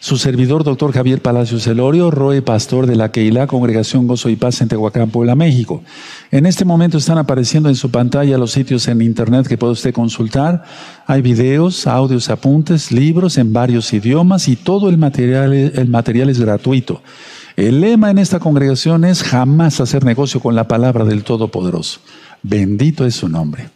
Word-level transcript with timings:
Su 0.00 0.16
servidor, 0.16 0.62
doctor 0.62 0.92
Javier 0.92 1.20
Palacios 1.20 1.64
Celorio, 1.64 2.12
Roe 2.12 2.40
Pastor 2.40 2.86
de 2.86 2.94
la 2.94 3.10
Keilah, 3.10 3.48
Congregación 3.48 4.06
Gozo 4.06 4.28
y 4.28 4.36
Paz 4.36 4.60
en 4.60 4.68
Tehuacán, 4.68 5.10
Puebla, 5.10 5.34
México. 5.34 5.82
En 6.30 6.46
este 6.46 6.64
momento 6.64 6.98
están 6.98 7.18
apareciendo 7.18 7.68
en 7.68 7.74
su 7.74 7.90
pantalla 7.90 8.38
los 8.38 8.52
sitios 8.52 8.86
en 8.86 9.02
internet 9.02 9.48
que 9.48 9.58
puede 9.58 9.72
usted 9.72 9.92
consultar. 9.92 10.62
Hay 11.08 11.20
videos, 11.20 11.88
audios, 11.88 12.30
apuntes, 12.30 12.92
libros 12.92 13.38
en 13.38 13.52
varios 13.52 13.92
idiomas 13.92 14.46
y 14.46 14.54
todo 14.54 14.88
el 14.88 14.98
material, 14.98 15.52
el 15.52 15.88
material 15.88 16.30
es 16.30 16.38
gratuito. 16.38 17.02
El 17.56 17.80
lema 17.80 18.12
en 18.12 18.18
esta 18.18 18.38
congregación 18.38 19.04
es 19.04 19.24
jamás 19.24 19.80
hacer 19.80 20.04
negocio 20.04 20.38
con 20.38 20.54
la 20.54 20.68
palabra 20.68 21.04
del 21.04 21.24
Todopoderoso. 21.24 21.98
Bendito 22.44 23.04
es 23.04 23.16
su 23.16 23.28
nombre. 23.28 23.70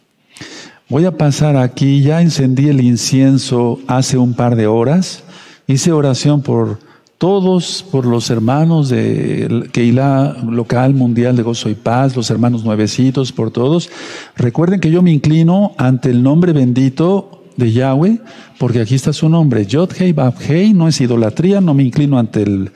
Voy 0.87 1.03
a 1.03 1.17
pasar 1.17 1.57
aquí, 1.57 2.01
ya 2.01 2.21
encendí 2.21 2.69
el 2.69 2.79
incienso 2.79 3.79
hace 3.87 4.17
un 4.17 4.35
par 4.35 4.55
de 4.55 4.67
horas. 4.67 5.23
Hice 5.65 5.91
oración 5.91 6.41
por 6.41 6.79
todos, 7.17 7.85
por 7.89 8.05
los 8.05 8.29
hermanos 8.29 8.89
de 8.89 9.69
Keilah 9.71 10.43
local 10.43 10.93
mundial 10.93 11.37
de 11.37 11.43
gozo 11.43 11.69
y 11.69 11.75
paz, 11.75 12.17
los 12.17 12.29
hermanos 12.29 12.65
nuevecitos, 12.65 13.31
por 13.31 13.49
todos. 13.49 13.89
Recuerden 14.35 14.81
que 14.81 14.91
yo 14.91 15.01
me 15.01 15.11
inclino 15.11 15.71
ante 15.77 16.09
el 16.09 16.21
nombre 16.21 16.51
bendito 16.51 17.43
de 17.55 17.71
Yahweh, 17.71 18.19
porque 18.59 18.81
aquí 18.81 18.95
está 18.95 19.13
su 19.13 19.29
nombre. 19.29 19.65
Yod 19.65 19.91
Hei 19.97 20.11
Bab 20.11 20.35
Hei, 20.45 20.73
no 20.73 20.89
es 20.89 20.99
idolatría, 20.99 21.61
no 21.61 21.73
me 21.73 21.83
inclino 21.83 22.19
ante 22.19 22.43
el, 22.43 22.71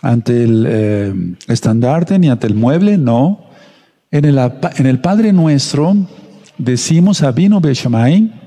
ante 0.00 0.44
el 0.44 0.64
eh, 0.66 1.14
estandarte 1.48 2.18
ni 2.18 2.30
ante 2.30 2.46
el 2.46 2.54
mueble, 2.54 2.96
no. 2.96 3.40
En 4.10 4.24
el, 4.24 4.38
en 4.38 4.86
el 4.86 5.00
Padre 5.00 5.32
Nuestro 5.34 5.94
decimos 6.56 7.22
Abino 7.22 7.60
Beshamay, 7.60 8.43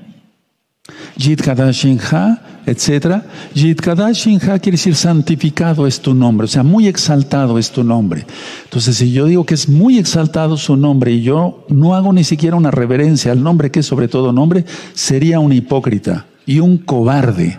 Yid 1.16 1.40
Kadashinha, 1.40 2.62
etc. 2.66 3.22
Yid 3.54 3.78
quiere 3.80 4.72
decir 4.72 4.94
santificado 4.94 5.86
es 5.86 6.00
tu 6.00 6.14
nombre, 6.14 6.44
o 6.44 6.48
sea, 6.48 6.62
muy 6.62 6.86
exaltado 6.86 7.58
es 7.58 7.70
tu 7.70 7.82
nombre. 7.82 8.26
Entonces, 8.64 8.96
si 8.96 9.12
yo 9.12 9.26
digo 9.26 9.44
que 9.44 9.54
es 9.54 9.68
muy 9.68 9.98
exaltado 9.98 10.56
su 10.56 10.76
nombre 10.76 11.12
y 11.12 11.22
yo 11.22 11.64
no 11.68 11.94
hago 11.94 12.12
ni 12.12 12.24
siquiera 12.24 12.56
una 12.56 12.70
reverencia 12.70 13.32
al 13.32 13.42
nombre 13.42 13.70
que 13.70 13.80
es 13.80 13.86
sobre 13.86 14.08
todo 14.08 14.32
nombre, 14.32 14.64
sería 14.94 15.40
un 15.40 15.52
hipócrita 15.52 16.26
y 16.46 16.60
un 16.60 16.78
cobarde 16.78 17.58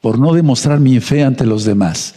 por 0.00 0.18
no 0.18 0.32
demostrar 0.32 0.80
mi 0.80 1.00
fe 1.00 1.24
ante 1.24 1.46
los 1.46 1.64
demás. 1.64 2.14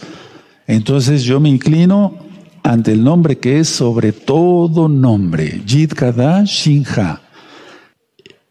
Entonces 0.67 1.23
yo 1.23 1.39
me 1.39 1.49
inclino 1.49 2.15
ante 2.63 2.91
el 2.91 3.03
nombre 3.03 3.37
que 3.37 3.59
es 3.59 3.69
sobre 3.69 4.11
todo 4.11 4.89
nombre, 4.89 5.61
Yid. 5.65 5.93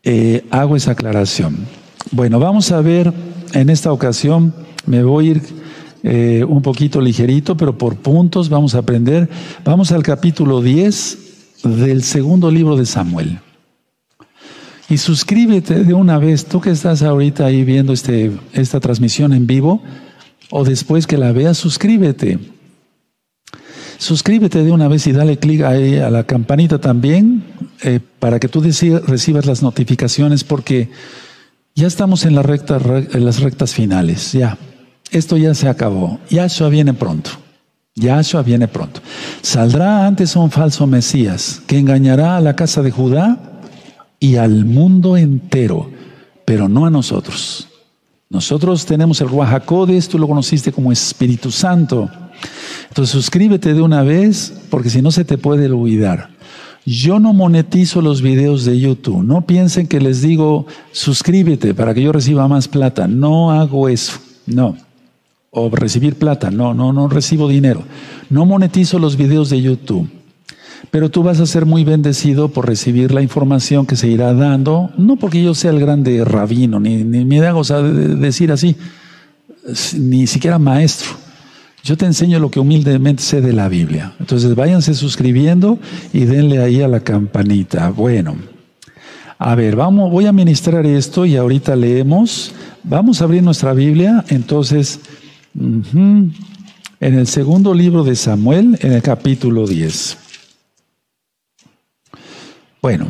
Eh, 0.09 0.45
hago 0.51 0.77
esa 0.77 0.93
aclaración. 0.93 1.86
Bueno, 2.17 2.41
vamos 2.41 2.73
a 2.73 2.81
ver 2.81 3.13
en 3.53 3.69
esta 3.69 3.93
ocasión, 3.93 4.55
me 4.87 5.03
voy 5.03 5.27
a 5.27 5.31
ir 5.33 5.43
eh, 6.03 6.47
un 6.49 6.63
poquito 6.63 6.99
ligerito, 6.99 7.59
pero 7.59 7.77
por 7.77 7.97
puntos 7.97 8.49
vamos 8.49 8.75
a 8.75 8.79
aprender. 8.79 9.29
Vamos 9.67 9.93
al 9.93 10.03
capítulo 10.03 10.63
10 10.63 11.19
del 11.65 12.03
segundo 12.03 12.51
libro 12.51 12.75
de 12.75 12.87
Samuel. 12.87 13.39
Y 14.89 14.97
suscríbete 14.97 15.85
de 15.85 15.93
una 15.93 16.17
vez, 16.17 16.47
tú 16.47 16.59
que 16.59 16.71
estás 16.71 17.03
ahorita 17.03 17.45
ahí 17.45 17.65
viendo 17.65 17.93
este, 17.93 18.33
esta 18.55 18.81
transmisión 18.81 19.35
en 19.35 19.47
vivo, 19.47 19.83
o 20.51 20.65
después 20.65 21.07
que 21.07 21.19
la 21.19 21.33
veas, 21.33 21.59
suscríbete. 21.59 22.39
Suscríbete 23.99 24.65
de 24.65 24.73
una 24.73 24.89
vez 24.89 25.07
y 25.07 25.13
dale 25.13 25.37
clic 25.37 25.61
ahí 25.65 25.99
a 25.99 26.09
la 26.09 26.25
campanita 26.25 26.81
también 26.81 27.45
eh, 27.83 28.01
para 28.19 28.41
que 28.41 28.49
tú 28.49 28.63
recibas 28.63 29.45
las 29.45 29.63
notificaciones 29.63 30.45
porque 30.45 30.89
ya 31.77 31.87
estamos 31.87 32.25
en, 32.25 32.35
las 32.35 32.47
rectas 33.41 33.75
finales, 33.75 34.33
ya. 34.33 34.57
Esto 35.11 35.37
ya 35.37 35.55
se 35.55 35.69
acabó. 35.69 36.19
Yahshua 36.31 36.71
viene 36.71 36.95
pronto. 36.95 37.31
Yahshua 37.95 38.43
viene 38.43 38.67
pronto. 38.67 39.03
Saldrá 39.43 40.07
antes 40.07 40.35
un 40.37 40.51
falso 40.51 40.87
Mesías 40.87 41.61
que 41.67 41.79
engañará 41.79 42.39
a 42.39 42.41
la 42.41 42.57
casa 42.57 42.83
de 42.83 42.91
Judá 42.91 43.61
y 44.19 44.37
al 44.37 44.65
mundo 44.65 45.19
entero, 45.19 45.91
pero 46.47 46.67
no 46.67 46.87
a 46.87 46.91
nosotros. 46.91 47.69
Nosotros 48.31 48.87
tenemos 48.87 49.21
el 49.21 49.29
Ruajacodes, 49.29 50.09
tú 50.09 50.19
lo 50.19 50.27
conociste 50.27 50.73
como 50.73 50.91
Espíritu 50.91 51.51
Santo. 51.51 52.11
Entonces 52.89 53.13
suscríbete 53.13 53.75
de 53.75 53.83
una 53.83 54.03
vez, 54.03 54.53
porque 54.71 54.89
si 54.89 55.03
no 55.03 55.11
se 55.11 55.27
te 55.27 55.37
puede 55.37 55.71
olvidar. 55.71 56.36
Yo 56.87 57.19
no 57.19 57.33
monetizo 57.33 58.01
los 58.01 58.23
videos 58.23 58.65
de 58.65 58.79
YouTube. 58.79 59.25
No 59.25 59.43
piensen 59.43 59.89
que 59.89 60.01
les 60.01 60.23
digo 60.23 60.67
suscríbete 60.93 61.75
para 61.75 61.93
que 61.93 62.03
yo 62.03 62.13
reciba 62.13 62.47
más 62.47 62.69
plata. 62.69 63.09
No 63.09 63.51
hago 63.51 63.89
eso. 63.89 64.13
No. 64.47 64.77
O 65.51 65.69
recibir 65.69 66.15
plata. 66.15 66.53
No, 66.53 66.75
no, 66.75 66.93
no 66.93 67.09
recibo 67.09 67.49
dinero. 67.49 67.83
No 68.31 68.47
monetizo 68.47 69.01
los 69.01 69.17
videos 69.17 69.51
de 69.51 69.61
YouTube. 69.61 70.09
Pero 70.93 71.11
tú 71.11 71.25
vas 71.25 71.41
a 71.41 71.47
ser 71.47 71.67
muy 71.67 71.83
bendecido 71.83 72.51
por 72.51 72.69
recibir 72.69 73.13
la 73.13 73.21
información 73.21 73.85
que 73.85 73.97
se 73.97 74.07
irá 74.07 74.33
dando, 74.33 74.91
no 74.97 75.17
porque 75.17 75.43
yo 75.43 75.55
sea 75.55 75.73
el 75.73 75.81
grande 75.81 76.25
rabino, 76.25 76.79
ni, 76.79 77.03
ni 77.03 77.25
me 77.25 77.41
da 77.41 77.53
decir 77.83 78.53
así, 78.53 78.77
ni 79.99 80.27
siquiera 80.29 80.59
maestro. 80.59 81.26
Yo 81.87 81.97
te 81.97 82.05
enseño 82.05 82.41
lo 82.41 82.51
que 82.51 82.59
humildemente 82.59 83.23
sé 83.23 83.41
de 83.41 83.53
la 83.53 83.69
Biblia. 83.69 84.13
Entonces 84.19 84.57
váyanse 84.57 84.93
suscribiendo 84.93 85.79
y 86.13 86.25
denle 86.25 86.61
ahí 86.61 86.83
a 86.83 86.89
la 86.89 86.99
campanita. 86.99 87.91
Bueno, 87.91 88.35
a 89.39 89.55
ver, 89.55 89.77
vamos, 89.77 90.11
voy 90.11 90.27
a 90.27 90.33
ministrar 90.33 90.85
esto 90.85 91.27
y 91.27 91.37
ahorita 91.37 91.77
leemos. 91.77 92.53
Vamos 92.83 93.21
a 93.21 93.25
abrir 93.25 93.45
nuestra 93.45 93.73
Biblia. 93.73 94.25
Entonces, 94.31 94.99
en 95.55 96.35
el 96.99 97.29
segundo 97.29 97.73
libro 97.73 98.03
de 98.03 98.17
Samuel, 98.17 98.77
en 98.83 98.93
el 98.93 99.03
capítulo 99.03 99.65
10. 99.65 100.19
Bueno, 102.83 103.07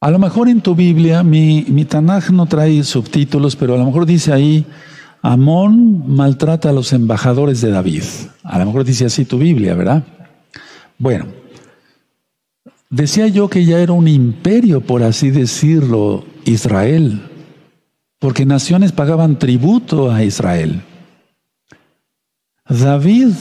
a 0.00 0.10
lo 0.10 0.18
mejor 0.18 0.48
en 0.48 0.60
tu 0.60 0.74
Biblia, 0.74 1.22
mi, 1.22 1.64
mi 1.68 1.84
Tanaj 1.84 2.30
no 2.30 2.46
trae 2.46 2.82
subtítulos, 2.82 3.54
pero 3.54 3.74
a 3.76 3.78
lo 3.78 3.84
mejor 3.84 4.04
dice 4.04 4.32
ahí 4.32 4.66
Amón 5.22 6.14
maltrata 6.14 6.70
a 6.70 6.72
los 6.72 6.92
embajadores 6.92 7.60
de 7.60 7.70
David. 7.70 8.02
A 8.42 8.58
lo 8.58 8.66
mejor 8.66 8.84
dice 8.84 9.06
así 9.06 9.24
tu 9.24 9.38
Biblia, 9.38 9.74
¿verdad? 9.74 10.04
Bueno, 10.98 11.26
decía 12.90 13.26
yo 13.26 13.48
que 13.48 13.64
ya 13.64 13.80
era 13.80 13.92
un 13.92 14.08
imperio, 14.08 14.80
por 14.80 15.02
así 15.02 15.30
decirlo, 15.30 16.24
Israel, 16.44 17.22
porque 18.18 18.46
naciones 18.46 18.92
pagaban 18.92 19.38
tributo 19.38 20.10
a 20.10 20.22
Israel. 20.24 20.82
David 22.68 23.32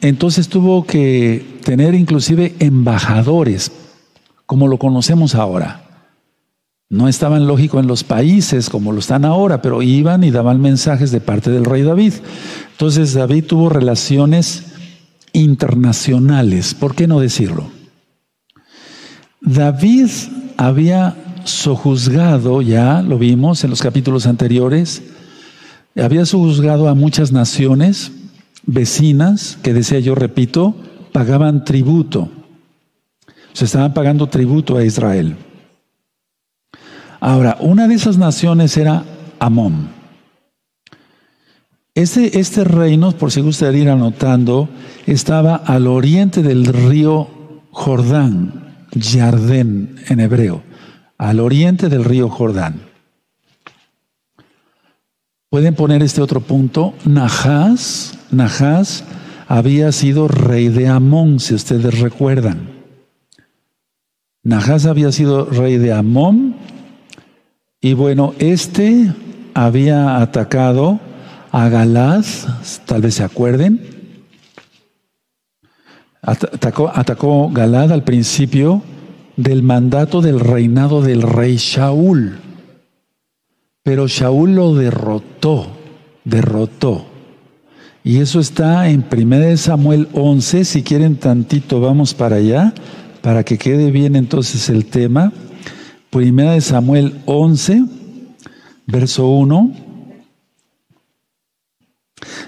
entonces 0.00 0.48
tuvo 0.48 0.86
que 0.86 1.58
tener 1.64 1.94
inclusive 1.94 2.54
embajadores, 2.60 3.72
como 4.46 4.68
lo 4.68 4.78
conocemos 4.78 5.34
ahora. 5.34 5.87
No 6.90 7.06
estaban 7.06 7.46
lógico 7.46 7.80
en 7.80 7.86
los 7.86 8.02
países 8.02 8.70
como 8.70 8.92
lo 8.92 9.00
están 9.00 9.26
ahora, 9.26 9.60
pero 9.60 9.82
iban 9.82 10.24
y 10.24 10.30
daban 10.30 10.60
mensajes 10.60 11.10
de 11.10 11.20
parte 11.20 11.50
del 11.50 11.66
rey 11.66 11.82
David. 11.82 12.14
Entonces 12.72 13.12
David 13.12 13.44
tuvo 13.44 13.68
relaciones 13.68 14.72
internacionales, 15.34 16.72
¿por 16.72 16.94
qué 16.94 17.06
no 17.06 17.20
decirlo? 17.20 17.70
David 19.42 20.08
había 20.56 21.16
sojuzgado, 21.44 22.62
ya 22.62 23.02
lo 23.02 23.18
vimos 23.18 23.64
en 23.64 23.70
los 23.70 23.82
capítulos 23.82 24.26
anteriores, 24.26 25.02
había 25.94 26.24
sojuzgado 26.24 26.88
a 26.88 26.94
muchas 26.94 27.32
naciones 27.32 28.12
vecinas 28.64 29.58
que, 29.62 29.74
decía 29.74 30.00
yo, 30.00 30.14
repito, 30.14 30.74
pagaban 31.12 31.64
tributo. 31.64 32.30
Se 33.52 33.66
estaban 33.66 33.92
pagando 33.92 34.28
tributo 34.28 34.76
a 34.76 34.84
Israel. 34.84 35.36
Ahora, 37.20 37.56
una 37.60 37.88
de 37.88 37.94
esas 37.94 38.18
naciones 38.18 38.76
era 38.76 39.04
Amón. 39.38 39.88
Este, 41.94 42.38
este 42.38 42.62
reino, 42.62 43.10
por 43.12 43.32
si 43.32 43.40
gustaría 43.40 43.82
ir 43.82 43.88
anotando, 43.88 44.68
estaba 45.06 45.56
al 45.56 45.88
oriente 45.88 46.42
del 46.42 46.66
río 46.66 47.28
Jordán, 47.72 48.86
Yardén 48.92 49.96
en 50.08 50.20
hebreo, 50.20 50.62
al 51.18 51.40
oriente 51.40 51.88
del 51.88 52.04
río 52.04 52.28
Jordán. 52.28 52.82
Pueden 55.50 55.74
poner 55.74 56.02
este 56.02 56.20
otro 56.20 56.40
punto. 56.40 56.94
Nahas, 57.04 58.18
Nahas 58.30 59.02
había 59.48 59.90
sido 59.90 60.28
rey 60.28 60.68
de 60.68 60.88
Amón, 60.88 61.40
si 61.40 61.54
ustedes 61.54 61.98
recuerdan. 61.98 62.68
Nahas 64.44 64.86
había 64.86 65.10
sido 65.10 65.46
rey 65.46 65.78
de 65.78 65.92
Amón 65.92 66.57
y 67.80 67.92
bueno, 67.92 68.34
este 68.38 69.12
había 69.54 70.20
atacado 70.20 71.00
a 71.52 71.68
Galaz, 71.68 72.46
tal 72.86 73.02
vez 73.02 73.14
se 73.14 73.24
acuerden. 73.24 73.80
Atacó, 76.22 76.90
atacó 76.92 77.50
Galad 77.50 77.92
al 77.92 78.02
principio 78.02 78.82
del 79.36 79.62
mandato 79.62 80.20
del 80.20 80.40
reinado 80.40 81.00
del 81.00 81.22
rey 81.22 81.56
Shaul. 81.56 82.38
Pero 83.84 84.08
Shaul 84.08 84.54
lo 84.54 84.74
derrotó. 84.74 85.68
derrotó. 86.24 87.06
Y 88.04 88.18
eso 88.18 88.40
está 88.40 88.90
en 88.90 89.04
1 89.10 89.56
Samuel 89.56 90.08
11. 90.12 90.64
Si 90.64 90.82
quieren 90.82 91.16
tantito, 91.16 91.80
vamos 91.80 92.14
para 92.14 92.36
allá, 92.36 92.74
para 93.22 93.44
que 93.44 93.56
quede 93.56 93.90
bien 93.90 94.16
entonces 94.16 94.68
el 94.68 94.86
tema. 94.86 95.32
1 96.12 96.60
Samuel 96.60 97.20
11, 97.26 97.84
verso 98.86 99.28
1. 99.28 99.72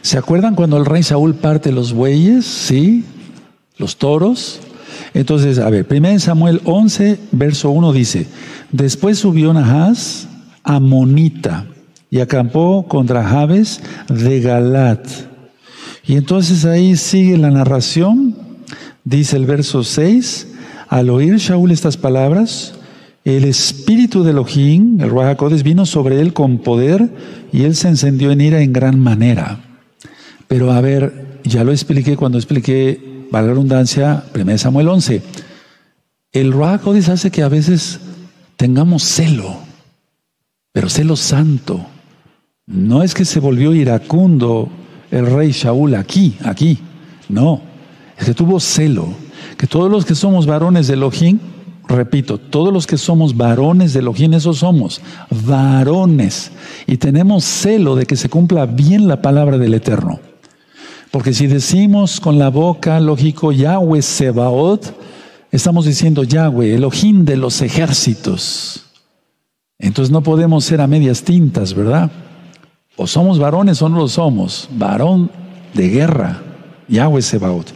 ¿Se 0.03 0.17
acuerdan 0.17 0.55
cuando 0.55 0.79
el 0.79 0.87
rey 0.87 1.03
Saúl 1.03 1.35
parte 1.35 1.73
los 1.73 1.93
bueyes? 1.93 2.47
Sí, 2.47 3.05
los 3.77 3.97
toros. 3.97 4.61
Entonces, 5.13 5.59
a 5.59 5.69
ver, 5.69 5.87
1 5.91 6.19
Samuel 6.21 6.61
11, 6.65 7.19
verso 7.33 7.71
1 7.71 7.93
dice, 7.93 8.27
después 8.73 9.19
subió 9.19 9.53
Nahas 9.53 10.29
a 10.63 10.81
Monita 10.81 11.67
y 12.11 12.21
acampó 12.21 12.87
contra 12.89 13.25
Jabes 13.25 13.81
de 14.09 14.41
Galat. 14.41 15.07
Y 16.07 16.17
entonces 16.17 16.65
ahí 16.65 16.97
sigue 16.97 17.37
la 17.37 17.51
narración, 17.51 18.37
dice 19.05 19.37
el 19.37 19.47
verso 19.47 19.85
6, 19.85 20.49
al 20.89 21.11
oír 21.11 21.37
Shaul 21.37 21.71
estas 21.71 21.97
palabras, 21.97 22.75
el 23.25 23.45
espíritu 23.45 24.23
de 24.23 24.31
Elohim, 24.31 25.01
el 25.01 25.11
Ruajacodes, 25.11 25.63
vino 25.63 25.85
sobre 25.87 26.21
él 26.21 26.33
con 26.33 26.59
poder 26.59 27.11
y 27.53 27.65
él 27.65 27.77
se 27.77 27.89
encendió 27.89 28.31
en 28.31 28.41
ira 28.41 28.63
en 28.63 28.73
gran 28.73 28.99
manera. 28.99 29.61
Pero 30.49 30.73
a 30.73 30.81
ver, 30.81 31.41
ya 31.45 31.65
lo 31.65 31.73
expliqué 31.73 32.17
cuando 32.17 32.39
expliqué 32.39 33.27
para 33.31 33.47
la 33.47 33.53
redundancia, 33.53 34.25
1 34.35 34.59
Samuel 34.59 34.89
11. 34.89 35.23
El 36.33 36.53
Ruach 36.53 36.87
hace 37.09 37.31
que 37.31 37.43
a 37.43 37.49
veces 37.49 38.01
tengamos 38.57 39.03
celo, 39.03 39.57
pero 40.73 40.89
celo 40.89 41.17
santo. 41.17 41.85
No 42.67 43.03
es 43.03 43.15
que 43.15 43.25
se 43.25 43.41
volvió 43.41 43.75
iracundo 43.75 44.69
el 45.11 45.27
rey 45.27 45.51
Shaul 45.51 45.95
aquí, 45.95 46.37
aquí. 46.45 46.79
No, 47.29 47.61
es 48.17 48.27
que 48.27 48.35
tuvo 48.35 48.61
celo. 48.61 49.09
Que 49.57 49.67
todos 49.67 49.91
los 49.91 50.05
que 50.05 50.15
somos 50.15 50.47
varones 50.47 50.87
de 50.87 50.95
Elohim, 50.95 51.39
repito, 51.97 52.39
todos 52.39 52.73
los 52.73 52.87
que 52.87 52.97
somos 52.97 53.37
varones 53.37 53.93
de 53.93 54.01
Elohim, 54.01 54.35
esos 54.35 54.59
somos, 54.59 55.01
varones. 55.47 56.53
Y 56.87 56.97
tenemos 56.97 57.45
celo 57.45 57.97
de 57.97 58.07
que 58.07 58.17
se 58.17 58.29
cumpla 58.29 58.67
bien 58.67 59.09
la 59.09 59.21
palabra 59.23 59.59
del 59.59 59.75
Eterno. 59.75 60.21
Porque 61.11 61.33
si 61.33 61.47
decimos 61.47 62.21
con 62.21 62.39
la 62.39 62.51
boca, 62.51 63.01
lógico, 63.01 63.51
Yahweh 63.51 64.03
Sebaot, 64.03 64.95
estamos 65.51 65.85
diciendo 65.85 66.23
Yahweh, 66.23 66.75
Elohim 66.75 67.25
de 67.25 67.37
los 67.37 67.61
ejércitos. 67.63 68.85
Entonces 69.79 70.13
no 70.13 70.23
podemos 70.23 70.65
ser 70.65 70.81
a 70.81 70.87
medias 70.87 71.23
tintas, 71.23 71.75
¿verdad? 71.75 72.11
O 72.97 73.07
somos 73.07 73.39
varones 73.39 73.83
o 73.83 73.89
no 73.89 73.99
lo 73.99 74.09
somos. 74.09 74.69
Varón 74.77 75.31
de 75.75 75.89
guerra, 75.89 76.43
Yahweh 76.89 77.23
Sebaot. 77.23 77.73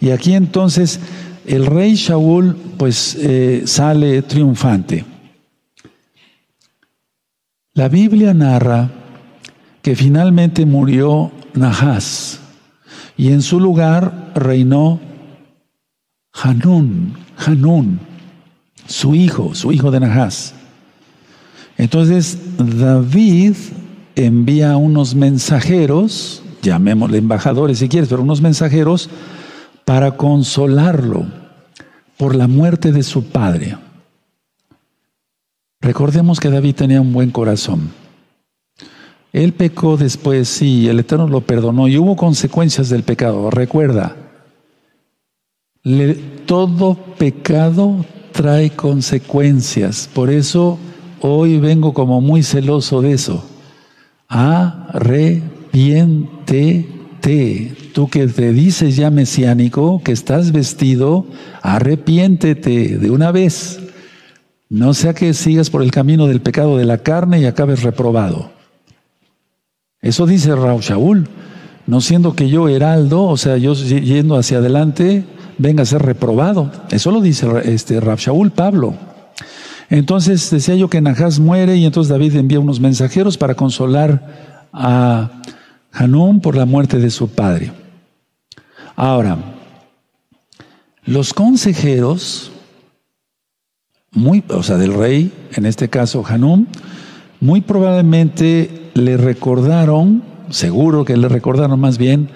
Y 0.00 0.10
aquí 0.10 0.34
entonces 0.34 0.98
el 1.46 1.66
rey 1.66 1.94
Shaul 1.94 2.56
pues 2.76 3.16
eh, 3.20 3.62
sale 3.66 4.22
triunfante. 4.22 5.04
La 7.74 7.88
Biblia 7.88 8.34
narra 8.34 8.90
que 9.80 9.96
finalmente 9.96 10.66
murió 10.66 11.32
Nahas, 11.54 12.40
y 13.16 13.28
en 13.32 13.42
su 13.42 13.60
lugar 13.60 14.32
reinó 14.34 15.00
Hanún, 16.32 17.14
Hanún, 17.36 18.00
su 18.86 19.14
hijo, 19.14 19.54
su 19.54 19.72
hijo 19.72 19.90
de 19.90 20.00
Nahas. 20.00 20.54
Entonces 21.76 22.38
David 22.58 23.54
envía 24.14 24.76
unos 24.76 25.14
mensajeros, 25.14 26.42
llamémosle 26.62 27.18
embajadores 27.18 27.78
si 27.78 27.88
quieres, 27.88 28.08
pero 28.08 28.22
unos 28.22 28.40
mensajeros 28.40 29.10
para 29.84 30.16
consolarlo 30.16 31.26
por 32.16 32.34
la 32.34 32.46
muerte 32.46 32.92
de 32.92 33.02
su 33.02 33.24
padre. 33.24 33.76
Recordemos 35.80 36.38
que 36.38 36.50
David 36.50 36.76
tenía 36.76 37.00
un 37.00 37.12
buen 37.12 37.30
corazón. 37.30 37.90
Él 39.32 39.52
pecó 39.52 39.96
después, 39.96 40.48
sí, 40.48 40.88
el 40.88 41.00
Eterno 41.00 41.26
lo 41.26 41.40
perdonó 41.40 41.88
y 41.88 41.98
hubo 41.98 42.16
consecuencias 42.16 42.88
del 42.88 43.02
pecado. 43.02 43.50
Recuerda, 43.50 44.14
todo 46.46 46.94
pecado 47.18 48.04
trae 48.32 48.70
consecuencias. 48.70 50.08
Por 50.12 50.30
eso 50.30 50.78
hoy 51.20 51.58
vengo 51.58 51.92
como 51.92 52.20
muy 52.20 52.42
celoso 52.42 53.02
de 53.02 53.12
eso. 53.12 53.44
Arrepiéntete. 54.28 57.01
Tú 57.22 58.08
que 58.08 58.26
te 58.26 58.52
dices 58.52 58.96
ya 58.96 59.10
mesiánico, 59.12 60.02
que 60.02 60.10
estás 60.10 60.50
vestido, 60.50 61.26
arrepiéntete 61.62 62.98
de 62.98 63.10
una 63.10 63.30
vez. 63.30 63.78
No 64.68 64.92
sea 64.92 65.14
que 65.14 65.32
sigas 65.32 65.70
por 65.70 65.82
el 65.82 65.92
camino 65.92 66.26
del 66.26 66.40
pecado 66.40 66.76
de 66.76 66.84
la 66.84 66.98
carne 66.98 67.40
y 67.40 67.44
acabes 67.44 67.84
reprobado. 67.84 68.50
Eso 70.00 70.26
dice 70.26 70.52
Raúl. 70.56 71.28
No 71.86 72.00
siendo 72.00 72.34
que 72.34 72.48
yo 72.48 72.68
heraldo, 72.68 73.22
o 73.24 73.36
sea, 73.36 73.56
yo 73.56 73.74
yendo 73.74 74.36
hacia 74.36 74.58
adelante, 74.58 75.24
venga 75.58 75.84
a 75.84 75.86
ser 75.86 76.02
reprobado. 76.02 76.72
Eso 76.90 77.12
lo 77.12 77.20
dice 77.20 77.46
este 77.64 78.00
Rab 78.00 78.18
Shaul 78.18 78.50
Pablo. 78.50 78.94
Entonces 79.90 80.50
decía 80.50 80.74
yo 80.74 80.88
que 80.88 81.00
Nahas 81.00 81.38
muere 81.38 81.76
y 81.76 81.84
entonces 81.84 82.10
David 82.10 82.34
envía 82.34 82.58
unos 82.58 82.80
mensajeros 82.80 83.38
para 83.38 83.54
consolar 83.54 84.66
a 84.72 85.41
Hanún 85.92 86.40
por 86.40 86.56
la 86.56 86.64
muerte 86.64 86.98
de 86.98 87.10
su 87.10 87.28
padre. 87.28 87.72
Ahora, 88.96 89.38
los 91.04 91.34
consejeros, 91.34 92.52
muy, 94.10 94.44
o 94.48 94.62
sea, 94.62 94.76
del 94.76 94.94
rey, 94.94 95.32
en 95.54 95.66
este 95.66 95.88
caso 95.88 96.24
Hanún, 96.26 96.68
muy 97.40 97.60
probablemente 97.60 98.90
le 98.94 99.16
recordaron, 99.16 100.22
seguro 100.50 101.04
que 101.04 101.16
le 101.16 101.28
recordaron 101.28 101.80
más 101.80 101.98
bien, 101.98 102.30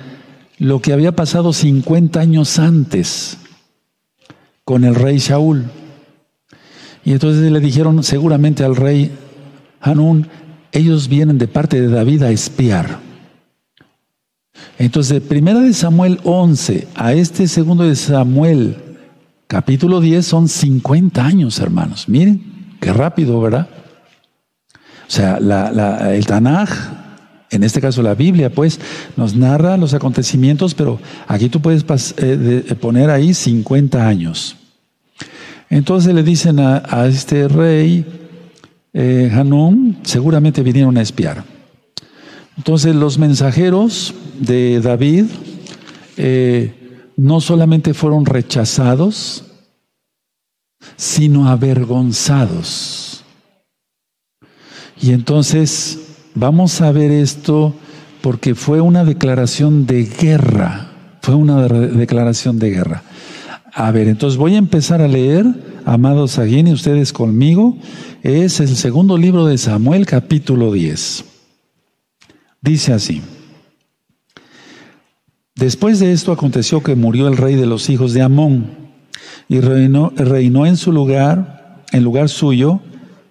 lo 0.59 0.81
que 0.81 0.93
había 0.93 1.15
pasado 1.15 1.53
50 1.53 2.19
años 2.19 2.59
antes 2.59 3.39
con 4.65 4.85
el 4.85 4.95
rey 4.95 5.19
Shaul. 5.19 5.67
Y 7.05 7.13
entonces 7.13 7.53
le 7.53 7.61
dijeron 7.61 8.03
seguramente 8.03 8.65
al 8.65 8.75
rey 8.75 9.13
Hanún, 9.81 10.27
ellos 10.73 11.09
vienen 11.09 11.39
de 11.39 11.47
parte 11.47 11.81
de 11.81 11.89
David 11.89 12.23
a 12.25 12.31
espiar. 12.31 13.06
Entonces, 14.79 15.15
de 15.15 15.21
primera 15.21 15.61
de 15.61 15.73
Samuel 15.73 16.21
11 16.25 16.89
a 16.95 17.13
este 17.13 17.49
segundo 17.49 17.85
de 17.85 17.97
Samuel, 17.97 18.77
capítulo 19.47 20.01
10, 20.01 20.27
son 20.27 20.49
50 20.49 21.25
años, 21.25 21.59
hermanos. 21.59 22.09
Miren, 22.09 22.77
qué 22.81 22.93
rápido, 22.93 23.41
¿verdad? 23.41 23.69
O 25.09 25.11
sea, 25.11 25.39
el 25.39 26.27
Tanaj, 26.27 26.71
en 27.51 27.63
este 27.63 27.81
caso 27.81 28.03
la 28.03 28.15
Biblia, 28.15 28.51
pues, 28.51 28.81
nos 29.17 29.35
narra 29.35 29.77
los 29.77 29.95
acontecimientos, 29.95 30.75
pero 30.75 30.99
aquí 31.29 31.49
tú 31.49 31.61
puedes 31.63 31.85
eh, 32.19 32.75
poner 32.81 33.11
ahí 33.11 33.33
50 33.33 34.07
años. 34.07 34.57
Entonces 35.71 36.15
le 36.15 36.23
dicen 36.23 36.59
a, 36.61 37.07
este 37.07 37.49
rey 37.49 38.05
eh, 38.93 39.31
Hanún, 39.33 39.99
seguramente 40.03 40.63
vinieron 40.63 40.97
a 40.97 41.03
espiar. 41.03 41.56
Entonces 42.57 42.95
los 42.95 43.19
mensajeros 43.19 44.15
de 44.41 44.81
David 44.81 45.27
eh, 46.17 46.75
no 47.17 47.41
solamente 47.41 47.95
fueron 47.95 48.25
rechazados, 48.27 49.45
sino 50.97 51.49
avergonzados. 51.49 53.25
Y 55.01 55.13
entonces 55.13 55.99
vamos 56.35 56.81
a 56.81 56.93
ver 56.93 57.11
esto 57.11 57.75
porque 58.23 58.55
fue 58.55 58.81
una 58.81 59.05
declaración 59.05 59.87
de 59.87 60.05
guerra, 60.05 60.91
fue 61.21 61.35
una 61.35 61.69
declaración 61.69 62.59
de 62.59 62.71
guerra. 62.71 63.03
A 63.73 63.91
ver, 63.91 64.09
entonces 64.09 64.39
voy 64.39 64.55
a 64.55 64.59
empezar 64.59 65.03
a 65.03 65.09
leer, 65.09 65.45
amados 65.85 66.39
y 66.39 66.73
ustedes 66.73 67.13
conmigo, 67.13 67.77
es 68.23 68.59
el 68.61 68.75
segundo 68.75 69.19
libro 69.19 69.45
de 69.45 69.59
Samuel, 69.59 70.07
capítulo 70.07 70.73
10. 70.73 71.36
Dice 72.67 72.93
así. 72.93 73.23
Después 75.55 76.01
de 76.01 76.13
esto 76.13 76.33
aconteció 76.33 76.83
que 76.83 76.97
murió 76.97 77.29
el 77.29 77.37
rey 77.37 77.55
de 77.55 77.65
los 77.65 77.89
hijos 77.89 78.13
de 78.13 78.23
Amón 78.23 78.67
y 79.49 79.61
reinó, 79.61 80.13
reinó 80.17 80.67
en 80.67 80.77
su 80.77 80.91
lugar, 80.91 81.85
en 81.93 82.03
lugar 82.03 82.29
suyo, 82.29 82.81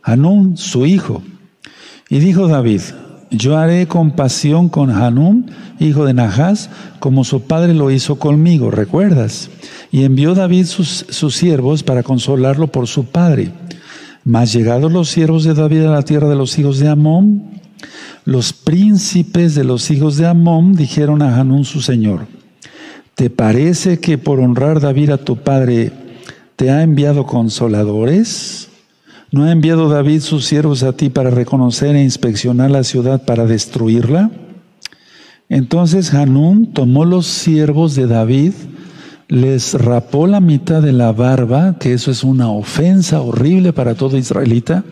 Anún, 0.02 0.56
su 0.56 0.86
hijo. 0.86 1.22
Y 2.10 2.20
dijo 2.20 2.48
David, 2.48 2.80
yo 3.30 3.58
haré 3.58 3.88
compasión 3.88 4.70
con 4.70 4.90
Hanún, 4.90 5.52
hijo 5.80 6.06
de 6.06 6.14
Nahas, 6.14 6.70
como 7.00 7.26
su 7.26 7.42
padre 7.42 7.74
lo 7.74 7.92
hizo 7.92 8.18
conmigo, 8.18 8.72
¿recuerdas? 8.72 9.50
Y 9.92 10.06
envió 10.06 10.34
David 10.34 10.66
sus, 10.66 11.06
sus 11.10 11.36
siervos 11.36 11.84
para 11.84 12.04
consolarlo 12.04 12.68
por 12.68 12.88
su 12.88 13.08
padre. 13.08 13.52
Mas 14.24 14.54
llegados 14.54 14.94
los 14.94 15.10
siervos 15.10 15.44
de 15.44 15.54
David 15.54 15.82
a 15.82 15.92
la 15.92 16.04
tierra 16.04 16.30
de 16.30 16.36
los 16.38 16.58
hijos 16.58 16.80
de 16.80 16.88
Amón, 16.88 17.65
los 18.26 18.54
príncipes 18.54 19.54
de 19.56 19.64
los 19.64 19.92
hijos 19.92 20.18
de 20.18 20.26
Amón 20.26 20.76
dijeron 20.76 21.22
a 21.22 21.40
Hanún 21.40 21.64
su 21.64 21.82
señor, 21.82 22.28
¿te 23.14 23.30
parece 23.30 24.00
que 24.00 24.18
por 24.18 24.40
honrar 24.40 24.80
David 24.80 25.12
a 25.12 25.18
tu 25.18 25.38
padre 25.38 25.92
te 26.56 26.72
ha 26.72 26.82
enviado 26.82 27.26
consoladores? 27.26 28.70
¿No 29.32 29.44
ha 29.44 29.52
enviado 29.52 29.90
David 29.90 30.22
sus 30.22 30.46
siervos 30.46 30.84
a 30.84 30.94
ti 30.94 31.10
para 31.10 31.30
reconocer 31.30 31.96
e 31.96 32.04
inspeccionar 32.04 32.72
la 32.72 32.84
ciudad 32.84 33.26
para 33.26 33.46
destruirla? 33.46 34.32
Entonces 35.50 36.14
Hanún 36.14 36.74
tomó 36.74 37.06
los 37.06 37.28
siervos 37.28 37.96
de 37.96 38.08
David, 38.08 38.54
les 39.28 39.74
rapó 39.74 40.26
la 40.26 40.40
mitad 40.40 40.82
de 40.82 40.94
la 40.94 41.12
barba, 41.12 41.78
que 41.80 41.94
eso 41.94 42.12
es 42.12 42.24
una 42.24 42.50
ofensa 42.50 43.22
horrible 43.22 43.74
para 43.74 43.96
todo 43.96 44.18
israelita, 44.18 44.84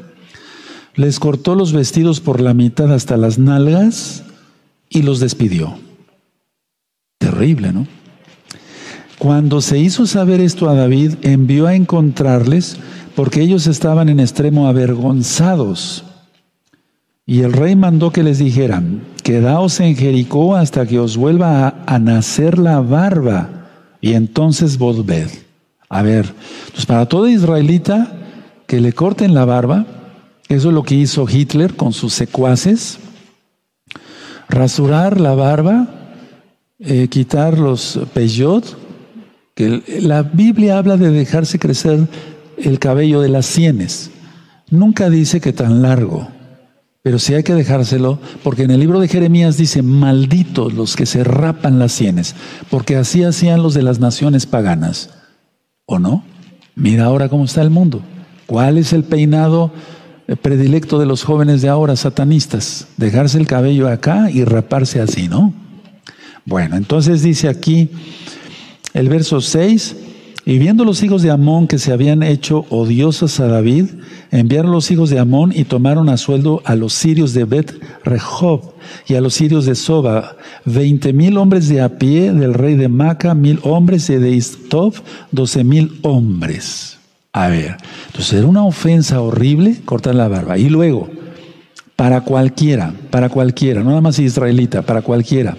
les 0.95 1.19
cortó 1.19 1.55
los 1.55 1.73
vestidos 1.73 2.19
por 2.19 2.39
la 2.39 2.53
mitad 2.53 2.91
hasta 2.93 3.17
las 3.17 3.39
nalgas 3.39 4.23
y 4.89 5.01
los 5.01 5.19
despidió. 5.19 5.77
Terrible, 7.17 7.73
¿no? 7.73 7.87
Cuando 9.17 9.61
se 9.61 9.79
hizo 9.79 10.05
saber 10.05 10.41
esto 10.41 10.69
a 10.69 10.75
David, 10.75 11.13
envió 11.21 11.67
a 11.67 11.75
encontrarles 11.75 12.77
porque 13.15 13.41
ellos 13.41 13.67
estaban 13.67 14.09
en 14.09 14.19
extremo 14.19 14.67
avergonzados. 14.67 16.03
Y 17.25 17.41
el 17.41 17.53
rey 17.53 17.75
mandó 17.75 18.11
que 18.11 18.21
les 18.21 18.39
dijeran, 18.39 19.01
quedaos 19.23 19.79
en 19.79 19.95
Jericó 19.95 20.55
hasta 20.55 20.85
que 20.85 20.99
os 20.99 21.15
vuelva 21.15 21.83
a, 21.85 21.99
nacer 21.99 22.59
la 22.59 22.81
barba, 22.81 23.69
y 24.01 24.13
entonces 24.13 24.77
volved. 24.77 25.29
A 25.87 26.01
ver, 26.01 26.33
pues 26.73 26.85
para 26.85 27.05
todo 27.05 27.29
israelita 27.29 28.11
que 28.67 28.81
le 28.81 28.91
corten 28.91 29.33
la 29.33 29.45
barba, 29.45 29.85
eso 30.49 30.67
es 30.69 30.73
lo 30.73 30.83
que 30.83 30.95
hizo 30.95 31.27
Hitler 31.27 31.75
con 31.75 31.93
sus 31.93 32.13
secuaces, 32.13 32.99
rasurar 34.49 35.19
la 35.19 35.35
barba, 35.35 35.87
eh, 36.79 37.07
quitar 37.07 37.57
los 37.57 37.99
peyot, 38.13 38.77
que 39.55 39.83
la 40.01 40.23
Biblia 40.23 40.77
habla 40.77 40.97
de 40.97 41.11
dejarse 41.11 41.59
crecer 41.59 42.07
el 42.57 42.79
cabello 42.79 43.21
de 43.21 43.29
las 43.29 43.45
sienes. 43.45 44.11
Nunca 44.69 45.09
dice 45.09 45.39
que 45.39 45.53
tan 45.53 45.81
largo. 45.81 46.27
Pero 47.03 47.19
sí 47.19 47.33
hay 47.33 47.43
que 47.43 47.53
dejárselo, 47.53 48.17
porque 48.43 48.63
en 48.63 48.71
el 48.71 48.79
libro 48.79 49.01
de 49.01 49.09
Jeremías 49.09 49.57
dice, 49.57 49.81
malditos 49.81 50.73
los 50.73 50.95
que 50.95 51.05
se 51.05 51.25
rapan 51.25 51.77
las 51.77 51.91
sienes, 51.91 52.33
porque 52.69 52.95
así 52.95 53.23
hacían 53.23 53.61
los 53.61 53.73
de 53.73 53.83
las 53.83 53.99
naciones 53.99 54.45
paganas. 54.45 55.09
¿O 55.85 55.99
no? 55.99 56.23
Mira 56.75 57.03
ahora 57.03 57.27
cómo 57.27 57.43
está 57.43 57.61
el 57.61 57.69
mundo. 57.69 58.01
¿Cuál 58.45 58.77
es 58.77 58.93
el 58.93 59.03
peinado 59.03 59.71
predilecto 60.41 60.99
de 60.99 61.05
los 61.05 61.23
jóvenes 61.23 61.61
de 61.61 61.69
ahora, 61.69 61.95
satanistas? 61.95 62.87
Dejarse 62.97 63.37
el 63.37 63.47
cabello 63.47 63.89
acá 63.89 64.29
y 64.31 64.43
raparse 64.43 65.01
así, 65.01 65.27
¿no? 65.27 65.53
Bueno, 66.45 66.75
entonces 66.75 67.21
dice 67.21 67.47
aquí 67.47 67.89
el 68.93 69.09
verso 69.09 69.41
6, 69.41 69.95
y 70.45 70.57
viendo 70.57 70.83
los 70.83 71.01
hijos 71.03 71.21
de 71.21 71.31
Amón 71.31 71.67
que 71.67 71.79
se 71.79 71.93
habían 71.93 72.21
hecho 72.21 72.65
odiosos 72.69 73.39
a 73.39 73.47
David, 73.47 73.85
enviaron 74.29 74.73
los 74.73 74.91
hijos 74.91 75.09
de 75.09 75.19
Amón 75.19 75.53
y 75.55 75.63
tomaron 75.63 76.09
a 76.09 76.17
sueldo 76.17 76.61
a 76.65 76.75
los 76.75 76.91
sirios 76.91 77.33
de 77.33 77.45
Bet 77.45 77.73
Rehob 78.03 78.73
y 79.07 79.15
a 79.15 79.21
los 79.21 79.35
sirios 79.35 79.65
de 79.65 79.75
Soba, 79.75 80.35
veinte 80.65 81.13
mil 81.13 81.37
hombres 81.37 81.69
de 81.69 81.81
a 81.81 81.97
pie 81.97 82.33
del 82.33 82.53
rey 82.53 82.75
de 82.75 82.89
Maca, 82.89 83.33
mil 83.33 83.59
hombres 83.63 84.07
de 84.07 84.31
Istov, 84.31 84.95
doce 85.31 85.63
mil 85.63 85.97
hombres. 86.01 86.99
A 87.33 87.47
ver, 87.47 87.77
entonces 88.07 88.33
era 88.33 88.47
una 88.47 88.63
ofensa 88.63 89.19
horrible 89.19 89.81
cortar 89.85 90.13
la 90.13 90.27
barba. 90.27 90.57
Y 90.59 90.69
luego, 90.69 91.09
para 91.95 92.21
cualquiera, 92.21 92.93
para 93.09 93.29
cualquiera, 93.29 93.81
no 93.81 93.89
nada 93.89 94.01
más 94.01 94.19
israelita, 94.19 94.83
para 94.83 95.01
cualquiera, 95.01 95.57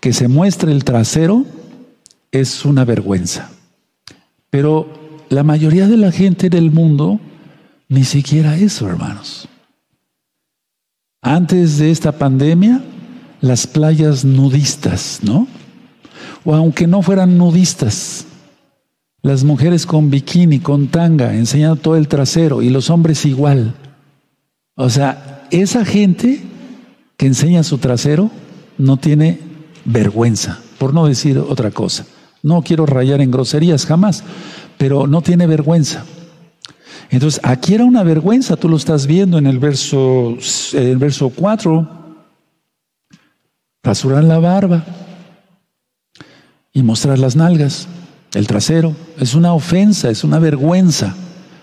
que 0.00 0.12
se 0.12 0.28
muestre 0.28 0.70
el 0.70 0.84
trasero 0.84 1.46
es 2.30 2.64
una 2.66 2.84
vergüenza. 2.84 3.50
Pero 4.50 4.86
la 5.30 5.42
mayoría 5.42 5.88
de 5.88 5.96
la 5.96 6.12
gente 6.12 6.50
del 6.50 6.70
mundo 6.70 7.20
ni 7.88 8.04
siquiera 8.04 8.56
eso, 8.56 8.88
hermanos. 8.88 9.48
Antes 11.22 11.78
de 11.78 11.90
esta 11.90 12.12
pandemia, 12.12 12.82
las 13.40 13.66
playas 13.66 14.24
nudistas, 14.24 15.20
¿no? 15.22 15.46
O 16.44 16.54
aunque 16.54 16.86
no 16.86 17.02
fueran 17.02 17.38
nudistas, 17.38 18.26
las 19.22 19.44
mujeres 19.44 19.86
con 19.86 20.10
bikini, 20.10 20.58
con 20.58 20.88
tanga, 20.88 21.34
enseñando 21.34 21.76
todo 21.76 21.96
el 21.96 22.08
trasero 22.08 22.60
y 22.60 22.70
los 22.70 22.90
hombres 22.90 23.24
igual. 23.24 23.74
O 24.74 24.90
sea, 24.90 25.46
esa 25.50 25.84
gente 25.84 26.42
que 27.16 27.26
enseña 27.26 27.62
su 27.62 27.78
trasero 27.78 28.30
no 28.78 28.96
tiene 28.96 29.38
vergüenza, 29.84 30.60
por 30.78 30.92
no 30.92 31.06
decir 31.06 31.38
otra 31.38 31.70
cosa. 31.70 32.04
No 32.42 32.62
quiero 32.62 32.84
rayar 32.84 33.20
en 33.20 33.30
groserías 33.30 33.86
jamás, 33.86 34.24
pero 34.76 35.06
no 35.06 35.22
tiene 35.22 35.46
vergüenza. 35.46 36.04
Entonces, 37.10 37.40
aquí 37.44 37.74
era 37.74 37.84
una 37.84 38.02
vergüenza, 38.02 38.56
tú 38.56 38.68
lo 38.68 38.76
estás 38.76 39.06
viendo 39.06 39.38
en 39.38 39.46
el 39.46 39.60
verso, 39.60 40.36
el 40.72 40.96
verso 40.96 41.30
4. 41.30 41.88
Rasurar 43.84 44.24
la 44.24 44.38
barba 44.38 44.84
y 46.72 46.82
mostrar 46.82 47.18
las 47.18 47.36
nalgas, 47.36 47.86
el 48.34 48.46
trasero. 48.46 48.94
Es 49.18 49.34
una 49.34 49.52
ofensa, 49.52 50.10
es 50.10 50.24
una 50.24 50.38
vergüenza. 50.38 51.14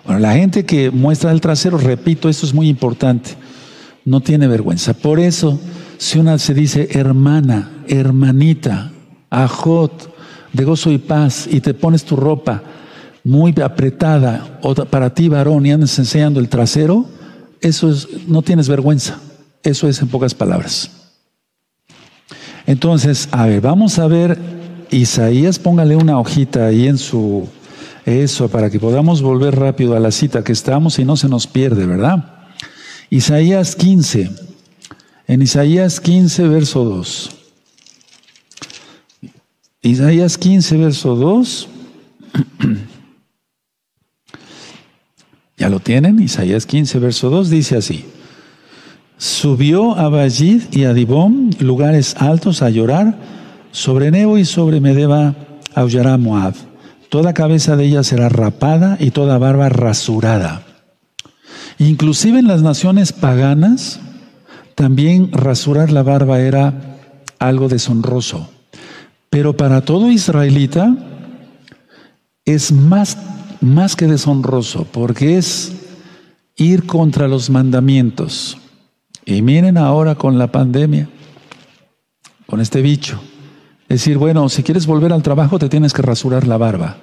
Bueno, 0.06 0.20
la 0.20 0.34
gente 0.34 0.66
que 0.66 0.92
muestra 0.92 1.32
el 1.32 1.42
trasero, 1.42 1.78
repito, 1.78 2.30
esto 2.30 2.46
es 2.46 2.54
muy 2.54 2.68
importante, 2.70 3.32
no 4.06 4.22
tiene 4.22 4.48
vergüenza. 4.48 4.94
Por 4.94 5.20
eso, 5.20 5.60
si 5.98 6.20
una 6.20 6.38
se 6.38 6.54
dice 6.54 6.90
hermana, 6.92 7.84
hermanita, 7.88 8.92
ajot, 9.30 10.16
de 10.54 10.64
gozo 10.64 10.92
y 10.92 10.98
paz 10.98 11.48
y 11.50 11.62
te 11.62 11.74
pones 11.74 12.04
tu 12.04 12.16
ropa 12.16 12.64
muy 13.24 13.54
apretada 13.62 14.60
o 14.64 14.74
para 14.74 15.14
ti 15.14 15.30
varón 15.30 15.66
y 15.66 15.72
andas 15.72 16.00
enseñando 16.00 16.40
el 16.40 16.50
trasero, 16.50 17.06
eso 17.62 17.92
es, 17.92 18.08
no 18.28 18.42
tienes 18.42 18.68
vergüenza. 18.68 19.20
Eso 19.62 19.88
es 19.88 20.02
en 20.02 20.08
pocas 20.08 20.34
palabras. 20.34 20.90
Entonces, 22.66 23.28
a 23.32 23.46
ver, 23.46 23.62
vamos 23.62 24.00
a 24.00 24.08
ver 24.08 24.59
Isaías, 24.92 25.60
póngale 25.60 25.96
una 25.96 26.20
hojita 26.20 26.66
ahí 26.66 26.88
en 26.88 26.98
su 26.98 27.48
eso 28.06 28.50
para 28.50 28.70
que 28.70 28.80
podamos 28.80 29.22
volver 29.22 29.56
rápido 29.56 29.96
a 29.96 30.00
la 30.00 30.12
cita 30.12 30.44
que 30.44 30.52
estamos 30.52 30.98
y 31.00 31.06
no 31.06 31.16
se 31.16 31.30
nos 31.30 31.48
pierde, 31.48 31.86
¿verdad? 31.86 32.48
Isaías 33.10 33.76
15. 33.76 34.32
En 35.28 35.42
Isaías 35.42 36.00
15, 36.00 36.48
verso 36.48 36.84
2. 36.86 37.30
Isaías 39.82 40.38
15, 40.38 40.78
verso 40.78 41.16
2. 41.16 41.68
¿Ya 45.58 45.70
lo 45.70 45.80
tienen? 45.80 46.20
Isaías 46.20 46.66
15, 46.66 47.00
verso 47.00 47.30
2 47.30 47.50
dice 47.50 47.78
así. 47.78 48.06
Subió 49.18 49.98
a 49.98 50.10
Bajid 50.10 50.64
y 50.72 50.86
a 50.86 50.94
Dibón, 50.94 51.52
lugares 51.60 52.16
altos, 52.18 52.62
a 52.62 52.70
llorar. 52.70 53.39
Sobre 53.72 54.12
Nebo 54.12 54.38
y 54.38 54.46
sobre 54.46 54.82
Medeba 54.82 55.36
aullará 55.76 56.18
Moab. 56.18 56.56
Toda 57.10 57.34
cabeza 57.34 57.76
de 57.76 57.86
ella 57.86 58.04
será 58.04 58.30
rapada 58.30 58.98
y 59.00 59.12
toda 59.12 59.38
barba 59.38 59.70
rasurada. 59.70 60.64
Inclusive 61.80 62.40
en 62.40 62.48
las 62.48 62.62
naciones 62.62 63.14
paganas, 63.14 64.00
también 64.76 65.32
rasurar 65.32 65.92
la 65.92 66.04
barba 66.04 66.40
era 66.40 66.98
algo 67.40 67.68
deshonroso. 67.68 68.50
Pero 69.30 69.56
para 69.56 69.82
todo 69.82 70.12
israelita 70.12 70.96
es 72.46 72.72
más, 72.72 73.18
más 73.62 73.96
que 73.96 74.08
deshonroso, 74.08 74.86
porque 74.92 75.38
es 75.38 75.74
ir 76.58 76.86
contra 76.86 77.28
los 77.28 77.50
mandamientos. 77.50 78.58
Y 79.26 79.42
miren 79.42 79.78
ahora 79.78 80.16
con 80.16 80.38
la 80.38 80.52
pandemia, 80.52 81.08
con 82.46 82.60
este 82.60 82.82
bicho. 82.82 83.20
Es 83.90 84.02
decir, 84.02 84.20
bueno, 84.20 84.48
si 84.50 84.62
quieres 84.62 84.86
volver 84.86 85.12
al 85.12 85.24
trabajo 85.24 85.58
te 85.58 85.68
tienes 85.68 85.94
que 85.94 86.04
rasurar 86.04 86.46
la 86.46 86.58
barba. 86.58 86.98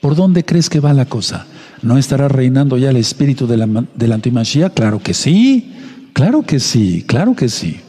¿Por 0.00 0.16
dónde 0.16 0.42
crees 0.42 0.70
que 0.70 0.80
va 0.80 0.94
la 0.94 1.04
cosa? 1.04 1.46
¿No 1.82 1.98
estará 1.98 2.28
reinando 2.28 2.78
ya 2.78 2.88
el 2.88 2.96
espíritu 2.96 3.46
de 3.46 3.58
la, 3.58 3.66
de 3.94 4.08
la 4.08 4.18
Claro 4.70 5.00
que 5.00 5.12
sí, 5.12 5.74
claro 6.14 6.42
que 6.42 6.58
sí, 6.58 7.04
claro 7.06 7.36
que 7.36 7.50
sí. 7.50 7.80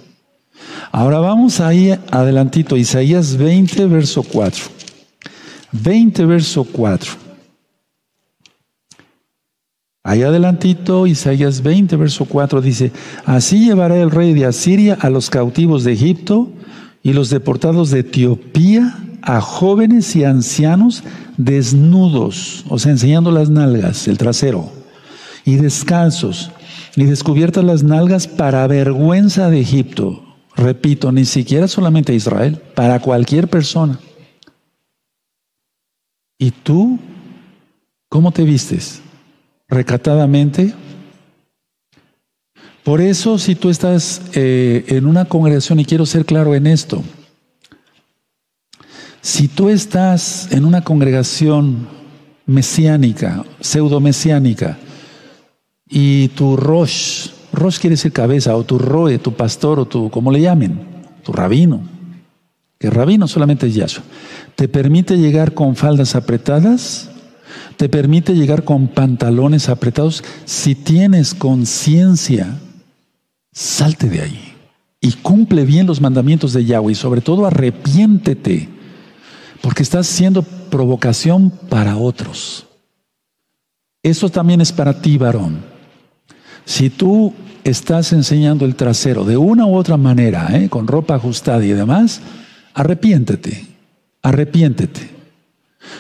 Ahora 0.91 1.19
vamos 1.19 1.61
ahí 1.61 1.97
adelantito, 2.11 2.75
Isaías 2.75 3.37
20, 3.37 3.85
verso 3.85 4.21
4. 4.21 4.65
20, 5.71 6.25
verso 6.25 6.65
4. 6.65 7.11
Ahí 10.03 10.23
adelantito, 10.23 11.07
Isaías 11.07 11.61
20, 11.61 11.95
verso 11.95 12.25
4 12.25 12.59
dice, 12.59 12.91
así 13.25 13.65
llevará 13.65 13.95
el 13.97 14.11
rey 14.11 14.33
de 14.33 14.45
Asiria 14.45 14.97
a 14.99 15.09
los 15.09 15.29
cautivos 15.29 15.85
de 15.85 15.93
Egipto 15.93 16.51
y 17.03 17.13
los 17.13 17.29
deportados 17.29 17.89
de 17.89 17.99
Etiopía 17.99 18.97
a 19.21 19.41
jóvenes 19.41 20.15
y 20.15 20.23
ancianos 20.23 21.03
desnudos, 21.37 22.65
o 22.69 22.79
sea, 22.79 22.91
enseñando 22.91 23.31
las 23.31 23.49
nalgas, 23.49 24.07
el 24.07 24.17
trasero, 24.17 24.71
y 25.45 25.55
descalzos, 25.55 26.51
y 26.95 27.05
descubiertas 27.05 27.63
las 27.63 27.83
nalgas 27.83 28.27
para 28.27 28.65
vergüenza 28.67 29.49
de 29.49 29.61
Egipto. 29.61 30.23
Repito, 30.55 31.11
ni 31.11 31.25
siquiera 31.25 31.67
solamente 31.67 32.11
a 32.11 32.15
Israel, 32.15 32.61
para 32.75 32.99
cualquier 32.99 33.47
persona. 33.47 33.99
¿Y 36.37 36.51
tú 36.51 36.99
cómo 38.09 38.31
te 38.31 38.43
vistes? 38.43 39.01
¿Recatadamente? 39.69 40.73
Por 42.91 42.99
eso, 42.99 43.37
si 43.37 43.55
tú 43.55 43.69
estás 43.69 44.21
eh, 44.33 44.83
en 44.89 45.05
una 45.05 45.23
congregación, 45.23 45.79
y 45.79 45.85
quiero 45.85 46.05
ser 46.05 46.25
claro 46.25 46.55
en 46.55 46.67
esto, 46.67 47.01
si 49.21 49.47
tú 49.47 49.69
estás 49.69 50.51
en 50.51 50.65
una 50.65 50.81
congregación 50.81 51.87
mesiánica, 52.45 53.45
pseudo-mesiánica, 53.61 54.77
y 55.87 56.27
tu 56.35 56.57
rosh, 56.57 57.29
rosh 57.53 57.79
quiere 57.79 57.93
decir 57.93 58.11
cabeza, 58.11 58.57
o 58.57 58.65
tu 58.65 58.77
roe, 58.77 59.17
tu 59.19 59.35
pastor, 59.35 59.79
o 59.79 59.85
tu, 59.85 60.09
como 60.09 60.29
le 60.29 60.41
llamen, 60.41 60.81
tu 61.23 61.31
rabino, 61.31 61.79
que 62.77 62.89
rabino 62.89 63.25
solamente 63.29 63.67
es 63.67 63.75
Yahshua, 63.75 64.03
te 64.55 64.67
permite 64.67 65.17
llegar 65.17 65.53
con 65.53 65.77
faldas 65.77 66.13
apretadas, 66.13 67.09
te 67.77 67.87
permite 67.87 68.35
llegar 68.35 68.65
con 68.65 68.89
pantalones 68.89 69.69
apretados, 69.69 70.25
si 70.43 70.75
tienes 70.75 71.33
conciencia, 71.33 72.57
salte 73.51 74.07
de 74.07 74.21
ahí 74.21 74.53
y 74.99 75.13
cumple 75.13 75.65
bien 75.65 75.87
los 75.87 75.99
mandamientos 75.99 76.53
de 76.53 76.63
Yahweh 76.63 76.91
y 76.91 76.95
sobre 76.95 77.21
todo 77.21 77.45
arrepiéntete, 77.45 78.69
porque 79.61 79.83
estás 79.83 80.07
siendo 80.07 80.43
provocación 80.43 81.49
para 81.49 81.97
otros. 81.97 82.67
Eso 84.03 84.29
también 84.29 84.61
es 84.61 84.71
para 84.71 85.01
ti, 85.01 85.17
varón. 85.17 85.63
Si 86.65 86.89
tú 86.89 87.33
estás 87.63 88.13
enseñando 88.13 88.65
el 88.65 88.75
trasero 88.75 89.23
de 89.23 89.37
una 89.37 89.65
u 89.65 89.75
otra 89.75 89.97
manera, 89.97 90.49
¿eh? 90.55 90.69
con 90.69 90.87
ropa 90.87 91.15
ajustada 91.15 91.63
y 91.65 91.69
demás, 91.69 92.21
arrepiéntete, 92.73 93.65
arrepiéntete. 94.21 95.09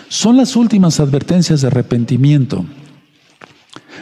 Son 0.07 0.37
las 0.37 0.55
últimas 0.55 0.99
advertencias 0.99 1.61
de 1.61 1.67
arrepentimiento. 1.67 2.65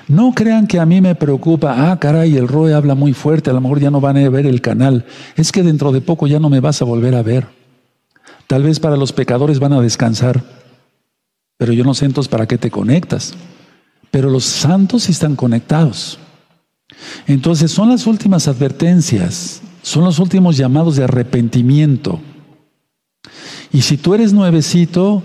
No 0.09 0.33
crean 0.33 0.65
que 0.65 0.79
a 0.79 0.87
mí 0.87 1.01
me 1.01 1.13
preocupa, 1.13 1.91
ah, 1.91 1.99
caray, 1.99 2.35
el 2.35 2.47
ROE 2.47 2.73
habla 2.73 2.95
muy 2.95 3.13
fuerte, 3.13 3.51
a 3.51 3.53
lo 3.53 3.61
mejor 3.61 3.79
ya 3.79 3.91
no 3.91 4.01
van 4.01 4.17
a 4.17 4.27
ver 4.27 4.47
el 4.47 4.59
canal. 4.59 5.05
Es 5.35 5.51
que 5.51 5.61
dentro 5.61 5.91
de 5.91 6.01
poco 6.01 6.25
ya 6.25 6.39
no 6.39 6.49
me 6.49 6.59
vas 6.59 6.81
a 6.81 6.85
volver 6.85 7.13
a 7.13 7.21
ver. 7.21 7.47
Tal 8.47 8.63
vez 8.63 8.79
para 8.79 8.97
los 8.97 9.13
pecadores 9.13 9.59
van 9.59 9.71
a 9.73 9.81
descansar, 9.81 10.43
pero 11.57 11.73
yo 11.73 11.83
no 11.83 11.93
sé 11.93 12.09
para 12.27 12.47
qué 12.47 12.57
te 12.57 12.71
conectas. 12.71 13.35
Pero 14.09 14.31
los 14.31 14.45
santos 14.45 15.09
están 15.09 15.35
conectados. 15.35 16.17
Entonces 17.27 17.69
son 17.69 17.89
las 17.89 18.07
últimas 18.07 18.47
advertencias, 18.47 19.61
son 19.83 20.05
los 20.05 20.17
últimos 20.17 20.57
llamados 20.57 20.95
de 20.95 21.03
arrepentimiento. 21.03 22.19
Y 23.71 23.81
si 23.81 23.97
tú 23.97 24.15
eres 24.15 24.33
nuevecito, 24.33 25.21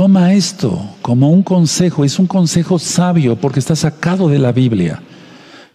toma 0.00 0.32
esto 0.32 0.80
como 1.02 1.28
un 1.28 1.42
consejo, 1.42 2.06
es 2.06 2.18
un 2.18 2.26
consejo 2.26 2.78
sabio 2.78 3.36
porque 3.36 3.58
está 3.58 3.76
sacado 3.76 4.30
de 4.30 4.38
la 4.38 4.50
Biblia. 4.50 5.02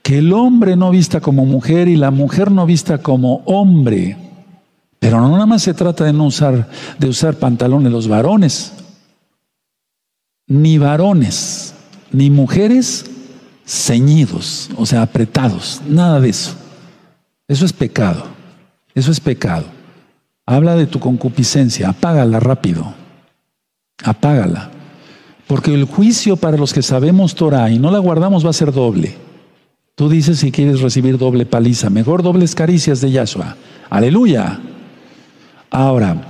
Que 0.01 0.17
el 0.17 0.33
hombre 0.33 0.75
no 0.75 0.89
vista 0.89 1.21
como 1.21 1.45
mujer 1.45 1.87
y 1.87 1.95
la 1.95 2.09
mujer 2.09 2.49
no 2.49 2.65
vista 2.65 2.97
como 2.97 3.43
hombre. 3.45 4.17
Pero 4.97 5.21
no 5.21 5.29
nada 5.29 5.45
más 5.45 5.61
se 5.61 5.75
trata 5.75 6.05
de 6.05 6.13
no 6.13 6.25
usar, 6.25 6.67
de 6.97 7.07
usar 7.07 7.35
pantalones 7.35 7.91
los 7.91 8.07
varones, 8.07 8.73
ni 10.47 10.79
varones, 10.79 11.75
ni 12.11 12.31
mujeres 12.31 13.05
ceñidos, 13.63 14.71
o 14.75 14.87
sea, 14.87 15.03
apretados, 15.03 15.83
nada 15.87 16.19
de 16.19 16.29
eso. 16.29 16.55
Eso 17.47 17.63
es 17.63 17.73
pecado, 17.73 18.25
eso 18.95 19.11
es 19.11 19.19
pecado. 19.19 19.65
Habla 20.47 20.75
de 20.75 20.87
tu 20.87 20.99
concupiscencia, 20.99 21.89
apágala 21.89 22.39
rápido, 22.39 23.04
apágala. 24.03 24.71
Porque 25.47 25.73
el 25.73 25.85
juicio 25.85 26.37
para 26.37 26.57
los 26.57 26.73
que 26.73 26.81
sabemos 26.81 27.35
Torah 27.35 27.69
y 27.69 27.79
no 27.79 27.91
la 27.91 27.99
guardamos 27.99 28.45
va 28.45 28.49
a 28.49 28.53
ser 28.53 28.71
doble. 28.71 29.15
Tú 29.95 30.09
dices 30.09 30.39
si 30.39 30.51
quieres 30.51 30.81
recibir 30.81 31.17
doble 31.17 31.45
paliza, 31.45 31.89
mejor 31.89 32.23
dobles 32.23 32.55
caricias 32.55 32.99
de 32.99 33.11
Yahshua. 33.11 33.55
Aleluya. 33.89 34.59
Ahora, 35.69 36.21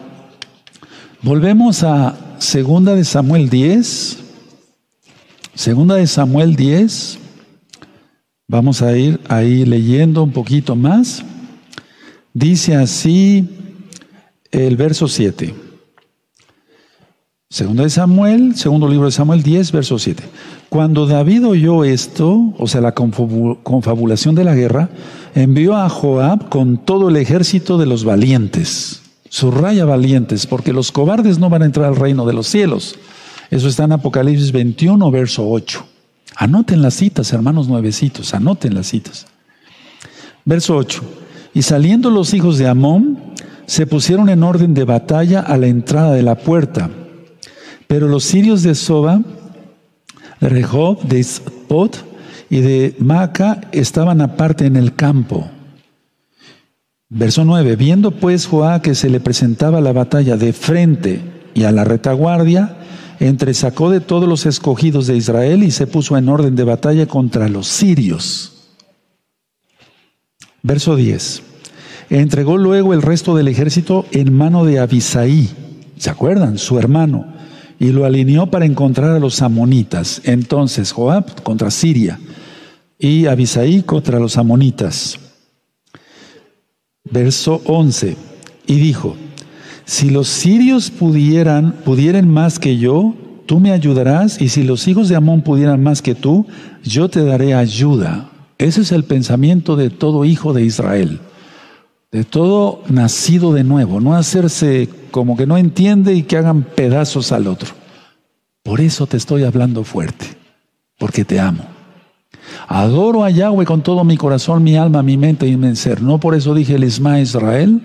volvemos 1.21 1.83
a 1.83 2.15
segunda 2.39 2.93
de 2.93 3.03
Samuel 3.03 3.49
10. 3.49 4.19
Segunda 5.55 5.95
de 5.95 6.05
Samuel 6.05 6.55
10. 6.55 7.19
Vamos 8.47 8.81
a 8.81 8.95
ir 8.95 9.19
ahí 9.29 9.65
leyendo 9.65 10.21
un 10.21 10.31
poquito 10.31 10.75
más. 10.75 11.23
Dice 12.33 12.75
así 12.75 13.49
el 14.51 14.75
verso 14.77 15.07
7. 15.07 15.64
Segundo 17.49 17.83
de 17.83 17.91
Samuel, 17.91 18.55
segundo 18.55 18.87
libro 18.87 19.05
de 19.05 19.11
Samuel 19.11 19.43
10, 19.43 19.71
verso 19.71 19.99
7. 19.99 20.23
Cuando 20.67 21.05
David 21.05 21.45
oyó 21.45 21.83
esto, 21.83 22.53
o 22.57 22.67
sea, 22.67 22.81
la 22.81 22.93
confabulación 22.93 24.33
de 24.33 24.43
la 24.43 24.55
guerra, 24.55 24.89
envió 25.35 25.75
a 25.75 25.87
Joab 25.87 26.49
con 26.49 26.77
todo 26.77 27.09
el 27.09 27.17
ejército 27.17 27.77
de 27.77 27.85
los 27.85 28.03
valientes. 28.03 29.03
Subraya 29.29 29.85
valientes, 29.85 30.47
porque 30.47 30.73
los 30.73 30.91
cobardes 30.91 31.37
no 31.37 31.49
van 31.49 31.61
a 31.61 31.65
entrar 31.65 31.85
al 31.85 31.95
reino 31.95 32.25
de 32.25 32.33
los 32.33 32.47
cielos. 32.47 32.95
Eso 33.51 33.67
está 33.67 33.83
en 33.83 33.91
Apocalipsis 33.91 34.51
21, 34.51 35.11
verso 35.11 35.47
8. 35.47 35.85
Anoten 36.37 36.81
las 36.81 36.95
citas, 36.95 37.31
hermanos 37.31 37.67
nuevecitos, 37.67 38.33
anoten 38.33 38.73
las 38.73 38.87
citas. 38.87 39.27
Verso 40.45 40.75
8. 40.75 41.01
Y 41.53 41.61
saliendo 41.61 42.09
los 42.09 42.33
hijos 42.33 42.57
de 42.57 42.67
Amón, 42.67 43.19
se 43.67 43.85
pusieron 43.85 44.29
en 44.29 44.43
orden 44.43 44.73
de 44.73 44.83
batalla 44.83 45.41
a 45.41 45.57
la 45.57 45.67
entrada 45.67 46.13
de 46.13 46.23
la 46.23 46.35
puerta. 46.35 46.89
Pero 47.87 48.07
los 48.07 48.23
sirios 48.23 48.63
de 48.63 48.75
Soba, 48.75 49.21
de 50.39 50.49
Rehob, 50.49 51.01
de 51.03 51.19
Spot 51.19 51.97
y 52.49 52.59
de 52.61 52.95
Maca 52.99 53.61
estaban 53.71 54.21
aparte 54.21 54.65
en 54.65 54.75
el 54.75 54.95
campo. 54.95 55.49
Verso 57.09 57.45
9. 57.45 57.75
Viendo 57.75 58.11
pues 58.11 58.47
Joá 58.47 58.81
que 58.81 58.95
se 58.95 59.09
le 59.09 59.19
presentaba 59.19 59.81
la 59.81 59.93
batalla 59.93 60.37
de 60.37 60.53
frente 60.53 61.21
y 61.53 61.63
a 61.63 61.71
la 61.71 61.83
retaguardia, 61.83 62.77
entresacó 63.19 63.89
de 63.89 64.01
todos 64.01 64.27
los 64.27 64.45
escogidos 64.45 65.07
de 65.07 65.15
Israel 65.15 65.63
y 65.63 65.71
se 65.71 65.87
puso 65.87 66.17
en 66.17 66.29
orden 66.29 66.55
de 66.55 66.63
batalla 66.63 67.05
contra 67.05 67.47
los 67.47 67.67
sirios. 67.67 68.51
Verso 70.63 70.95
10. 70.95 71.43
Entregó 72.09 72.57
luego 72.57 72.93
el 72.93 73.01
resto 73.01 73.35
del 73.35 73.47
ejército 73.47 74.05
en 74.11 74.33
mano 74.33 74.65
de 74.65 74.79
Abisaí, 74.79 75.49
¿se 75.97 76.09
acuerdan? 76.09 76.57
Su 76.57 76.77
hermano, 76.77 77.34
y 77.79 77.87
lo 77.87 78.05
alineó 78.05 78.47
para 78.47 78.65
encontrar 78.65 79.11
a 79.11 79.19
los 79.19 79.41
amonitas. 79.41 80.21
Entonces 80.23 80.91
Joab 80.91 81.43
contra 81.43 81.71
Siria 81.71 82.19
y 82.97 83.25
Abisaí 83.27 83.83
contra 83.83 84.19
los 84.19 84.37
amonitas. 84.37 85.19
Verso 87.03 87.61
11. 87.65 88.17
Y 88.67 88.75
dijo, 88.75 89.15
si 89.85 90.09
los 90.09 90.27
sirios 90.27 90.89
pudieran, 90.89 91.73
pudieran 91.85 92.27
más 92.27 92.57
que 92.57 92.77
yo, 92.77 93.13
tú 93.45 93.59
me 93.59 93.71
ayudarás, 93.71 94.41
y 94.41 94.49
si 94.49 94.63
los 94.63 94.87
hijos 94.87 95.09
de 95.09 95.15
Amón 95.15 95.43
pudieran 95.43 95.83
más 95.83 96.01
que 96.01 96.15
tú, 96.15 96.47
yo 96.83 97.09
te 97.09 97.23
daré 97.23 97.53
ayuda. 97.53 98.31
Ese 98.57 98.81
es 98.81 98.91
el 98.91 99.03
pensamiento 99.03 99.75
de 99.75 99.91
todo 99.91 100.25
hijo 100.25 100.53
de 100.53 100.65
Israel, 100.65 101.19
de 102.15 102.23
todo 102.23 102.81
nacido 102.87 103.51
de 103.51 103.65
nuevo, 103.65 103.99
no 103.99 104.15
hacerse 104.15 104.87
como 105.11 105.35
que 105.35 105.45
no 105.45 105.57
entiende 105.57 106.13
y 106.13 106.23
que 106.23 106.37
hagan 106.37 106.63
pedazos 106.63 107.33
al 107.33 107.45
otro. 107.45 107.73
Por 108.63 108.79
eso 108.79 109.05
te 109.05 109.17
estoy 109.17 109.43
hablando 109.43 109.83
fuerte, 109.83 110.25
porque 110.97 111.25
te 111.25 111.41
amo. 111.41 111.65
Adoro 112.69 113.25
a 113.25 113.31
Yahweh 113.31 113.65
con 113.65 113.81
todo 113.81 114.05
mi 114.05 114.15
corazón, 114.15 114.63
mi 114.63 114.77
alma, 114.77 115.03
mi 115.03 115.17
mente 115.17 115.45
y 115.45 115.57
mi 115.57 115.75
ser. 115.75 116.01
No 116.01 116.17
por 116.17 116.35
eso 116.35 116.53
dije 116.53 116.75
el 116.75 116.85
Isma 116.85 117.19
Israel, 117.19 117.81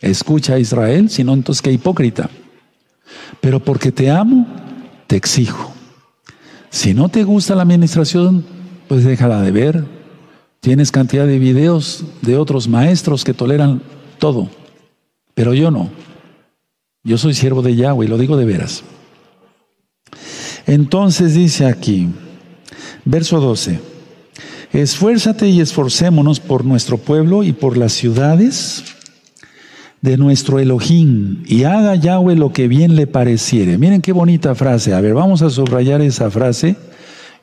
escucha 0.00 0.54
a 0.54 0.58
Israel, 0.58 1.08
sino 1.08 1.32
entonces 1.32 1.62
qué 1.62 1.70
hipócrita. 1.70 2.28
Pero 3.40 3.60
porque 3.60 3.92
te 3.92 4.10
amo, 4.10 4.48
te 5.06 5.14
exijo. 5.14 5.72
Si 6.70 6.92
no 6.92 7.08
te 7.08 7.22
gusta 7.22 7.54
la 7.54 7.62
administración, 7.62 8.44
pues 8.88 9.04
déjala 9.04 9.42
de 9.42 9.52
ver. 9.52 9.84
Tienes 10.64 10.90
cantidad 10.90 11.26
de 11.26 11.38
videos 11.38 12.04
de 12.22 12.38
otros 12.38 12.68
maestros 12.68 13.22
que 13.22 13.34
toleran 13.34 13.82
todo, 14.18 14.48
pero 15.34 15.52
yo 15.52 15.70
no. 15.70 15.90
Yo 17.02 17.18
soy 17.18 17.34
siervo 17.34 17.60
de 17.60 17.76
Yahweh, 17.76 18.08
lo 18.08 18.16
digo 18.16 18.38
de 18.38 18.46
veras. 18.46 18.82
Entonces 20.66 21.34
dice 21.34 21.66
aquí, 21.66 22.08
verso 23.04 23.40
12, 23.40 23.78
esfuérzate 24.72 25.50
y 25.50 25.60
esforcémonos 25.60 26.40
por 26.40 26.64
nuestro 26.64 26.96
pueblo 26.96 27.42
y 27.42 27.52
por 27.52 27.76
las 27.76 27.92
ciudades 27.92 28.84
de 30.00 30.16
nuestro 30.16 30.60
Elohim 30.60 31.42
y 31.46 31.64
haga 31.64 31.94
Yahweh 31.94 32.36
lo 32.36 32.54
que 32.54 32.68
bien 32.68 32.96
le 32.96 33.06
pareciere. 33.06 33.76
Miren 33.76 34.00
qué 34.00 34.12
bonita 34.12 34.54
frase. 34.54 34.94
A 34.94 35.02
ver, 35.02 35.12
vamos 35.12 35.42
a 35.42 35.50
subrayar 35.50 36.00
esa 36.00 36.30
frase 36.30 36.78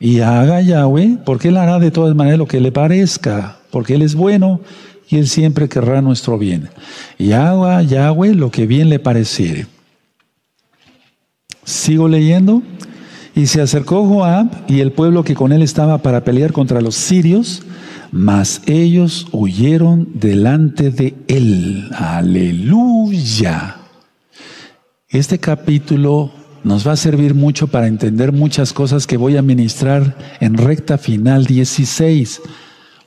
Y 0.04 0.18
haga 0.18 0.60
Yahweh, 0.60 1.18
porque 1.24 1.46
Él 1.46 1.56
hará 1.56 1.78
de 1.78 1.92
todas 1.92 2.16
maneras 2.16 2.36
lo 2.36 2.48
que 2.48 2.60
le 2.60 2.72
parezca, 2.72 3.58
porque 3.70 3.94
Él 3.94 4.02
es 4.02 4.16
bueno 4.16 4.60
y 5.08 5.18
Él 5.18 5.28
siempre 5.28 5.68
querrá 5.68 6.02
nuestro 6.02 6.38
bien. 6.38 6.70
Y 7.18 7.30
haga 7.30 7.80
Yahweh 7.82 8.34
lo 8.34 8.50
que 8.50 8.66
bien 8.66 8.88
le 8.88 8.98
pareciere. 8.98 9.68
Sigo 11.62 12.08
leyendo. 12.08 12.62
Y 13.36 13.46
se 13.46 13.62
acercó 13.62 14.04
Joab 14.04 14.48
y 14.66 14.80
el 14.80 14.90
pueblo 14.90 15.22
que 15.22 15.34
con 15.34 15.52
él 15.52 15.62
estaba 15.62 15.98
para 15.98 16.24
pelear 16.24 16.52
contra 16.52 16.82
los 16.82 16.96
sirios, 16.96 17.62
mas 18.10 18.60
ellos 18.66 19.28
huyeron 19.30 20.08
delante 20.14 20.90
de 20.90 21.14
él. 21.28 21.88
Aleluya. 21.94 23.76
Este 25.08 25.38
capítulo 25.38 26.41
nos 26.64 26.86
va 26.86 26.92
a 26.92 26.96
servir 26.96 27.34
mucho 27.34 27.66
para 27.66 27.88
entender 27.88 28.32
muchas 28.32 28.72
cosas 28.72 29.06
que 29.06 29.16
voy 29.16 29.36
a 29.36 29.42
ministrar 29.42 30.16
en 30.40 30.56
recta 30.56 30.98
final 30.98 31.46
16. 31.46 32.40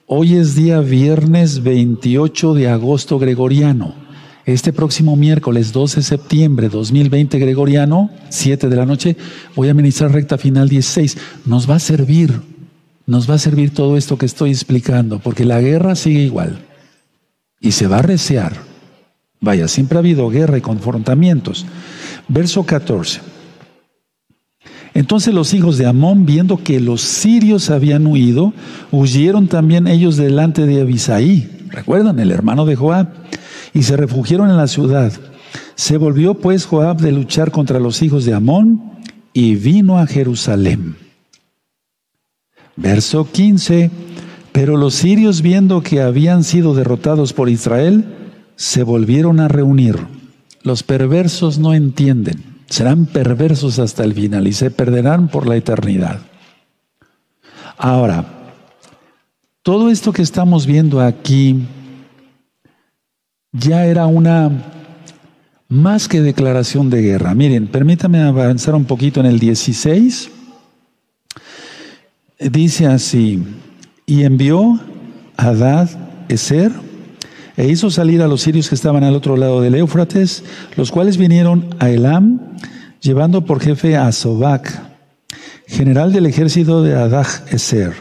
Hoy 0.08 0.36
es 0.36 0.56
día 0.56 0.82
viernes 0.82 1.64
28 1.64 2.54
de 2.54 2.70
agosto 2.70 3.18
gregoriano. 3.18 3.96
Este 4.46 4.74
próximo 4.74 5.16
miércoles 5.16 5.72
12 5.72 5.98
de 5.98 6.04
septiembre 6.04 6.70
2020 6.70 7.40
gregoriano, 7.40 8.12
7 8.30 8.70
de 8.70 8.76
la 8.76 8.86
noche, 8.86 9.18
voy 9.56 9.70
a 9.70 9.74
ministrar 9.74 10.12
recta 10.12 10.38
final 10.38 10.70
16. 10.70 11.18
Nos 11.46 11.70
va 11.70 11.76
a 11.76 11.80
servir, 11.80 12.42
nos 13.08 13.28
va 13.30 13.36
a 13.36 13.40
servir 13.40 13.74
todo 13.74 13.98
esto 13.98 14.18
que 14.18 14.28
estoy 14.28 14.52
explicando, 14.52 15.20
porque 15.20 15.46
la 15.46 15.62
guerra 15.62 15.96
sigue 15.96 16.22
igual 16.22 16.60
y 17.60 17.72
se 17.72 17.88
va 17.88 18.00
a 18.00 18.04
recear. 18.04 18.54
Vaya, 19.42 19.68
siempre 19.68 19.98
ha 19.98 20.00
habido 20.00 20.30
guerra 20.30 20.58
y 20.58 20.62
confrontamientos. 20.62 21.66
Verso 22.28 22.64
14. 22.64 23.35
Entonces 24.96 25.34
los 25.34 25.54
hijos 25.54 25.78
de 25.78 25.86
Amón, 25.86 26.26
viendo 26.26 26.58
que 26.58 26.80
los 26.80 27.02
sirios 27.02 27.70
habían 27.70 28.08
huido, 28.08 28.54
huyeron 28.92 29.48
también 29.48 29.88
ellos 29.88 30.16
delante 30.16 30.66
de 30.66 30.82
Abisaí. 30.82 31.68
¿Recuerdan? 31.70 32.18
El 32.18 32.32
hermano 32.32 32.66
de 32.66 32.78
Joab. 32.78 33.10
Y 33.74 33.84
se 33.84 33.98
refugiaron 33.98 34.50
en 34.50 34.56
la 34.56 34.68
ciudad. 34.68 35.12
Se 35.76 35.98
volvió 35.98 36.36
pues 36.36 36.66
Joab 36.66 37.02
de 37.02 37.12
luchar 37.12 37.52
contra 37.52 37.82
los 37.82 38.02
hijos 38.02 38.24
de 38.24 38.34
Amón 38.34 38.82
y 39.34 39.56
vino 39.56 40.00
a 40.00 40.08
Jerusalén. 40.08 40.96
Verso 42.78 43.30
15. 43.30 43.92
Pero 44.54 44.78
los 44.78 44.94
sirios 44.94 45.42
viendo 45.42 45.82
que 45.84 46.02
habían 46.02 46.46
sido 46.46 46.74
derrotados 46.74 47.34
por 47.34 47.50
Israel, 47.50 48.06
se 48.56 48.84
volvieron 48.84 49.42
a 49.42 49.50
reunir. 49.50 49.98
Los 50.64 50.84
perversos 50.84 51.60
no 51.60 51.74
entienden, 51.74 52.55
serán 52.68 53.06
perversos 53.06 53.80
hasta 53.80 54.04
el 54.04 54.14
final 54.14 54.48
y 54.48 54.54
se 54.54 54.72
perderán 54.72 55.28
por 55.28 55.48
la 55.48 55.56
eternidad. 55.56 56.20
Ahora, 57.78 58.26
todo 59.62 59.90
esto 59.90 60.14
que 60.14 60.22
estamos 60.22 60.66
viendo 60.66 61.02
aquí 61.02 61.66
ya 63.52 63.86
era 63.86 64.06
una 64.06 64.52
más 65.68 66.08
que 66.08 66.22
declaración 66.22 66.90
de 66.90 67.02
guerra. 67.02 67.34
Miren, 67.34 67.68
permítame 67.68 68.22
avanzar 68.22 68.76
un 68.76 68.86
poquito 68.86 69.20
en 69.20 69.26
el 69.26 69.40
16. 69.40 70.30
Dice 72.40 72.86
así, 72.88 73.44
y 74.06 74.24
envió 74.24 74.80
a 75.38 75.48
Adad 75.48 75.90
Eser, 76.28 76.72
e 77.58 77.68
hizo 77.68 77.90
salir 77.90 78.22
a 78.22 78.28
los 78.28 78.42
sirios 78.42 78.70
que 78.70 78.76
estaban 78.76 79.04
al 79.04 79.16
otro 79.16 79.38
lado 79.38 79.62
del 79.62 79.76
Éufrates, 79.76 80.44
los 80.76 80.92
cuales 80.92 81.18
vinieron 81.18 81.76
a 81.80 81.90
Elam, 81.90 82.40
llevando 83.02 83.46
por 83.46 83.62
jefe 83.62 83.96
a 83.98 84.12
Sobac, 84.12 84.82
general 85.68 86.12
del 86.12 86.26
ejército 86.26 86.84
de 86.84 86.96
Adag 86.96 87.28
Eser. 87.52 87.94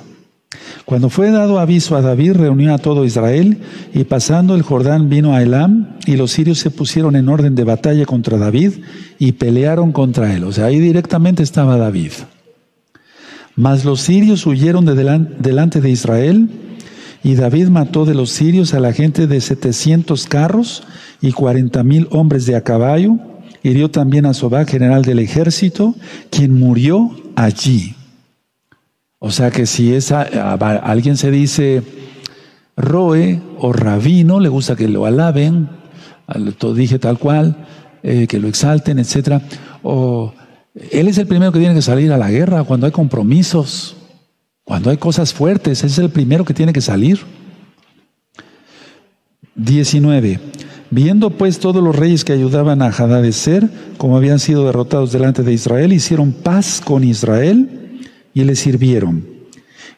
Cuando 0.85 1.09
fue 1.09 1.31
dado 1.31 1.59
aviso 1.59 1.97
a 1.97 2.03
David, 2.03 2.33
reunió 2.33 2.75
a 2.75 2.79
todo 2.79 3.05
Israel, 3.05 3.59
y 3.95 4.05
pasando 4.05 4.55
el 4.55 4.63
Jordán 4.63 5.09
vino 5.09 5.35
a 5.35 5.43
Elam, 5.43 5.97
y 6.07 6.17
los 6.17 6.33
sirios 6.33 6.59
se 6.59 6.71
pusieron 6.71 7.17
en 7.17 7.29
orden 7.29 7.55
de 7.55 7.65
batalla 7.65 8.05
contra 8.05 8.37
David, 8.37 8.73
y 9.19 9.33
pelearon 9.33 9.93
contra 9.93 10.35
él. 10.35 10.45
O 10.45 10.53
sea, 10.53 10.67
ahí 10.67 10.81
directamente 10.81 11.43
estaba 11.43 11.79
David. 11.79 12.13
Mas 13.57 13.85
los 13.85 14.01
sirios 14.01 14.47
huyeron 14.47 14.85
de 14.85 14.95
delante 15.39 15.81
de 15.81 15.91
Israel, 15.91 16.51
y 17.25 17.37
David 17.37 17.69
mató 17.69 18.05
de 18.05 18.15
los 18.15 18.31
sirios 18.31 18.75
a 18.75 18.81
la 18.81 18.93
gente 18.93 19.27
de 19.27 19.41
setecientos 19.41 20.27
carros 20.27 20.83
y 21.23 21.33
cuarenta 21.33 21.83
mil 21.83 22.07
hombres 22.11 22.45
de 22.45 22.55
a 22.55 22.61
caballo. 22.61 23.17
Hirió 23.63 23.91
también 23.91 24.27
a 24.27 24.35
Sobá, 24.35 24.67
general 24.67 25.03
del 25.03 25.21
ejército, 25.21 25.95
quien 26.29 26.53
murió 26.53 27.17
allí. 27.35 27.95
O 29.19 29.31
sea 29.31 29.51
que 29.51 29.65
si 29.65 29.95
esa, 29.95 30.21
alguien 30.21 31.17
se 31.17 31.31
dice 31.31 31.83
Roe 32.77 33.41
o 33.59 33.73
Rabino, 33.73 34.39
le 34.39 34.51
gusta 34.51 34.77
que 34.77 34.87
lo 34.87 35.07
alaben, 35.07 35.71
lo 36.61 36.75
dije 36.75 36.99
tal 36.99 37.19
cual, 37.19 37.57
eh, 38.03 38.27
que 38.27 38.39
lo 38.39 38.49
exalten, 38.49 38.99
etc. 38.99 39.41
O 39.83 40.35
él 40.93 41.09
es 41.09 41.17
el 41.17 41.27
primero 41.27 41.53
que 41.53 41.59
tiene 41.59 41.75
que 41.75 41.81
salir 41.81 42.13
a 42.13 42.19
la 42.19 42.31
guerra 42.31 42.65
cuando 42.65 42.85
hay 42.85 42.93
compromisos. 42.93 43.97
Cuando 44.65 44.91
hay 44.91 44.97
cosas 44.97 45.35
fuertes, 45.35 45.85
es 45.85 45.99
el 45.99 46.11
primero 46.11 46.45
que 46.45 46.55
tiene 46.55 46.73
que 46.73 46.81
salir. 46.81 47.21
19. 49.55 50.41
Viendo 50.91 51.31
pues 51.31 51.59
todos 51.59 51.83
los 51.83 51.95
reyes 51.95 52.25
que 52.25 52.33
ayudaban 52.33 52.83
a 52.83 52.89
Hadadezer, 52.89 53.69
como 53.99 54.17
habían 54.17 54.39
sido 54.39 54.65
derrotados 54.65 55.13
delante 55.13 55.43
de 55.43 55.53
Israel, 55.53 55.93
hicieron 55.93 56.33
paz 56.33 56.81
con 56.85 57.05
Israel 57.05 58.01
y 58.33 58.45
le 58.45 58.57
sirvieron. 58.57 59.27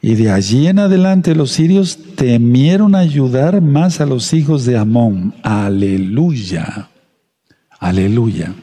Y 0.02 0.14
de 0.14 0.30
allí 0.30 0.66
en 0.66 0.78
adelante 0.78 1.34
los 1.34 1.52
sirios 1.52 1.98
temieron 2.16 2.94
ayudar 2.94 3.60
más 3.60 4.00
a 4.00 4.06
los 4.06 4.32
hijos 4.32 4.64
de 4.64 4.76
Amón. 4.76 5.34
Aleluya. 5.42 6.88
Aleluya. 7.78 8.54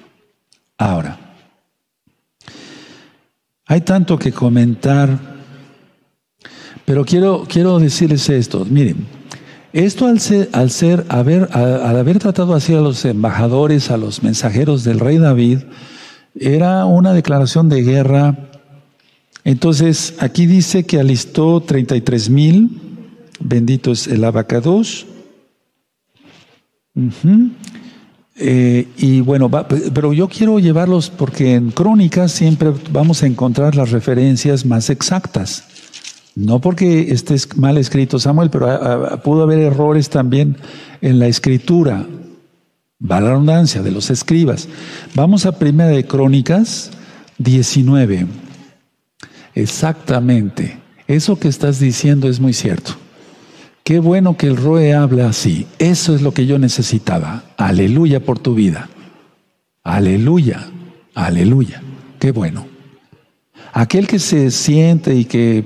Ahora, 0.77 1.19
hay 3.65 3.81
tanto 3.81 4.17
que 4.17 4.31
comentar 4.31 5.32
pero 6.85 7.05
quiero, 7.05 7.45
quiero 7.47 7.79
decirles 7.79 8.29
esto, 8.29 8.65
miren, 8.69 9.05
esto 9.73 10.05
al 10.05 10.19
ser, 10.19 10.49
al 10.51 10.69
ser 10.69 11.05
haber, 11.09 11.49
al 11.51 11.97
haber 11.97 12.19
tratado 12.19 12.53
así 12.53 12.75
a 12.75 12.81
los 12.81 13.03
embajadores, 13.05 13.89
a 13.89 13.97
los 13.97 14.21
mensajeros 14.21 14.83
del 14.83 14.99
rey 14.99 15.17
David, 15.17 15.59
era 16.39 16.85
una 16.85 17.13
declaración 17.13 17.69
de 17.69 17.81
guerra. 17.81 18.37
Entonces, 19.43 20.15
aquí 20.19 20.45
dice 20.45 20.83
que 20.83 20.99
alistó 20.99 21.61
33 21.61 22.29
mil, 22.29 22.81
bendito 23.39 23.91
es 23.91 24.07
el 24.07 24.23
abacados. 24.23 25.07
Eh, 28.35 28.87
y 28.97 29.21
bueno, 29.21 29.49
pero 29.49 30.13
yo 30.13 30.27
quiero 30.27 30.59
llevarlos 30.59 31.09
porque 31.09 31.55
en 31.55 31.71
crónicas 31.71 32.31
siempre 32.31 32.71
vamos 32.91 33.23
a 33.23 33.27
encontrar 33.27 33.75
las 33.75 33.91
referencias 33.91 34.65
más 34.65 34.89
exactas. 34.89 35.72
No 36.35 36.59
porque 36.59 37.11
esté 37.11 37.35
mal 37.55 37.77
escrito 37.77 38.19
Samuel, 38.19 38.49
pero 38.49 39.21
pudo 39.23 39.43
haber 39.43 39.59
errores 39.59 40.09
también 40.09 40.57
en 41.01 41.19
la 41.19 41.27
escritura. 41.27 42.07
Va 42.99 43.19
la 43.19 43.29
redundancia 43.31 43.81
de 43.81 43.91
los 43.91 44.09
escribas. 44.09 44.67
Vamos 45.13 45.45
a 45.45 45.59
Primera 45.59 45.89
de 45.89 46.05
Crónicas 46.05 46.91
19. 47.37 48.25
Exactamente. 49.55 50.77
Eso 51.07 51.37
que 51.37 51.49
estás 51.49 51.79
diciendo 51.79 52.27
es 52.29 52.39
muy 52.39 52.53
cierto. 52.53 52.93
Qué 53.83 53.99
bueno 53.99 54.37
que 54.37 54.47
el 54.47 54.57
Roe 54.57 54.93
habla 54.93 55.27
así. 55.27 55.67
Eso 55.77 56.15
es 56.15 56.21
lo 56.21 56.33
que 56.33 56.45
yo 56.45 56.57
necesitaba. 56.57 57.43
Aleluya 57.57 58.21
por 58.21 58.39
tu 58.39 58.55
vida. 58.55 58.89
Aleluya. 59.83 60.69
Aleluya. 61.13 61.83
Qué 62.19 62.31
bueno. 62.31 62.65
Aquel 63.73 64.07
que 64.07 64.19
se 64.19 64.49
siente 64.51 65.15
y 65.15 65.25
que 65.25 65.65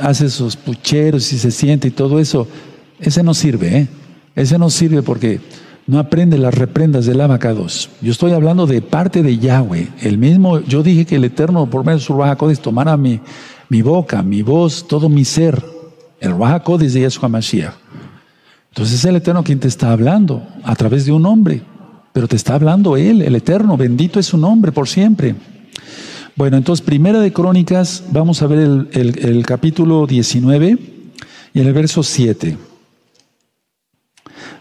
hace 0.00 0.28
sus 0.28 0.56
pucheros 0.56 1.32
y 1.32 1.38
se 1.38 1.50
siente 1.50 1.88
y 1.88 1.90
todo 1.90 2.18
eso, 2.18 2.46
ese 3.00 3.22
no 3.22 3.34
sirve, 3.34 3.78
¿eh? 3.78 3.88
Ese 4.34 4.58
no 4.58 4.70
sirve 4.70 5.02
porque 5.02 5.40
no 5.86 5.98
aprende 5.98 6.38
las 6.38 6.54
reprendas 6.54 7.06
del 7.06 7.20
abacados. 7.20 7.90
Yo 8.00 8.12
estoy 8.12 8.32
hablando 8.32 8.66
de 8.66 8.82
parte 8.82 9.22
de 9.22 9.38
Yahweh. 9.38 9.88
El 10.00 10.18
mismo, 10.18 10.60
yo 10.60 10.82
dije 10.82 11.06
que 11.06 11.16
el 11.16 11.24
Eterno 11.24 11.68
por 11.68 11.84
medio 11.84 11.98
de 11.98 12.04
su 12.04 12.16
Rahakodes 12.16 12.60
tomara 12.60 12.96
mi, 12.96 13.20
mi 13.68 13.82
boca, 13.82 14.22
mi 14.22 14.42
voz, 14.42 14.86
todo 14.86 15.08
mi 15.08 15.24
ser. 15.24 15.64
El 16.20 16.38
Rahakodes 16.38 16.92
de 16.92 17.00
Yeshua 17.00 17.28
Mashiach. 17.28 17.74
Entonces 18.68 18.96
es 18.96 19.04
el 19.06 19.16
Eterno 19.16 19.42
quien 19.42 19.58
te 19.58 19.68
está 19.68 19.90
hablando 19.90 20.46
a 20.62 20.76
través 20.76 21.06
de 21.06 21.12
un 21.12 21.24
hombre. 21.26 21.62
Pero 22.12 22.28
te 22.28 22.36
está 22.36 22.54
hablando 22.54 22.96
Él, 22.96 23.22
el 23.22 23.34
Eterno. 23.34 23.76
Bendito 23.76 24.20
es 24.20 24.26
su 24.26 24.36
nombre 24.36 24.72
por 24.72 24.88
siempre. 24.88 25.34
Bueno, 26.38 26.56
entonces, 26.56 26.86
primera 26.86 27.18
de 27.18 27.32
Crónicas, 27.32 28.04
vamos 28.12 28.42
a 28.42 28.46
ver 28.46 28.60
el, 28.92 29.44
capítulo 29.44 30.06
19 30.06 30.78
y 31.52 31.58
el 31.58 31.72
verso 31.72 32.04
7. 32.04 32.56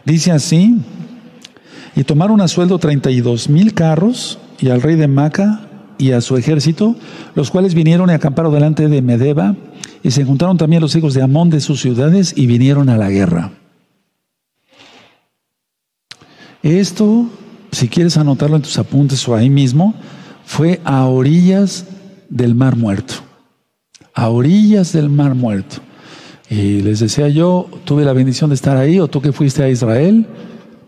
Dice 0.03 0.31
así, 0.31 0.75
y 1.95 2.03
tomaron 2.03 2.41
a 2.41 2.47
sueldo 2.47 2.79
32 2.79 3.49
mil 3.49 3.75
carros 3.75 4.39
y 4.59 4.69
al 4.69 4.81
rey 4.81 4.95
de 4.95 5.07
Maca 5.07 5.69
y 5.99 6.13
a 6.13 6.21
su 6.21 6.35
ejército, 6.35 6.95
los 7.35 7.51
cuales 7.51 7.75
vinieron 7.75 8.09
y 8.09 8.13
acamparon 8.13 8.55
delante 8.55 8.89
de 8.89 9.03
Medeba, 9.03 9.55
y 10.01 10.09
se 10.09 10.25
juntaron 10.25 10.57
también 10.57 10.81
los 10.81 10.95
hijos 10.95 11.13
de 11.13 11.21
Amón 11.21 11.51
de 11.51 11.61
sus 11.61 11.79
ciudades 11.79 12.33
y 12.35 12.47
vinieron 12.47 12.89
a 12.89 12.97
la 12.97 13.11
guerra. 13.11 13.51
Esto, 16.63 17.29
si 17.71 17.87
quieres 17.87 18.17
anotarlo 18.17 18.55
en 18.55 18.63
tus 18.63 18.79
apuntes 18.79 19.27
o 19.27 19.35
ahí 19.35 19.51
mismo, 19.51 19.93
fue 20.47 20.79
a 20.86 21.05
orillas 21.05 21.86
del 22.29 22.55
Mar 22.55 22.77
Muerto. 22.77 23.15
A 24.13 24.29
orillas 24.29 24.93
del 24.93 25.10
Mar 25.10 25.36
Muerto. 25.36 25.81
Y 26.49 26.79
les 26.81 27.01
decía 27.01 27.27
yo, 27.27 27.69
tuve 27.83 28.05
la 28.05 28.13
bendición 28.13 28.49
de 28.49 28.55
estar 28.55 28.77
ahí, 28.77 28.97
o 29.01 29.10
tú 29.10 29.21
que 29.21 29.33
fuiste 29.33 29.62
a 29.62 29.67
Israel. 29.67 30.25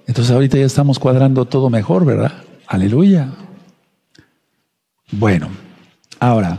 Entonces 0.08 0.34
ahorita 0.34 0.58
ya 0.58 0.66
estamos 0.66 0.98
cuadrando 0.98 1.44
todo 1.44 1.70
mejor, 1.70 2.06
¿verdad? 2.06 2.32
Aleluya. 2.68 3.32
Bueno, 5.12 5.50
ahora, 6.22 6.58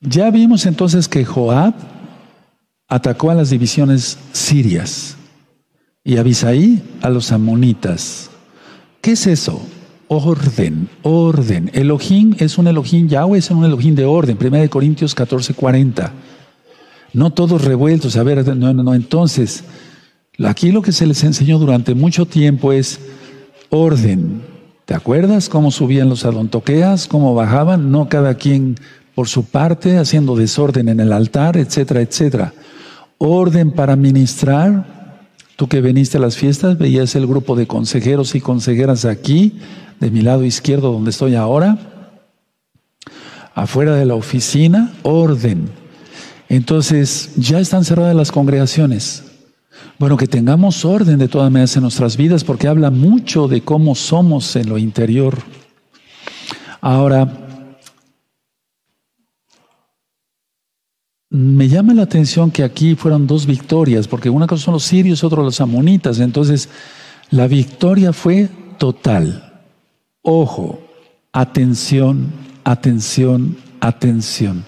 ya 0.00 0.30
vimos 0.32 0.66
entonces 0.66 1.06
que 1.08 1.24
Joab 1.24 1.74
atacó 2.88 3.30
a 3.30 3.34
las 3.36 3.50
divisiones 3.50 4.18
sirias 4.32 5.16
y 6.02 6.16
Abisaí 6.16 6.82
a 7.00 7.10
los 7.10 7.30
amonitas. 7.30 8.28
¿Qué 9.00 9.12
es 9.12 9.28
eso? 9.28 9.62
Orden, 10.08 10.88
orden. 11.02 11.70
Elohim 11.72 12.36
es 12.38 12.58
un 12.58 12.66
Elohim, 12.66 13.08
Yahweh 13.08 13.38
es 13.38 13.50
un 13.50 13.64
Elohim 13.64 13.94
de 13.94 14.04
orden. 14.04 14.38
1 14.40 14.70
Corintios 14.70 15.14
14, 15.14 15.54
40. 15.54 16.12
No 17.12 17.30
todos 17.32 17.64
revueltos. 17.64 18.16
A 18.16 18.22
ver, 18.22 18.46
no, 18.56 18.72
no, 18.74 18.82
no. 18.82 18.94
Entonces, 18.94 19.64
aquí 20.44 20.72
lo 20.72 20.82
que 20.82 20.92
se 20.92 21.06
les 21.06 21.24
enseñó 21.24 21.58
durante 21.58 21.94
mucho 21.94 22.26
tiempo 22.26 22.72
es 22.72 23.00
orden. 23.70 24.42
¿Te 24.84 24.94
acuerdas 24.94 25.48
cómo 25.48 25.70
subían 25.70 26.10
los 26.10 26.26
adontoqueas, 26.26 27.08
cómo 27.08 27.34
bajaban? 27.34 27.90
No 27.90 28.08
cada 28.08 28.34
quien 28.34 28.76
por 29.14 29.28
su 29.28 29.44
parte, 29.44 29.96
haciendo 29.96 30.36
desorden 30.36 30.88
en 30.88 31.00
el 31.00 31.12
altar, 31.12 31.56
etcétera, 31.56 32.02
etcétera. 32.02 32.52
Orden 33.18 33.70
para 33.70 33.96
ministrar. 33.96 34.92
Tú 35.56 35.68
que 35.68 35.80
viniste 35.80 36.18
a 36.18 36.20
las 36.20 36.36
fiestas, 36.36 36.78
veías 36.78 37.14
el 37.14 37.28
grupo 37.28 37.54
de 37.54 37.68
consejeros 37.68 38.34
y 38.34 38.40
consejeras 38.40 39.04
aquí, 39.04 39.60
de 40.00 40.10
mi 40.10 40.22
lado 40.22 40.44
izquierdo 40.44 40.92
donde 40.92 41.10
estoy 41.10 41.34
ahora. 41.34 41.78
Afuera 43.54 43.94
de 43.94 44.04
la 44.04 44.14
oficina, 44.14 44.92
orden. 45.02 45.70
Entonces, 46.48 47.32
ya 47.36 47.60
están 47.60 47.84
cerradas 47.84 48.14
las 48.16 48.32
congregaciones. 48.32 49.24
Bueno, 49.98 50.16
que 50.16 50.26
tengamos 50.26 50.84
orden 50.84 51.18
de 51.18 51.28
todas 51.28 51.50
maneras 51.50 51.76
en 51.76 51.82
nuestras 51.82 52.16
vidas 52.16 52.44
porque 52.44 52.68
habla 52.68 52.90
mucho 52.90 53.48
de 53.48 53.62
cómo 53.62 53.94
somos 53.94 54.56
en 54.56 54.68
lo 54.68 54.76
interior. 54.76 55.38
Ahora, 56.80 57.44
me 61.30 61.68
llama 61.68 61.94
la 61.94 62.02
atención 62.02 62.50
que 62.50 62.62
aquí 62.62 62.94
fueron 62.94 63.26
dos 63.26 63.46
victorias, 63.46 64.06
porque 64.06 64.30
una 64.30 64.46
cosa 64.46 64.66
son 64.66 64.74
los 64.74 64.84
sirios, 64.84 65.24
otra 65.24 65.42
los 65.42 65.60
amonitas. 65.60 66.20
Entonces, 66.20 66.68
la 67.30 67.48
victoria 67.48 68.12
fue 68.12 68.48
total. 68.78 69.53
Ojo, 70.26 70.80
atención, 71.32 72.32
atención, 72.64 73.58
atención. 73.78 74.64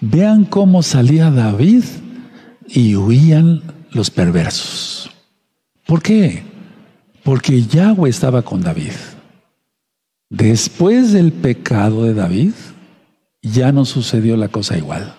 Vean 0.00 0.44
cómo 0.44 0.82
salía 0.82 1.30
David 1.30 1.84
y 2.66 2.96
huían 2.96 3.62
los 3.92 4.10
perversos. 4.10 5.08
¿Por 5.86 6.02
qué? 6.02 6.42
Porque 7.22 7.62
Yahweh 7.62 8.10
estaba 8.10 8.42
con 8.42 8.60
David. 8.60 8.90
Después 10.28 11.12
del 11.12 11.30
pecado 11.30 12.02
de 12.02 12.14
David, 12.14 12.50
ya 13.40 13.70
no 13.70 13.84
sucedió 13.84 14.36
la 14.36 14.48
cosa 14.48 14.76
igual. 14.76 15.14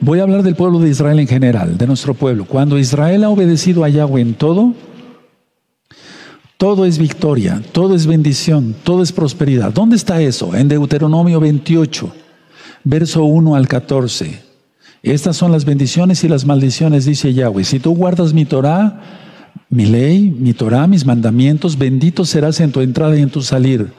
Voy 0.00 0.18
a 0.18 0.24
hablar 0.24 0.42
del 0.42 0.54
pueblo 0.54 0.80
de 0.80 0.90
Israel 0.90 1.18
en 1.18 1.28
general, 1.28 1.78
de 1.78 1.86
nuestro 1.86 2.12
pueblo. 2.12 2.44
Cuando 2.44 2.78
Israel 2.78 3.24
ha 3.24 3.30
obedecido 3.30 3.84
a 3.84 3.88
Yahweh 3.88 4.20
en 4.20 4.34
todo, 4.34 4.74
todo 6.56 6.84
es 6.84 6.98
victoria, 6.98 7.62
todo 7.72 7.94
es 7.94 8.06
bendición, 8.06 8.74
todo 8.84 9.02
es 9.02 9.12
prosperidad. 9.12 9.72
¿Dónde 9.72 9.96
está 9.96 10.22
eso? 10.22 10.54
En 10.54 10.68
Deuteronomio 10.68 11.40
28, 11.40 12.12
verso 12.84 13.24
1 13.24 13.56
al 13.56 13.66
14. 13.66 14.40
Estas 15.02 15.36
son 15.36 15.52
las 15.52 15.64
bendiciones 15.64 16.22
y 16.24 16.28
las 16.28 16.46
maldiciones, 16.46 17.04
dice 17.04 17.34
Yahweh. 17.34 17.64
Si 17.64 17.80
tú 17.80 17.94
guardas 17.94 18.32
mi 18.32 18.44
Torah, 18.44 19.02
mi 19.68 19.86
ley, 19.86 20.30
mi 20.30 20.54
Torah, 20.54 20.86
mis 20.86 21.04
mandamientos, 21.04 21.76
bendito 21.76 22.24
serás 22.24 22.60
en 22.60 22.72
tu 22.72 22.80
entrada 22.80 23.18
y 23.18 23.22
en 23.22 23.30
tu 23.30 23.42
salir. 23.42 23.92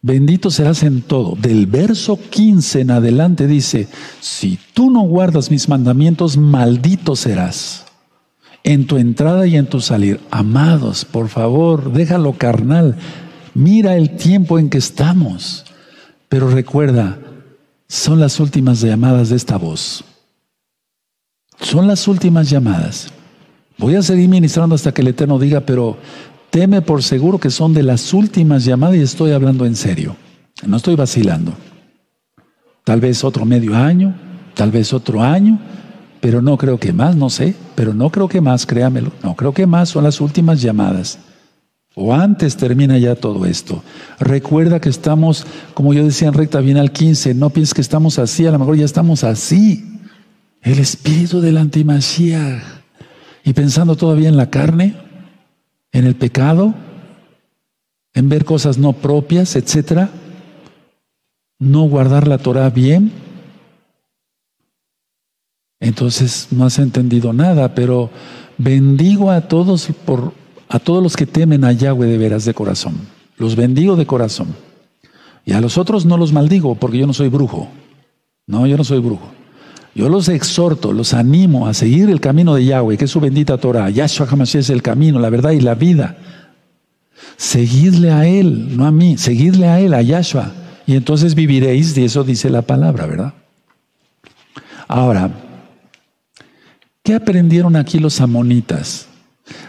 Bendito 0.00 0.50
serás 0.50 0.82
en 0.82 1.02
todo. 1.02 1.36
Del 1.36 1.66
verso 1.66 2.18
15 2.30 2.80
en 2.80 2.90
adelante 2.90 3.46
dice, 3.46 3.88
si 4.20 4.58
tú 4.72 4.90
no 4.90 5.02
guardas 5.02 5.50
mis 5.50 5.68
mandamientos, 5.68 6.36
maldito 6.36 7.14
serás 7.14 7.83
en 8.64 8.86
tu 8.86 8.96
entrada 8.96 9.46
y 9.46 9.56
en 9.56 9.66
tu 9.66 9.80
salir. 9.80 10.20
Amados, 10.30 11.04
por 11.04 11.28
favor, 11.28 11.92
déjalo 11.92 12.32
carnal. 12.32 12.96
Mira 13.52 13.96
el 13.96 14.16
tiempo 14.16 14.58
en 14.58 14.70
que 14.70 14.78
estamos. 14.78 15.64
Pero 16.28 16.48
recuerda, 16.48 17.18
son 17.86 18.18
las 18.18 18.40
últimas 18.40 18.80
llamadas 18.80 19.28
de 19.28 19.36
esta 19.36 19.58
voz. 19.58 20.02
Son 21.60 21.86
las 21.86 22.08
últimas 22.08 22.50
llamadas. 22.50 23.08
Voy 23.78 23.94
a 23.94 24.02
seguir 24.02 24.28
ministrando 24.28 24.74
hasta 24.74 24.92
que 24.92 25.02
el 25.02 25.08
Eterno 25.08 25.38
diga, 25.38 25.60
pero 25.60 25.98
teme 26.50 26.82
por 26.82 27.02
seguro 27.02 27.38
que 27.38 27.50
son 27.50 27.74
de 27.74 27.82
las 27.82 28.12
últimas 28.14 28.64
llamadas 28.64 28.96
y 28.96 29.02
estoy 29.02 29.32
hablando 29.32 29.66
en 29.66 29.76
serio. 29.76 30.16
No 30.66 30.78
estoy 30.78 30.96
vacilando. 30.96 31.52
Tal 32.84 33.00
vez 33.00 33.24
otro 33.24 33.44
medio 33.44 33.76
año, 33.76 34.14
tal 34.54 34.70
vez 34.70 34.92
otro 34.92 35.22
año, 35.22 35.58
pero 36.24 36.40
no 36.40 36.56
creo 36.56 36.80
que 36.80 36.94
más, 36.94 37.14
no 37.16 37.28
sé, 37.28 37.54
pero 37.74 37.92
no 37.92 38.08
creo 38.08 38.28
que 38.28 38.40
más, 38.40 38.64
créamelo. 38.64 39.12
No 39.22 39.36
creo 39.36 39.52
que 39.52 39.66
más 39.66 39.90
son 39.90 40.04
las 40.04 40.22
últimas 40.22 40.62
llamadas. 40.62 41.18
O 41.94 42.14
antes 42.14 42.56
termina 42.56 42.96
ya 42.96 43.14
todo 43.14 43.44
esto. 43.44 43.82
Recuerda 44.18 44.80
que 44.80 44.88
estamos, 44.88 45.46
como 45.74 45.92
yo 45.92 46.02
decía 46.02 46.28
en 46.28 46.32
recta 46.32 46.60
bien 46.60 46.78
al 46.78 46.92
15, 46.92 47.34
no 47.34 47.50
pienses 47.50 47.74
que 47.74 47.82
estamos 47.82 48.18
así, 48.18 48.46
a 48.46 48.52
lo 48.52 48.58
mejor 48.58 48.78
ya 48.78 48.86
estamos 48.86 49.22
así 49.22 50.00
el 50.62 50.78
espíritu 50.78 51.42
del 51.42 51.58
antimashiach 51.58 52.62
y 53.44 53.52
pensando 53.52 53.94
todavía 53.94 54.30
en 54.30 54.38
la 54.38 54.48
carne, 54.48 54.96
en 55.92 56.06
el 56.06 56.14
pecado, 56.14 56.72
en 58.14 58.30
ver 58.30 58.46
cosas 58.46 58.78
no 58.78 58.94
propias, 58.94 59.56
etcétera, 59.56 60.08
no 61.58 61.82
guardar 61.82 62.26
la 62.26 62.38
Torah 62.38 62.70
bien, 62.70 63.12
entonces 65.88 66.48
no 66.50 66.64
has 66.64 66.78
entendido 66.78 67.32
nada, 67.32 67.74
pero 67.74 68.10
bendigo 68.58 69.30
a 69.30 69.42
todos 69.42 69.88
por 70.04 70.32
a 70.68 70.78
todos 70.78 71.02
los 71.02 71.16
que 71.16 71.26
temen 71.26 71.64
a 71.64 71.72
Yahweh 71.72 72.06
de 72.06 72.18
veras 72.18 72.44
de 72.44 72.54
corazón. 72.54 72.94
Los 73.36 73.54
bendigo 73.54 73.96
de 73.96 74.06
corazón. 74.06 74.48
Y 75.44 75.52
a 75.52 75.60
los 75.60 75.76
otros 75.78 76.06
no 76.06 76.16
los 76.16 76.32
maldigo 76.32 76.74
porque 76.74 76.98
yo 76.98 77.06
no 77.06 77.12
soy 77.12 77.28
brujo. 77.28 77.68
No, 78.46 78.66
yo 78.66 78.76
no 78.76 78.84
soy 78.84 78.98
brujo. 78.98 79.28
Yo 79.94 80.08
los 80.08 80.28
exhorto, 80.28 80.92
los 80.92 81.14
animo 81.14 81.68
a 81.68 81.74
seguir 81.74 82.10
el 82.10 82.20
camino 82.20 82.54
de 82.54 82.64
Yahweh, 82.64 82.96
que 82.96 83.04
es 83.04 83.10
su 83.10 83.20
bendita 83.20 83.58
Torah. 83.58 83.90
Yahshua 83.90 84.26
Hamashiach 84.28 84.62
es 84.62 84.70
el 84.70 84.82
camino, 84.82 85.20
la 85.20 85.30
verdad 85.30 85.52
y 85.52 85.60
la 85.60 85.74
vida. 85.74 86.16
Seguidle 87.36 88.10
a 88.10 88.26
Él, 88.26 88.76
no 88.76 88.86
a 88.86 88.90
mí, 88.90 89.16
seguidle 89.18 89.68
a 89.68 89.80
Él, 89.80 89.94
a 89.94 90.02
Yahshua. 90.02 90.50
Y 90.86 90.96
entonces 90.96 91.34
viviréis, 91.34 91.96
y 91.96 92.04
eso 92.04 92.24
dice 92.24 92.50
la 92.50 92.62
palabra, 92.62 93.06
¿verdad? 93.06 93.34
Ahora, 94.88 95.30
¿qué 97.04 97.14
aprendieron 97.14 97.76
aquí 97.76 98.00
los 98.00 98.20
amonitas? 98.20 99.06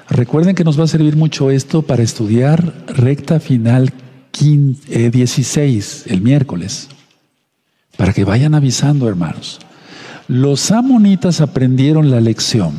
Recuerden 0.09 0.55
que 0.55 0.63
nos 0.63 0.79
va 0.79 0.85
a 0.85 0.87
servir 0.87 1.15
mucho 1.15 1.51
esto 1.51 1.83
para 1.83 2.01
estudiar 2.01 2.73
recta 2.87 3.39
final 3.39 3.93
16, 4.39 6.07
eh, 6.07 6.13
el 6.13 6.21
miércoles, 6.21 6.89
para 7.97 8.13
que 8.13 8.23
vayan 8.23 8.55
avisando, 8.55 9.07
hermanos. 9.07 9.59
Los 10.27 10.71
amonitas 10.71 11.41
aprendieron 11.41 12.09
la 12.09 12.19
lección 12.19 12.73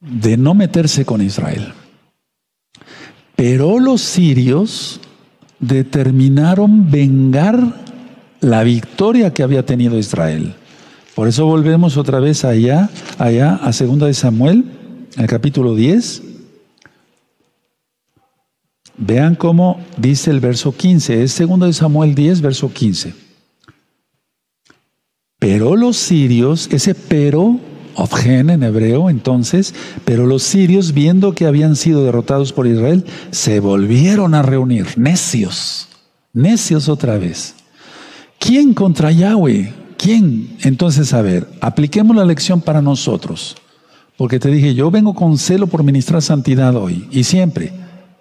de 0.00 0.36
no 0.36 0.54
meterse 0.54 1.04
con 1.04 1.22
Israel. 1.22 1.72
Pero 3.36 3.80
los 3.80 4.00
sirios 4.00 5.00
determinaron 5.58 6.90
vengar 6.90 7.82
la 8.40 8.62
victoria 8.62 9.32
que 9.32 9.42
había 9.42 9.66
tenido 9.66 9.98
Israel. 9.98 10.54
Por 11.14 11.28
eso 11.28 11.46
volvemos 11.46 11.96
otra 11.96 12.18
vez 12.18 12.44
allá, 12.44 12.90
allá 13.18 13.54
a 13.54 13.72
segunda 13.72 14.06
de 14.06 14.14
Samuel, 14.14 14.64
al 15.16 15.26
capítulo 15.26 15.74
10. 15.74 16.22
Vean 18.96 19.34
cómo 19.36 19.80
dice 19.96 20.30
el 20.30 20.40
verso 20.40 20.76
15, 20.76 21.22
es 21.22 21.32
segunda 21.32 21.66
de 21.66 21.72
Samuel 21.72 22.14
10, 22.14 22.40
verso 22.40 22.72
15. 22.72 23.14
Pero 25.38 25.76
los 25.76 25.96
sirios, 25.96 26.68
ese 26.72 26.94
pero 26.94 27.60
Ofgen 27.96 28.50
en 28.50 28.64
hebreo 28.64 29.08
entonces, 29.08 29.72
pero 30.04 30.26
los 30.26 30.42
sirios, 30.42 30.94
viendo 30.94 31.32
que 31.32 31.46
habían 31.46 31.76
sido 31.76 32.04
derrotados 32.04 32.52
por 32.52 32.66
Israel, 32.66 33.04
se 33.30 33.60
volvieron 33.60 34.34
a 34.34 34.42
reunir, 34.42 34.86
necios, 34.96 35.88
necios 36.32 36.88
otra 36.88 37.18
vez. 37.18 37.54
¿Quién 38.40 38.74
contra 38.74 39.12
Yahweh? 39.12 39.83
¿Quién? 39.96 40.56
Entonces, 40.62 41.12
a 41.12 41.22
ver, 41.22 41.48
apliquemos 41.60 42.16
la 42.16 42.24
lección 42.24 42.60
para 42.60 42.82
nosotros. 42.82 43.56
Porque 44.16 44.38
te 44.38 44.50
dije, 44.50 44.74
yo 44.74 44.90
vengo 44.90 45.14
con 45.14 45.38
celo 45.38 45.66
por 45.66 45.82
ministrar 45.82 46.22
santidad 46.22 46.76
hoy 46.76 47.08
y 47.10 47.24
siempre. 47.24 47.72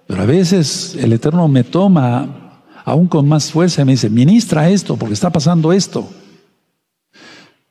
Pero 0.07 0.21
a 0.21 0.25
veces 0.25 0.97
el 0.99 1.13
Eterno 1.13 1.47
me 1.47 1.63
toma 1.63 2.62
aún 2.83 3.07
con 3.07 3.27
más 3.27 3.51
fuerza 3.51 3.81
y 3.81 3.86
me 3.86 3.91
dice, 3.93 4.09
ministra 4.09 4.69
esto 4.69 4.97
porque 4.97 5.13
está 5.13 5.31
pasando 5.31 5.71
esto. 5.71 6.09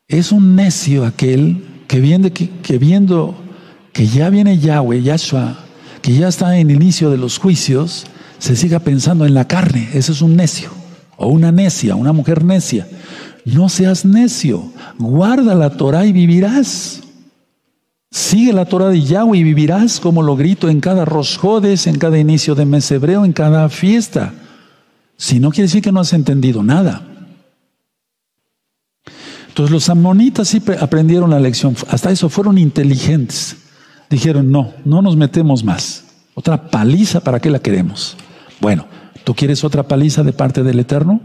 Es 0.08 0.30
un 0.30 0.54
necio 0.54 1.04
aquel 1.04 1.64
que, 1.88 2.00
viendo 2.00 2.32
que, 2.32 2.78
viendo 2.78 3.34
que 3.92 4.06
ya 4.06 4.30
viene 4.30 4.58
Yahweh, 4.58 5.02
Yahshua, 5.02 5.58
que 6.00 6.14
ya 6.14 6.28
está 6.28 6.56
en 6.58 6.70
inicio 6.70 7.10
de 7.10 7.18
los 7.18 7.38
juicios, 7.38 8.06
se 8.38 8.56
siga 8.56 8.78
pensando 8.78 9.26
en 9.26 9.34
la 9.34 9.48
carne. 9.48 9.88
Eso 9.94 10.12
es 10.12 10.22
un 10.22 10.36
necio. 10.36 10.70
O 11.16 11.28
una 11.28 11.52
necia, 11.52 11.94
una 11.94 12.12
mujer 12.12 12.44
necia. 12.44 12.86
No 13.44 13.68
seas 13.68 14.04
necio. 14.04 14.72
Guarda 14.98 15.54
la 15.54 15.70
Torah 15.76 16.06
y 16.06 16.12
vivirás. 16.12 17.02
Sigue 18.10 18.52
la 18.52 18.66
Torah 18.66 18.88
de 18.88 19.00
Yahweh 19.00 19.38
y 19.38 19.42
vivirás 19.42 19.98
como 19.98 20.22
lo 20.22 20.36
grito 20.36 20.68
en 20.68 20.80
cada 20.80 21.04
rosjodes, 21.04 21.86
en 21.86 21.98
cada 21.98 22.18
inicio 22.18 22.54
de 22.54 22.66
mes 22.66 22.90
hebreo, 22.90 23.24
en 23.24 23.32
cada 23.32 23.68
fiesta. 23.68 24.34
Si 25.16 25.40
no 25.40 25.50
quiere 25.50 25.68
decir 25.68 25.82
que 25.82 25.92
no 25.92 26.00
has 26.00 26.12
entendido 26.12 26.62
nada. 26.62 27.02
Entonces 29.48 29.70
los 29.70 29.88
amonitas 29.88 30.48
sí 30.48 30.62
aprendieron 30.80 31.30
la 31.30 31.38
lección, 31.38 31.76
hasta 31.88 32.10
eso 32.10 32.28
fueron 32.28 32.58
inteligentes. 32.58 33.56
Dijeron, 34.08 34.50
no, 34.50 34.72
no 34.84 35.02
nos 35.02 35.16
metemos 35.16 35.62
más. 35.64 36.04
Otra 36.34 36.70
paliza, 36.70 37.20
¿para 37.20 37.40
qué 37.40 37.50
la 37.50 37.58
queremos? 37.58 38.16
Bueno, 38.60 38.86
¿tú 39.24 39.34
quieres 39.34 39.64
otra 39.64 39.82
paliza 39.82 40.22
de 40.22 40.32
parte 40.32 40.62
del 40.62 40.80
Eterno? 40.80 41.20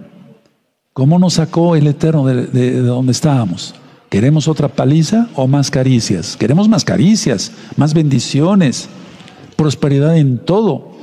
¿Cómo 0.97 1.19
nos 1.19 1.36
sacó 1.36 1.75
el 1.75 1.86
Eterno 1.86 2.25
de, 2.25 2.47
de 2.47 2.81
donde 2.81 3.12
estábamos? 3.12 3.75
¿Queremos 4.10 4.47
otra 4.47 4.67
paliza 4.67 5.29
o 5.36 5.45
más 5.45 5.69
caricias? 5.69 6.36
Queremos 6.36 6.67
más 6.67 6.83
caricias, 6.83 7.51
más 7.75 7.93
bendiciones, 7.93 8.89
prosperidad 9.55 10.17
en 10.17 10.39
todo. 10.39 10.93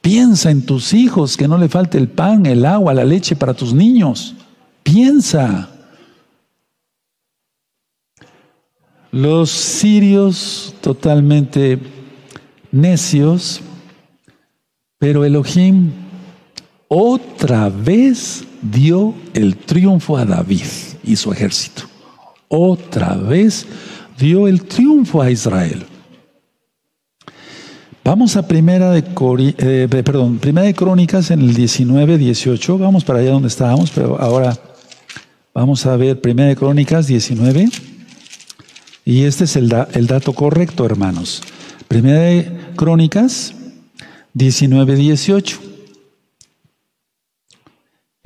Piensa 0.00 0.50
en 0.50 0.66
tus 0.66 0.92
hijos, 0.94 1.36
que 1.36 1.46
no 1.46 1.58
le 1.58 1.68
falte 1.68 1.96
el 1.96 2.08
pan, 2.08 2.44
el 2.44 2.64
agua, 2.64 2.92
la 2.92 3.04
leche 3.04 3.36
para 3.36 3.54
tus 3.54 3.72
niños. 3.72 4.34
Piensa. 4.82 5.68
Los 9.12 9.52
sirios 9.52 10.74
totalmente 10.80 11.78
necios, 12.72 13.60
pero 14.98 15.24
Elohim 15.24 15.92
otra 16.88 17.68
vez 17.68 18.44
dio 18.62 19.14
el 19.34 19.56
triunfo 19.56 20.16
a 20.16 20.24
David 20.24 20.66
y 21.04 21.16
su 21.16 21.32
ejército. 21.32 21.82
Otra 22.48 23.14
vez 23.14 23.66
dio 24.18 24.46
el 24.48 24.64
triunfo 24.64 25.20
a 25.20 25.30
Israel. 25.30 25.84
Vamos 28.04 28.36
a 28.36 28.46
primera 28.46 28.92
de, 28.92 29.02
eh, 29.58 29.88
perdón, 29.90 30.38
primera 30.38 30.64
de 30.64 30.74
Crónicas 30.74 31.32
en 31.32 31.40
el 31.40 31.54
19, 31.54 32.18
18. 32.18 32.78
Vamos 32.78 33.04
para 33.04 33.18
allá 33.18 33.32
donde 33.32 33.48
estábamos, 33.48 33.90
pero 33.90 34.20
ahora 34.20 34.56
vamos 35.52 35.84
a 35.86 35.96
ver 35.96 36.20
primera 36.20 36.50
de 36.50 36.54
Crónicas 36.54 37.08
19. 37.08 37.68
Y 39.04 39.24
este 39.24 39.44
es 39.44 39.56
el, 39.56 39.68
dato 39.68 40.32
correcto, 40.34 40.86
hermanos. 40.86 41.42
Primera 41.88 42.20
de 42.20 42.56
Crónicas 42.76 43.54
19, 44.34 44.94
18. 44.94 45.75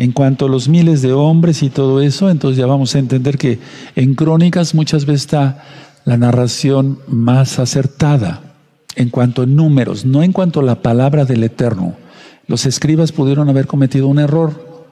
En 0.00 0.12
cuanto 0.12 0.46
a 0.46 0.48
los 0.48 0.66
miles 0.66 1.02
de 1.02 1.12
hombres 1.12 1.62
y 1.62 1.68
todo 1.68 2.00
eso, 2.00 2.30
entonces 2.30 2.56
ya 2.56 2.64
vamos 2.64 2.94
a 2.94 2.98
entender 2.98 3.36
que 3.36 3.58
en 3.96 4.14
Crónicas 4.14 4.74
muchas 4.74 5.04
veces 5.04 5.24
está 5.24 5.62
la 6.06 6.16
narración 6.16 7.00
más 7.06 7.58
acertada 7.58 8.56
en 8.96 9.10
cuanto 9.10 9.42
a 9.42 9.46
números, 9.46 10.06
no 10.06 10.22
en 10.22 10.32
cuanto 10.32 10.60
a 10.60 10.62
la 10.62 10.80
palabra 10.80 11.26
del 11.26 11.44
Eterno. 11.44 11.96
Los 12.46 12.64
escribas 12.64 13.12
pudieron 13.12 13.50
haber 13.50 13.66
cometido 13.66 14.08
un 14.08 14.18
error. 14.18 14.88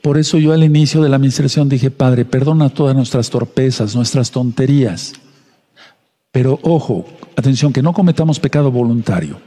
Por 0.00 0.16
eso 0.16 0.38
yo 0.38 0.52
al 0.52 0.62
inicio 0.62 1.02
de 1.02 1.08
la 1.08 1.16
administración 1.16 1.68
dije, 1.68 1.90
Padre, 1.90 2.24
perdona 2.24 2.68
todas 2.68 2.94
nuestras 2.94 3.30
torpezas, 3.30 3.96
nuestras 3.96 4.30
tonterías. 4.30 5.14
Pero 6.30 6.60
ojo, 6.62 7.04
atención, 7.34 7.72
que 7.72 7.82
no 7.82 7.92
cometamos 7.92 8.38
pecado 8.38 8.70
voluntario. 8.70 9.38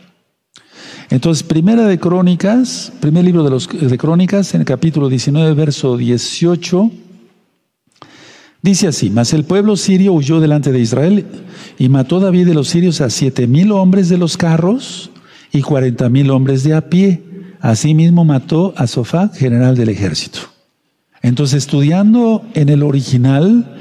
Entonces, 1.10 1.44
primera 1.44 1.88
de 1.88 2.00
Crónicas, 2.00 2.92
primer 3.00 3.24
libro 3.24 3.44
de, 3.44 3.50
los, 3.52 3.68
Crónicas, 3.68 4.54
en 4.54 4.62
el 4.62 4.66
capítulo 4.66 5.08
19, 5.08 5.54
verso 5.54 5.98
18, 5.98 6.92
dice 8.62 8.88
así, 8.88 9.10
mas 9.12 9.34
el 9.34 9.44
pueblo 9.44 9.78
sirio 9.78 10.14
huyó 10.14 10.40
delante 10.40 10.72
de 10.72 10.80
Israel 10.80 11.26
y 11.78 11.90
mató 11.90 12.20
David 12.20 12.48
de 12.48 12.56
los 12.56 12.70
sirios 12.70 13.02
a 13.02 13.10
siete 13.10 13.46
mil 13.46 13.72
hombres 13.72 14.10
de 14.10 14.18
los 14.18 14.36
carros 14.38 15.12
y 15.52 15.62
cuarenta 15.62 16.10
mil 16.10 16.32
hombres 16.32 16.64
de 16.64 16.74
a 16.74 16.90
pie. 16.90 17.22
Asimismo 17.62 18.26
mató 18.26 18.74
a 18.78 18.88
Sofá, 18.88 19.30
general 19.30 19.76
del 19.76 19.90
ejército. 19.90 20.40
Entonces, 21.22 21.58
estudiando 21.58 22.44
en 22.54 22.70
el 22.70 22.84
original, 22.84 23.76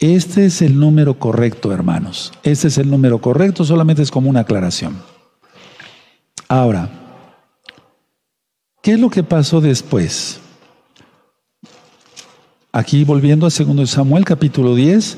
este 0.00 0.46
es 0.46 0.60
el 0.62 0.78
número 0.78 1.18
correcto, 1.18 1.72
hermanos. 1.72 2.32
Este 2.42 2.68
es 2.68 2.78
el 2.78 2.90
número 2.90 3.20
correcto, 3.20 3.64
solamente 3.64 4.02
es 4.02 4.10
como 4.10 4.28
una 4.28 4.40
aclaración. 4.40 4.96
Ahora, 6.50 6.90
¿qué 8.82 8.94
es 8.94 8.98
lo 8.98 9.08
que 9.08 9.22
pasó 9.22 9.60
después? 9.60 10.40
Aquí 12.72 13.04
volviendo 13.04 13.46
a 13.46 13.50
2 13.50 13.88
Samuel 13.88 14.24
capítulo 14.24 14.74
10, 14.74 15.16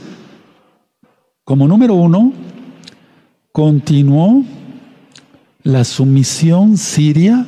como 1.43 1.67
número 1.67 1.95
uno, 1.95 2.35
continuó 3.51 4.45
la 5.63 5.85
sumisión 5.85 6.77
siria 6.77 7.47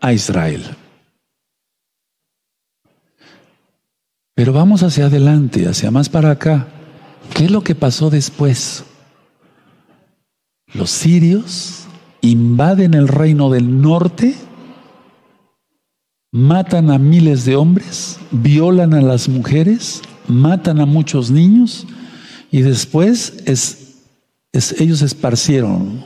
a 0.00 0.14
Israel. 0.14 0.64
Pero 4.34 4.54
vamos 4.54 4.82
hacia 4.82 5.04
adelante, 5.04 5.68
hacia 5.68 5.90
más 5.90 6.08
para 6.08 6.30
acá. 6.30 6.66
¿Qué 7.34 7.44
es 7.44 7.50
lo 7.50 7.62
que 7.62 7.74
pasó 7.74 8.08
después? 8.08 8.84
Los 10.72 10.90
sirios 10.90 11.85
invaden 12.30 12.94
el 12.94 13.08
reino 13.08 13.50
del 13.50 13.80
norte, 13.80 14.34
matan 16.32 16.90
a 16.90 16.98
miles 16.98 17.44
de 17.44 17.56
hombres, 17.56 18.18
violan 18.30 18.94
a 18.94 19.00
las 19.00 19.28
mujeres, 19.28 20.02
matan 20.28 20.80
a 20.80 20.86
muchos 20.86 21.30
niños 21.30 21.86
y 22.50 22.62
después 22.62 23.42
es, 23.46 23.96
ellos 24.78 25.02
esparcieron 25.02 26.04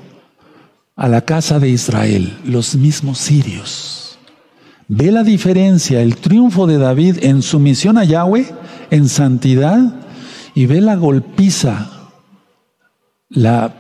a 0.96 1.08
la 1.08 1.22
casa 1.22 1.58
de 1.58 1.70
Israel, 1.70 2.36
los 2.44 2.74
mismos 2.76 3.18
sirios. 3.18 4.18
Ve 4.88 5.12
la 5.12 5.22
diferencia, 5.22 6.02
el 6.02 6.16
triunfo 6.16 6.66
de 6.66 6.78
David 6.78 7.18
en 7.22 7.42
sumisión 7.42 7.96
a 7.96 8.04
Yahweh, 8.04 8.52
en 8.90 9.08
santidad, 9.08 9.94
y 10.54 10.66
ve 10.66 10.80
la 10.80 10.96
golpiza, 10.96 11.90
la, 13.28 13.79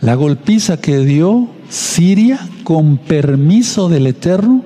la 0.00 0.14
golpiza 0.14 0.80
que 0.80 0.98
dio 0.98 1.48
Siria 1.68 2.38
con 2.64 2.98
permiso 2.98 3.88
del 3.88 4.06
Eterno 4.06 4.64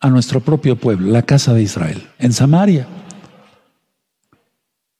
a 0.00 0.10
nuestro 0.10 0.40
propio 0.40 0.76
pueblo, 0.76 1.10
la 1.10 1.22
casa 1.22 1.54
de 1.54 1.62
Israel, 1.62 2.02
en 2.18 2.32
Samaria. 2.32 2.86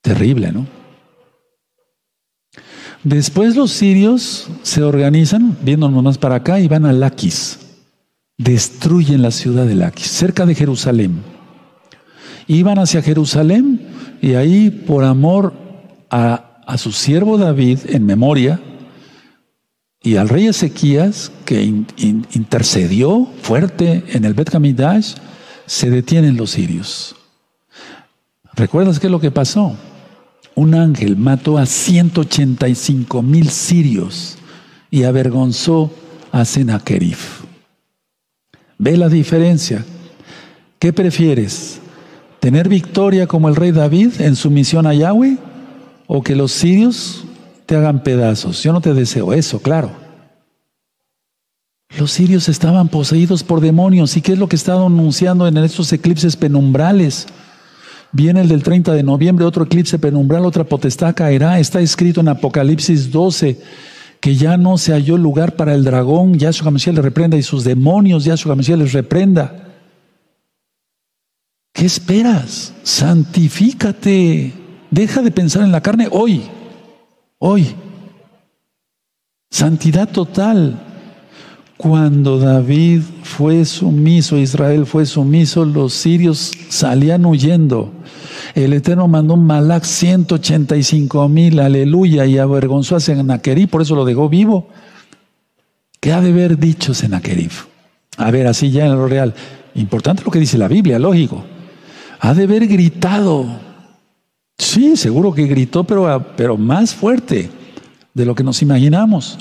Terrible, 0.01 0.53
¿no? 0.53 0.67
Después 3.03 3.55
los 3.55 3.71
sirios 3.71 4.49
se 4.63 4.83
organizan, 4.83 5.59
viéndonos 5.63 6.03
más 6.03 6.19
para 6.19 6.37
acá, 6.37 6.61
y 6.61 6.69
van 6.69 6.87
a 6.87 6.93
Laquis 6.93 7.59
destruyen 8.39 9.23
la 9.23 9.31
ciudad 9.31 9.67
de 9.67 9.75
Laquis, 9.75 10.07
cerca 10.07 10.47
de 10.47 10.55
Jerusalén. 10.55 11.23
Iban 12.47 12.79
hacia 12.79 13.03
Jerusalén 13.03 13.89
y 14.21 14.35
ahí, 14.35 14.71
por 14.71 15.05
amor 15.05 15.55
a, 16.11 16.77
su 16.77 16.93
siervo 16.93 17.39
David, 17.39 17.79
en 17.89 18.07
memoria, 18.07 18.61
y 20.05 20.17
al 20.17 20.29
rey 20.29 20.47
Ezequías, 20.47 21.33
que 21.45 21.63
intercedió 21.63 23.27
fuerte 23.43 24.05
en 24.13 24.25
el 24.25 24.35
Bet 24.35 24.55
Hamidash, 24.55 25.15
se 25.67 25.91
detienen 25.91 26.37
los 26.37 26.51
sirios. 26.51 27.17
¿Recuerdas 28.55 29.01
qué 29.01 29.09
es 29.09 29.11
lo 29.11 29.19
que 29.19 29.33
pasó? 29.33 29.75
Un 30.55 30.77
ángel 30.77 31.17
mató 31.17 31.59
a 31.59 31.67
185 31.67 33.23
mil 33.23 33.49
sirios 33.51 34.37
y 34.91 35.03
avergonzó 35.03 35.91
a 36.31 36.45
Sennacherib. 36.45 37.19
Ve 38.79 38.97
la 38.97 39.09
diferencia. 39.09 39.85
¿Qué 40.79 40.93
prefieres? 40.93 41.81
¿Tener 42.39 42.69
victoria 42.69 43.27
como 43.27 43.49
el 43.49 43.57
rey 43.57 43.73
David 43.73 44.21
en 44.21 44.37
su 44.37 44.51
misión 44.51 44.87
a 44.87 44.95
Yahweh? 44.95 45.39
o 46.07 46.23
que 46.23 46.37
los 46.37 46.53
sirios 46.53 47.25
te 47.67 47.77
hagan 47.77 48.03
pedazos. 48.03 48.63
Yo 48.63 48.73
no 48.73 48.81
te 48.81 48.95
deseo 48.95 49.33
eso, 49.33 49.61
claro. 49.61 49.91
Los 51.99 52.11
sirios 52.11 52.49
estaban 52.49 52.89
poseídos 52.89 53.43
por 53.43 53.61
demonios. 53.61 54.17
¿Y 54.17 54.21
qué 54.21 54.33
es 54.33 54.39
lo 54.39 54.49
que 54.49 54.57
está 54.57 54.75
anunciando 54.75 55.47
en 55.47 55.57
estos 55.59 55.93
eclipses 55.93 56.37
penumbrales? 56.37 57.27
Viene 58.13 58.41
el 58.41 58.49
del 58.49 58.63
30 58.63 58.93
de 58.93 59.03
noviembre, 59.03 59.45
otro 59.45 59.65
eclipse 59.65 59.99
penumbral, 59.99 60.45
otra 60.45 60.65
potestad 60.65 61.15
caerá. 61.15 61.59
Está 61.59 61.81
escrito 61.81 62.21
en 62.21 62.29
Apocalipsis 62.29 63.11
12 63.11 63.61
que 64.21 64.37
ya 64.37 64.57
no 64.57 64.79
se 64.79 64.93
halló 64.93 65.19
lugar 65.19 65.55
para 65.55 65.75
el 65.75 65.85
dragón, 65.85 66.39
Yahshua 66.39 66.71
Mashiach 66.71 66.95
le 66.95 67.03
reprenda 67.03 67.37
y 67.37 67.43
sus 67.43 67.63
demonios, 67.63 68.25
Yahshua 68.25 68.57
Mashiach 68.57 68.79
les 68.79 68.93
reprenda. 68.95 69.65
¿Qué 71.75 71.85
esperas? 71.85 72.73
Santifícate. 72.85 74.55
Deja 74.91 75.21
de 75.21 75.31
pensar 75.31 75.63
en 75.63 75.73
la 75.73 75.83
carne 75.83 76.09
hoy. 76.11 76.43
Hoy. 77.47 77.75
Santidad 79.51 80.09
total. 80.09 80.81
Cuando 81.77 82.39
David 82.39 83.03
fue 83.23 83.67
sumiso, 83.67 84.39
Israel 84.39 84.87
fue 84.87 85.05
sumiso, 85.05 85.67
los 85.67 85.93
sirios 85.93 86.53
salían 86.71 87.27
huyendo. 87.27 87.93
El 88.55 88.73
Eterno 88.73 89.09
mandó 89.09 89.35
un 89.35 89.45
Malak 89.45 89.85
185 89.85 91.29
mil, 91.29 91.61
aleluya, 91.61 92.25
y 92.25 92.39
avergonzó 92.39 92.97
a 92.97 93.01
Senaquerib, 93.01 93.69
por 93.69 93.83
eso 93.83 93.95
lo 93.95 94.07
dejó 94.07 94.31
vivo. 94.31 94.69
¿Qué 96.01 96.15
ha 96.15 96.23
de 96.23 96.31
haber 96.31 96.57
dicho 96.57 96.95
Senaquerib? 96.95 97.51
A 98.17 98.31
ver, 98.31 98.47
así 98.47 98.71
ya 98.71 98.87
en 98.87 98.93
lo 98.93 99.07
real. 99.07 99.35
Importante 99.75 100.23
lo 100.25 100.31
que 100.31 100.41
dice 100.41 100.57
la 100.57 100.69
Biblia, 100.69 100.99
lógico. 100.99 101.45
Ha 102.21 102.33
de 102.33 102.45
haber 102.45 102.67
gritado. 102.67 103.74
Sí, 104.59 104.97
seguro 104.97 105.33
que 105.33 105.47
gritó, 105.47 105.85
pero, 105.85 106.35
pero 106.37 106.57
más 106.57 106.95
fuerte 106.95 107.51
de 108.15 108.25
lo 108.25 108.35
que 108.35 108.45
nos 108.45 108.63
imaginamos. 108.63 109.39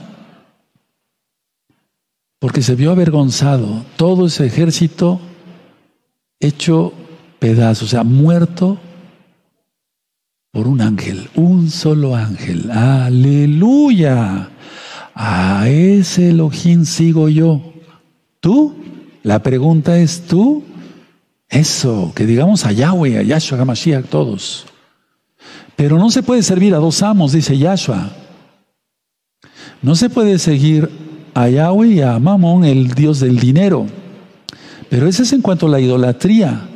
Porque 2.40 2.62
se 2.62 2.76
vio 2.76 2.92
avergonzado 2.92 3.86
todo 3.96 4.26
ese 4.26 4.46
ejército 4.46 5.22
hecho 6.40 6.94
pedazos, 7.40 7.84
o 7.84 7.88
sea, 7.92 8.04
muerto 8.04 8.80
por 10.52 10.68
un 10.68 10.82
ángel, 10.82 11.30
un 11.36 11.70
solo 11.70 12.16
ángel. 12.16 12.70
Aleluya. 12.70 14.50
A 15.16 15.68
ese 15.68 16.30
Elohim 16.30 16.86
sigo 16.86 17.30
yo. 17.30 17.74
¿Tú? 18.40 18.76
La 19.24 19.42
pregunta 19.42 19.98
es 19.98 20.24
tú. 20.28 20.64
Eso, 21.50 22.12
que 22.16 22.26
digamos 22.26 22.66
a 22.66 22.72
Yahweh, 22.72 23.20
a 23.20 23.22
Yahshua 23.24 23.60
HaMashiach, 23.60 24.06
todos. 24.06 24.66
Pero 25.76 25.98
no 25.98 26.12
se 26.12 26.24
puede 26.24 26.44
servir 26.44 26.74
a 26.76 26.80
dos 26.80 27.02
amos, 27.02 27.32
dice 27.32 27.58
Yahshua. 27.58 28.12
No 29.82 29.96
se 29.96 30.10
puede 30.10 30.40
seguir 30.40 30.90
a 31.34 31.50
Yahweh 31.50 31.88
y 31.88 32.02
a 32.02 32.18
Mamón, 32.20 32.64
el 32.64 32.90
Dios 32.94 33.20
del 33.20 33.40
dinero. 33.40 33.86
Pero 34.90 35.08
ese 35.08 35.24
es 35.24 35.34
en 35.34 35.42
cuanto 35.42 35.66
a 35.66 35.70
la 35.70 35.80
idolatría. 35.80 36.70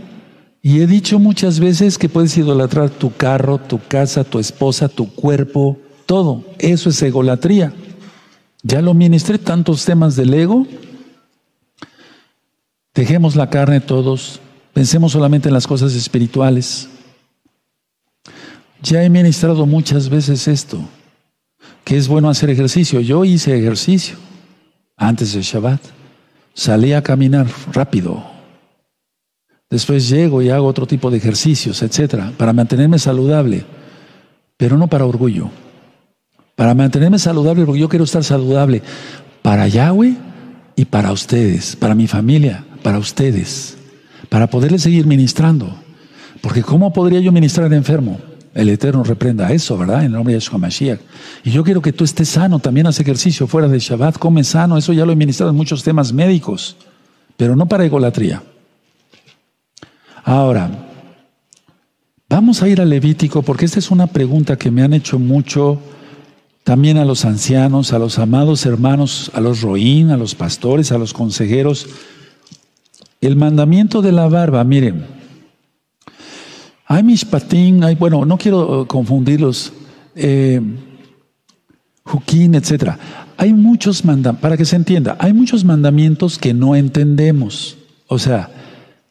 Y 0.62 0.82
he 0.82 0.88
dicho 0.88 1.20
muchas 1.20 1.60
veces 1.60 1.98
que 1.98 2.10
puedes 2.10 2.38
idolatrar 2.38 2.90
tu 2.90 3.16
carro, 3.16 3.60
tu 3.60 3.80
casa, 3.88 4.24
tu 4.24 4.40
esposa, 4.40 4.90
tu 4.90 5.14
cuerpo, 5.14 5.78
todo. 6.06 6.44
Eso 6.58 6.90
es 6.90 7.02
egolatría. 7.02 7.74
Ya 8.64 8.82
lo 8.82 8.94
ministré 8.94 9.38
tantos 9.38 9.86
temas 9.86 10.16
del 10.16 10.34
ego. 10.34 10.68
Dejemos 12.94 13.36
la 13.36 13.50
carne 13.50 13.80
todos, 13.80 14.40
pensemos 14.74 15.12
solamente 15.12 15.50
en 15.50 15.54
las 15.54 15.68
cosas 15.68 15.94
espirituales. 15.94 16.90
Ya 18.82 19.04
he 19.04 19.10
ministrado 19.10 19.66
muchas 19.66 20.10
veces 20.10 20.48
esto, 20.48 20.80
que 21.84 21.98
es 21.98 22.08
bueno 22.08 22.30
hacer 22.30 22.50
ejercicio. 22.50 23.00
Yo 23.02 23.26
hice 23.26 23.58
ejercicio 23.58 24.18
antes 24.96 25.34
del 25.34 25.44
Shabbat. 25.44 25.82
Salí 26.54 26.94
a 26.94 27.04
caminar 27.04 27.48
rápido, 27.72 28.24
Después 29.70 30.08
llego 30.08 30.42
y 30.42 30.50
hago 30.50 30.66
otro 30.66 30.88
tipo 30.88 31.12
de 31.12 31.18
ejercicios, 31.18 31.82
etcétera, 31.82 32.32
para 32.38 32.54
mantenerme 32.54 33.00
saludable, 33.00 33.66
pero 34.56 34.78
no 34.78 34.88
para 34.88 35.06
orgullo. 35.06 35.50
Para 36.56 36.74
mantenerme 36.74 37.20
saludable, 37.20 37.66
porque 37.66 37.82
yo 37.82 37.90
quiero 37.90 38.06
estar 38.06 38.24
saludable 38.24 38.82
para 39.42 39.68
Yahweh 39.68 40.16
y 40.76 40.86
para 40.86 41.12
ustedes, 41.12 41.76
para 41.76 41.96
mi 41.96 42.08
familia, 42.08 42.64
para 42.82 42.98
ustedes, 42.98 43.78
para 44.30 44.48
poderles 44.48 44.84
seguir 44.84 45.06
ministrando. 45.06 45.76
Porque 46.42 46.64
¿cómo 46.64 46.94
podría 46.94 47.20
yo 47.20 47.34
ministrar 47.34 47.72
enfermo? 47.74 48.20
El 48.58 48.70
Eterno 48.70 49.04
reprenda 49.04 49.52
eso, 49.52 49.78
¿verdad? 49.78 50.00
En 50.00 50.08
el 50.08 50.12
nombre 50.14 50.34
de 50.34 50.40
Yeshua 50.40 50.58
Mashiach. 50.58 51.00
Y 51.44 51.52
yo 51.52 51.64
quiero 51.64 51.80
que 51.80 51.94
tú 51.94 52.04
estés 52.04 52.30
sano, 52.30 52.58
también 52.58 52.88
haz 52.88 53.00
ejercicio 53.00 53.46
fuera 53.46 53.68
de 53.68 53.78
Shabbat, 53.78 54.18
come 54.18 54.44
sano, 54.44 54.80
eso 54.80 54.94
ya 54.94 55.06
lo 55.06 55.12
he 55.12 55.16
ministrado 55.16 55.52
en 55.52 55.56
muchos 55.56 55.84
temas 55.84 56.12
médicos, 56.12 56.76
pero 57.38 57.56
no 57.56 57.68
para 57.68 57.86
egolatría. 57.86 58.42
Ahora, 60.24 60.72
vamos 62.28 62.64
a 62.64 62.68
ir 62.68 62.82
al 62.82 62.90
Levítico 62.90 63.44
porque 63.44 63.66
esta 63.66 63.78
es 63.78 63.92
una 63.92 64.08
pregunta 64.08 64.56
que 64.56 64.72
me 64.72 64.82
han 64.82 64.94
hecho 64.94 65.20
mucho 65.20 65.80
también 66.64 66.98
a 66.98 67.06
los 67.06 67.26
ancianos, 67.26 67.94
a 67.94 68.00
los 68.00 68.18
amados 68.18 68.66
hermanos, 68.66 69.30
a 69.36 69.40
los 69.40 69.62
roín, 69.62 70.10
a 70.10 70.18
los 70.18 70.34
pastores, 70.34 70.92
a 70.92 70.98
los 70.98 71.14
consejeros. 71.14 71.86
El 73.22 73.36
mandamiento 73.36 74.02
de 74.02 74.14
la 74.14 74.28
barba, 74.28 74.64
miren, 74.64 75.17
hay 76.88 77.04
mishpatín, 77.04 77.84
hay, 77.84 77.96
bueno, 77.96 78.24
no 78.26 78.38
quiero 78.38 78.88
confundirlos, 78.88 79.74
eh, 80.16 80.62
etc. 82.56 82.92
Hay 83.36 83.54
muchos 83.54 84.06
mandamientos, 84.06 84.42
para 84.42 84.56
que 84.56 84.64
se 84.64 84.78
entienda, 84.78 85.18
hay 85.20 85.34
muchos 85.34 85.66
mandamientos 85.66 86.38
que 86.38 86.54
no 86.54 86.76
entendemos. 86.76 87.78
O 88.08 88.18
sea, 88.20 88.50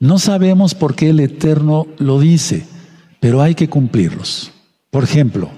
no 0.01 0.18
sabemos 0.18 0.74
por 0.74 0.95
qué 0.95 1.11
el 1.11 1.20
Eterno 1.20 1.87
lo 1.99 2.18
dice, 2.18 2.66
pero 3.20 3.43
hay 3.43 3.55
que 3.55 3.68
cumplirlos. 3.68 4.53
Por 4.91 5.05
ejemplo, 5.05 5.51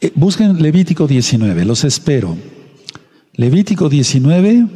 eh, 0.00 0.12
busquen 0.14 0.62
Levítico 0.62 1.06
19, 1.06 1.66
los 1.66 1.84
espero. 1.84 2.34
Levítico 3.34 3.90
19. 3.90 4.66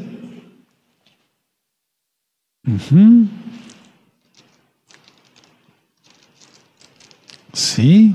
Sí. 7.60 8.14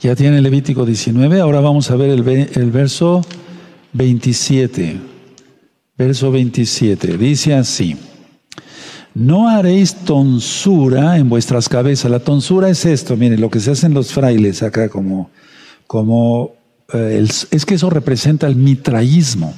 Ya 0.00 0.16
tiene 0.16 0.40
Levítico 0.40 0.84
19. 0.84 1.40
Ahora 1.40 1.60
vamos 1.60 1.90
a 1.90 1.96
ver 1.96 2.10
el, 2.10 2.26
el 2.28 2.70
verso 2.70 3.22
27 3.92 5.10
verso 6.00 6.32
27. 6.32 7.18
Dice 7.18 7.54
así, 7.54 7.94
no 9.12 9.50
haréis 9.50 9.94
tonsura 9.96 11.18
en 11.18 11.28
vuestras 11.28 11.68
cabezas. 11.68 12.10
La 12.10 12.20
tonsura 12.20 12.70
es 12.70 12.86
esto, 12.86 13.18
miren, 13.18 13.38
lo 13.38 13.50
que 13.50 13.60
se 13.60 13.72
hacen 13.72 13.92
los 13.92 14.10
frailes 14.10 14.62
acá 14.62 14.88
como, 14.88 15.30
como 15.86 16.54
eh, 16.94 17.22
es 17.50 17.66
que 17.66 17.74
eso 17.74 17.90
representa 17.90 18.46
el 18.46 18.56
mitraísmo. 18.56 19.52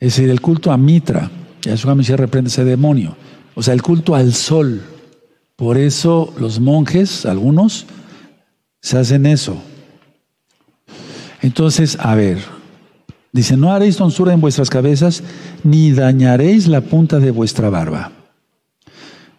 Es 0.00 0.16
decir, 0.16 0.28
el 0.28 0.40
culto 0.40 0.72
a 0.72 0.76
Mitra. 0.76 1.30
Yahshua 1.62 1.94
Mesías 1.94 2.18
reprende 2.18 2.48
ese 2.48 2.64
demonio. 2.64 3.16
O 3.54 3.62
sea, 3.62 3.74
el 3.74 3.82
culto 3.82 4.16
al 4.16 4.34
sol. 4.34 4.82
Por 5.56 5.78
eso 5.78 6.32
los 6.38 6.60
monjes, 6.60 7.26
algunos, 7.26 7.86
se 8.80 8.98
hacen 8.98 9.26
eso. 9.26 9.56
Entonces, 11.42 11.96
a 12.00 12.14
ver, 12.14 12.38
Dice, 13.36 13.58
no 13.58 13.70
haréis 13.70 13.98
tonsura 13.98 14.32
en 14.32 14.40
vuestras 14.40 14.70
cabezas, 14.70 15.22
ni 15.62 15.92
dañaréis 15.92 16.68
la 16.68 16.80
punta 16.80 17.18
de 17.18 17.30
vuestra 17.30 17.68
barba. 17.68 18.10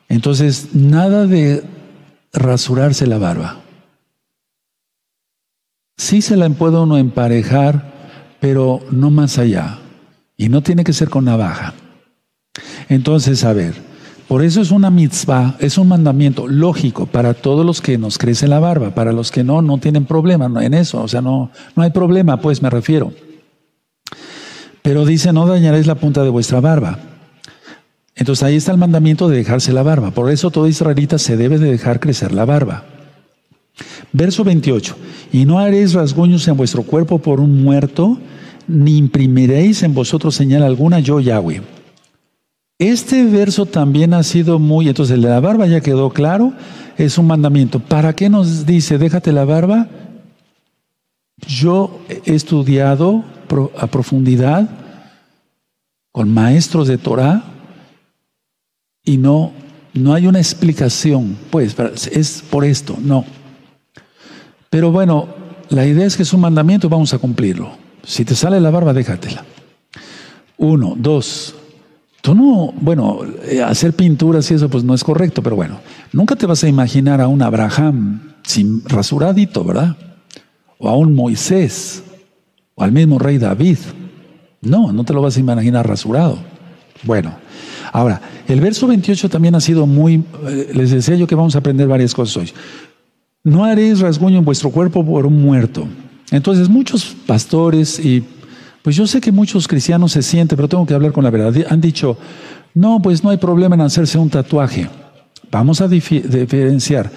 Entonces, 0.07 0.75
nada 0.75 1.25
de 1.25 1.63
rasurarse 2.31 3.07
la 3.07 3.17
barba. 3.17 3.61
Sí 5.97 6.21
se 6.21 6.37
la 6.37 6.47
puede 6.51 6.77
uno 6.77 6.99
emparejar, 6.99 7.91
pero 8.39 8.81
no 8.91 9.09
más 9.09 9.39
allá. 9.39 9.79
Y 10.37 10.49
no 10.49 10.61
tiene 10.61 10.83
que 10.83 10.93
ser 10.93 11.09
con 11.09 11.25
navaja. 11.25 11.73
Entonces, 12.89 13.43
a 13.43 13.53
ver, 13.53 13.73
por 14.27 14.43
eso 14.43 14.61
es 14.61 14.71
una 14.71 14.89
mitzvah, 14.89 15.55
es 15.59 15.77
un 15.77 15.87
mandamiento 15.87 16.47
lógico 16.47 17.05
para 17.05 17.33
todos 17.33 17.65
los 17.65 17.81
que 17.81 17.97
nos 17.97 18.17
crece 18.17 18.47
la 18.47 18.59
barba, 18.59 18.93
para 18.93 19.13
los 19.13 19.31
que 19.31 19.43
no, 19.43 19.61
no 19.61 19.77
tienen 19.77 20.05
problema 20.05 20.51
en 20.63 20.73
eso, 20.73 21.01
o 21.01 21.07
sea, 21.07 21.21
no, 21.21 21.49
no 21.75 21.83
hay 21.83 21.91
problema, 21.91 22.41
pues 22.41 22.61
me 22.61 22.69
refiero. 22.69 23.13
Pero 24.81 25.05
dice, 25.05 25.31
no 25.31 25.47
dañaréis 25.47 25.87
la 25.87 25.95
punta 25.95 26.23
de 26.23 26.29
vuestra 26.29 26.59
barba. 26.59 26.99
Entonces 28.15 28.43
ahí 28.43 28.55
está 28.55 28.71
el 28.71 28.77
mandamiento 28.77 29.29
de 29.29 29.37
dejarse 29.37 29.71
la 29.71 29.83
barba. 29.83 30.11
Por 30.11 30.31
eso 30.31 30.49
todo 30.49 30.67
israelita 30.67 31.19
se 31.19 31.37
debe 31.37 31.59
de 31.59 31.71
dejar 31.71 31.99
crecer 31.99 32.31
la 32.31 32.45
barba. 32.45 32.85
Verso 34.11 34.43
28. 34.43 34.95
Y 35.31 35.45
no 35.45 35.59
haréis 35.59 35.93
rasguños 35.93 36.47
en 36.47 36.57
vuestro 36.57 36.83
cuerpo 36.83 37.19
por 37.19 37.39
un 37.39 37.63
muerto, 37.63 38.17
ni 38.67 38.97
imprimiréis 38.97 39.83
en 39.83 39.93
vosotros 39.93 40.35
señal 40.35 40.63
alguna, 40.63 40.99
yo 40.99 41.19
Yahweh. 41.19 41.76
Este 42.79 43.25
verso 43.25 43.65
también 43.65 44.13
ha 44.13 44.21
sido 44.21 44.59
muy, 44.59 44.87
entonces 44.87 45.17
la 45.17 45.39
barba 45.39 45.65
ya 45.65 45.81
quedó 45.81 46.11
claro, 46.11 46.53
es 46.97 47.17
un 47.17 47.25
mandamiento. 47.25 47.79
¿Para 47.79 48.13
qué 48.13 48.29
nos 48.29 48.67
dice, 48.67 48.99
déjate 48.99 49.31
la 49.31 49.45
barba? 49.45 49.87
Yo 51.47 51.99
he 52.07 52.35
estudiado 52.35 53.23
a 53.79 53.87
profundidad 53.87 54.69
con 56.11 56.31
maestros 56.31 56.87
de 56.87 56.99
Torah 56.99 57.43
y 59.03 59.17
no, 59.17 59.53
no 59.93 60.13
hay 60.13 60.27
una 60.27 60.39
explicación, 60.39 61.37
pues 61.49 61.75
es 62.11 62.43
por 62.47 62.63
esto, 62.63 62.95
no. 63.01 63.25
Pero 64.69 64.91
bueno, 64.91 65.29
la 65.69 65.85
idea 65.85 66.05
es 66.05 66.15
que 66.15 66.23
es 66.23 66.33
un 66.33 66.41
mandamiento, 66.41 66.89
vamos 66.89 67.13
a 67.13 67.17
cumplirlo. 67.17 67.71
Si 68.03 68.23
te 68.23 68.35
sale 68.35 68.59
la 68.59 68.69
barba, 68.69 68.93
déjatela. 68.93 69.45
Uno, 70.57 70.95
dos, 70.97 71.55
Tú 72.21 72.35
no, 72.35 72.73
bueno, 72.79 73.19
eh, 73.43 73.61
hacer 73.61 73.93
pinturas 73.93 74.49
y 74.51 74.55
eso 74.55 74.69
pues 74.69 74.83
no 74.83 74.93
es 74.93 75.03
correcto, 75.03 75.41
pero 75.41 75.55
bueno, 75.55 75.79
nunca 76.11 76.35
te 76.35 76.45
vas 76.45 76.63
a 76.63 76.67
imaginar 76.67 77.21
a 77.21 77.27
un 77.27 77.41
Abraham 77.41 78.33
sin 78.43 78.83
rasuradito, 78.85 79.63
¿verdad? 79.63 79.95
O 80.77 80.89
a 80.89 80.95
un 80.95 81.13
Moisés, 81.13 82.03
o 82.75 82.83
al 82.83 82.91
mismo 82.91 83.19
rey 83.19 83.37
David. 83.37 83.77
No, 84.61 84.91
no 84.91 85.03
te 85.03 85.13
lo 85.13 85.21
vas 85.21 85.37
a 85.37 85.39
imaginar 85.39 85.87
rasurado. 85.87 86.39
Bueno, 87.03 87.33
ahora, 87.93 88.21
el 88.47 88.59
verso 88.59 88.87
28 88.87 89.29
también 89.29 89.55
ha 89.55 89.61
sido 89.61 89.85
muy, 89.85 90.23
eh, 90.47 90.71
les 90.73 90.91
decía 90.91 91.15
yo 91.15 91.27
que 91.27 91.35
vamos 91.35 91.55
a 91.55 91.59
aprender 91.59 91.87
varias 91.87 92.13
cosas 92.13 92.37
hoy. 92.37 92.53
No 93.43 93.63
haréis 93.63 93.99
rasguño 93.99 94.39
en 94.39 94.45
vuestro 94.45 94.71
cuerpo 94.71 95.05
por 95.05 95.25
un 95.25 95.41
muerto. 95.41 95.87
Entonces 96.31 96.67
muchos 96.67 97.15
pastores 97.25 97.99
y 97.99 98.23
pues 98.87 98.95
yo 98.95 99.05
sé 99.05 99.19
que 99.19 99.33
muchos 99.33 99.67
cristianos 99.67 100.13
se 100.13 100.21
sienten, 100.21 100.55
pero 100.55 100.69
tengo 100.69 100.85
que 100.85 100.93
hablar 100.93 101.11
con 101.11 101.21
la 101.21 101.29
verdad. 101.29 101.53
Han 101.69 101.81
dicho, 101.81 102.17
no, 102.73 103.01
pues 103.01 103.21
no 103.21 103.31
hay 103.31 103.35
problema 103.35 103.75
en 103.75 103.81
hacerse 103.81 104.17
un 104.17 104.29
tatuaje. 104.29 104.87
Vamos 105.51 105.81
a 105.81 105.89
diferenciar. 105.89 107.11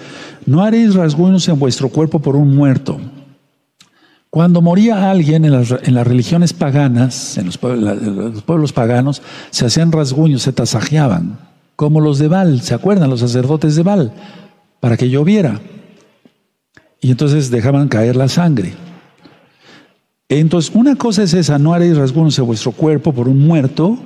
No 0.45 0.63
haréis 0.63 0.95
rasguños 0.95 1.47
en 1.47 1.57
vuestro 1.57 1.87
cuerpo 1.87 2.19
por 2.19 2.35
un 2.35 2.53
muerto. 2.53 2.99
Cuando 4.29 4.61
moría 4.61 5.09
alguien 5.09 5.45
en 5.45 5.53
las, 5.53 5.69
religiones 5.69 6.51
paganas, 6.51 7.37
en 7.37 7.45
los 7.45 7.57
pueblos, 7.57 8.73
paganos, 8.73 9.21
se 9.49 9.65
hacían 9.65 9.93
rasguños, 9.93 10.41
se 10.41 10.51
tasajeaban, 10.51 11.39
como 11.77 12.01
los 12.01 12.19
de 12.19 12.27
Baal, 12.27 12.59
¿se 12.59 12.73
acuerdan? 12.73 13.09
Los 13.09 13.21
sacerdotes 13.21 13.77
de 13.77 13.83
Baal, 13.83 14.11
para 14.81 14.97
que 14.97 15.09
lloviera. 15.09 15.61
Y 16.99 17.11
entonces 17.11 17.49
dejaban 17.49 17.87
caer 17.87 18.17
la 18.17 18.27
sangre. 18.27 18.73
Entonces, 20.39 20.71
una 20.73 20.95
cosa 20.95 21.23
es 21.23 21.33
esa, 21.33 21.59
no 21.59 21.73
haréis 21.73 21.97
rasguños 21.97 22.39
en 22.39 22.45
vuestro 22.45 22.71
cuerpo 22.71 23.11
por 23.11 23.27
un 23.27 23.45
muerto, 23.45 23.97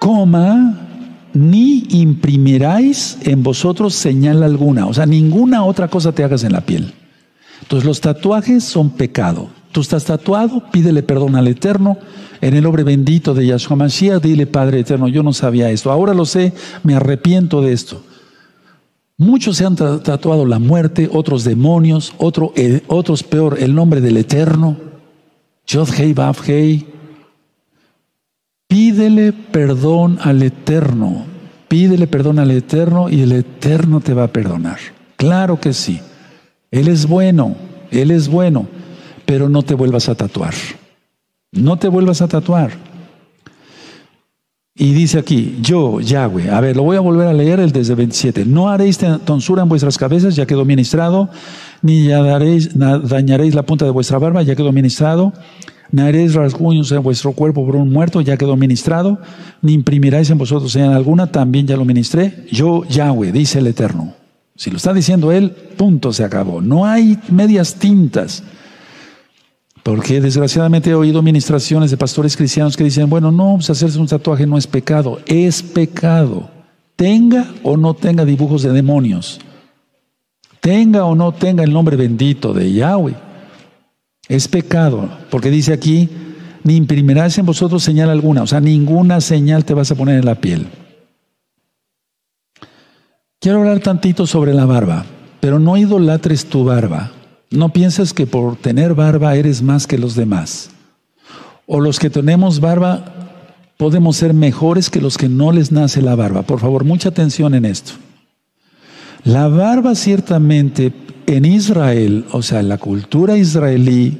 coma, 0.00 0.88
ni 1.32 1.84
imprimiráis 1.90 3.18
en 3.22 3.44
vosotros 3.44 3.94
señal 3.94 4.42
alguna. 4.42 4.86
O 4.86 4.92
sea, 4.92 5.06
ninguna 5.06 5.64
otra 5.64 5.86
cosa 5.86 6.10
te 6.10 6.24
hagas 6.24 6.42
en 6.42 6.50
la 6.50 6.62
piel. 6.62 6.92
Entonces, 7.62 7.86
los 7.86 8.00
tatuajes 8.00 8.64
son 8.64 8.90
pecado. 8.90 9.50
Tú 9.70 9.82
estás 9.82 10.04
tatuado, 10.04 10.64
pídele 10.72 11.04
perdón 11.04 11.36
al 11.36 11.46
Eterno. 11.46 11.96
En 12.40 12.54
el 12.54 12.64
nombre 12.64 12.82
bendito 12.82 13.34
de 13.34 13.46
Yahshua 13.46 13.76
Mashiach, 13.76 14.20
dile, 14.20 14.48
Padre 14.48 14.80
Eterno, 14.80 15.06
yo 15.06 15.22
no 15.22 15.32
sabía 15.32 15.70
esto. 15.70 15.92
Ahora 15.92 16.12
lo 16.12 16.24
sé, 16.24 16.52
me 16.82 16.96
arrepiento 16.96 17.62
de 17.62 17.72
esto. 17.72 18.02
Muchos 19.16 19.58
se 19.58 19.64
han 19.64 19.76
tatuado 19.76 20.44
la 20.44 20.58
muerte, 20.58 21.08
otros 21.12 21.44
demonios, 21.44 22.12
eh, 22.56 22.82
otros 22.88 23.22
peor, 23.22 23.58
el 23.60 23.76
nombre 23.76 24.00
del 24.00 24.16
Eterno. 24.16 24.93
Yod 25.66 25.88
Hei 25.98 26.14
Hei. 26.46 26.86
Pídele 28.68 29.32
perdón 29.32 30.18
al 30.20 30.42
Eterno. 30.42 31.24
Pídele 31.68 32.06
perdón 32.06 32.38
al 32.38 32.50
Eterno 32.50 33.08
y 33.08 33.22
el 33.22 33.32
Eterno 33.32 34.00
te 34.00 34.14
va 34.14 34.24
a 34.24 34.32
perdonar. 34.32 34.78
Claro 35.16 35.60
que 35.60 35.72
sí. 35.72 36.00
Él 36.70 36.88
es 36.88 37.06
bueno, 37.06 37.56
Él 37.90 38.10
es 38.10 38.28
bueno, 38.28 38.66
pero 39.26 39.48
no 39.48 39.62
te 39.62 39.74
vuelvas 39.74 40.08
a 40.08 40.14
tatuar. 40.14 40.54
No 41.52 41.78
te 41.78 41.88
vuelvas 41.88 42.20
a 42.20 42.28
tatuar. 42.28 42.72
Y 44.76 44.92
dice 44.92 45.20
aquí, 45.20 45.58
yo, 45.62 46.00
Yahweh, 46.00 46.50
a 46.50 46.60
ver, 46.60 46.74
lo 46.74 46.82
voy 46.82 46.96
a 46.96 47.00
volver 47.00 47.28
a 47.28 47.32
leer 47.32 47.60
el 47.60 47.70
desde 47.70 47.94
27. 47.94 48.44
No 48.44 48.68
haréis 48.68 48.98
tonsura 49.24 49.62
en 49.62 49.68
vuestras 49.68 49.96
cabezas, 49.96 50.34
ya 50.34 50.46
quedó 50.46 50.64
ministrado, 50.64 51.30
ni 51.84 52.08
dañaréis 52.08 53.54
la 53.54 53.62
punta 53.62 53.84
de 53.84 53.90
vuestra 53.90 54.16
barba, 54.18 54.42
ya 54.42 54.56
quedó 54.56 54.72
ministrado, 54.72 55.34
ni 55.92 56.00
haréis 56.00 56.32
rasguños 56.32 56.90
en 56.92 57.02
vuestro 57.02 57.32
cuerpo 57.32 57.66
por 57.66 57.76
un 57.76 57.92
muerto, 57.92 58.22
ya 58.22 58.38
quedó 58.38 58.56
ministrado, 58.56 59.20
ni 59.60 59.74
imprimiráis 59.74 60.30
en 60.30 60.38
vosotros 60.38 60.72
señal 60.72 60.94
alguna, 60.94 61.26
también 61.26 61.66
ya 61.66 61.76
lo 61.76 61.84
ministré. 61.84 62.46
Yo, 62.50 62.84
Yahweh, 62.88 63.32
dice 63.32 63.58
el 63.58 63.66
Eterno. 63.66 64.14
Si 64.56 64.70
lo 64.70 64.78
está 64.78 64.94
diciendo 64.94 65.30
él, 65.30 65.50
punto, 65.50 66.14
se 66.14 66.24
acabó. 66.24 66.62
No 66.62 66.86
hay 66.86 67.18
medias 67.28 67.74
tintas. 67.74 68.42
Porque 69.82 70.22
desgraciadamente 70.22 70.88
he 70.88 70.94
oído 70.94 71.20
ministraciones 71.20 71.90
de 71.90 71.98
pastores 71.98 72.34
cristianos 72.34 72.78
que 72.78 72.84
dicen, 72.84 73.10
bueno, 73.10 73.30
no, 73.30 73.56
pues 73.56 73.68
hacerse 73.68 73.98
un 73.98 74.06
tatuaje 74.06 74.46
no 74.46 74.56
es 74.56 74.66
pecado, 74.66 75.20
es 75.26 75.62
pecado. 75.62 76.48
Tenga 76.96 77.52
o 77.62 77.76
no 77.76 77.92
tenga 77.92 78.24
dibujos 78.24 78.62
de 78.62 78.72
demonios. 78.72 79.38
Tenga 80.64 81.04
o 81.04 81.14
no 81.14 81.32
tenga 81.32 81.62
el 81.62 81.74
nombre 81.74 81.94
bendito 81.94 82.54
de 82.54 82.72
Yahweh. 82.72 83.14
Es 84.30 84.48
pecado, 84.48 85.10
porque 85.30 85.50
dice 85.50 85.74
aquí, 85.74 86.08
ni 86.62 86.76
imprimirás 86.76 87.36
en 87.36 87.44
vosotros 87.44 87.82
señal 87.82 88.08
alguna, 88.08 88.44
o 88.44 88.46
sea, 88.46 88.60
ninguna 88.60 89.20
señal 89.20 89.66
te 89.66 89.74
vas 89.74 89.90
a 89.90 89.94
poner 89.94 90.18
en 90.18 90.24
la 90.24 90.36
piel. 90.36 90.66
Quiero 93.38 93.58
hablar 93.58 93.80
tantito 93.80 94.26
sobre 94.26 94.54
la 94.54 94.64
barba, 94.64 95.04
pero 95.38 95.58
no 95.58 95.76
idolatres 95.76 96.46
tu 96.46 96.64
barba. 96.64 97.12
No 97.50 97.68
pienses 97.68 98.14
que 98.14 98.26
por 98.26 98.56
tener 98.56 98.94
barba 98.94 99.36
eres 99.36 99.60
más 99.60 99.86
que 99.86 99.98
los 99.98 100.14
demás. 100.14 100.70
O 101.66 101.78
los 101.78 101.98
que 101.98 102.08
tenemos 102.08 102.60
barba 102.60 103.04
podemos 103.76 104.16
ser 104.16 104.32
mejores 104.32 104.88
que 104.88 105.02
los 105.02 105.18
que 105.18 105.28
no 105.28 105.52
les 105.52 105.72
nace 105.72 106.00
la 106.00 106.14
barba. 106.14 106.40
Por 106.40 106.58
favor, 106.58 106.84
mucha 106.84 107.10
atención 107.10 107.54
en 107.54 107.66
esto. 107.66 107.92
La 109.24 109.48
barba 109.48 109.94
ciertamente 109.94 110.92
en 111.26 111.44
Israel, 111.44 112.26
o 112.32 112.42
sea, 112.42 112.60
en 112.60 112.68
la 112.68 112.78
cultura 112.78 113.36
israelí, 113.36 114.18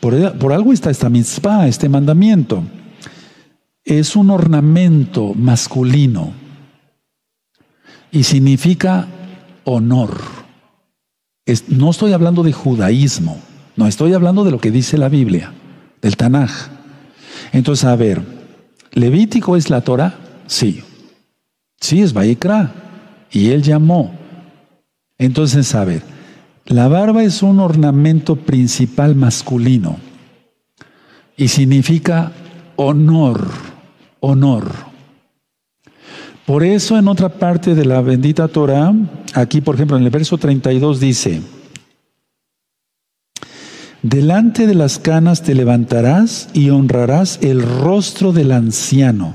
por, 0.00 0.52
algo 0.52 0.72
está 0.72 0.90
esta 0.90 1.08
mitzvah, 1.08 1.66
este 1.66 1.88
mandamiento, 1.88 2.62
es 3.84 4.16
un 4.16 4.30
ornamento 4.30 5.32
masculino 5.34 6.32
y 8.10 8.24
significa 8.24 9.06
honor 9.64 10.38
no 11.68 11.90
estoy 11.90 12.12
hablando 12.12 12.42
de 12.42 12.52
judaísmo, 12.52 13.38
no 13.76 13.86
estoy 13.86 14.12
hablando 14.12 14.44
de 14.44 14.50
lo 14.50 14.60
que 14.60 14.70
dice 14.70 14.98
la 14.98 15.08
Biblia, 15.08 15.52
del 16.02 16.16
Tanaj. 16.16 16.50
Entonces, 17.52 17.84
a 17.86 17.96
ver, 17.96 18.22
¿Levítico 18.92 19.56
es 19.56 19.70
la 19.70 19.80
Torah? 19.80 20.18
Sí. 20.46 20.82
Sí, 21.80 22.02
es 22.02 22.12
Baikra. 22.12 22.87
Y 23.30 23.50
él 23.50 23.62
llamó. 23.62 24.12
Entonces, 25.18 25.74
a 25.74 25.84
ver, 25.84 26.02
la 26.66 26.88
barba 26.88 27.22
es 27.24 27.42
un 27.42 27.60
ornamento 27.60 28.36
principal 28.36 29.14
masculino 29.14 29.98
y 31.36 31.48
significa 31.48 32.32
honor, 32.76 33.48
honor. 34.20 34.70
Por 36.44 36.64
eso 36.64 36.98
en 36.98 37.08
otra 37.08 37.28
parte 37.28 37.74
de 37.74 37.84
la 37.84 38.00
bendita 38.00 38.48
Torah, 38.48 38.92
aquí 39.34 39.60
por 39.60 39.74
ejemplo 39.74 39.96
en 39.96 40.04
el 40.04 40.10
verso 40.10 40.36
32 40.36 41.00
dice, 41.00 41.42
delante 44.02 44.66
de 44.66 44.74
las 44.74 44.98
canas 44.98 45.42
te 45.42 45.54
levantarás 45.54 46.48
y 46.54 46.70
honrarás 46.70 47.38
el 47.42 47.62
rostro 47.62 48.32
del 48.32 48.52
anciano, 48.52 49.34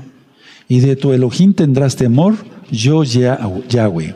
y 0.68 0.80
de 0.80 0.96
tu 0.96 1.12
Elohim 1.12 1.54
tendrás 1.54 1.96
temor, 1.96 2.34
yo 2.70 3.02
Yahweh. 3.04 4.14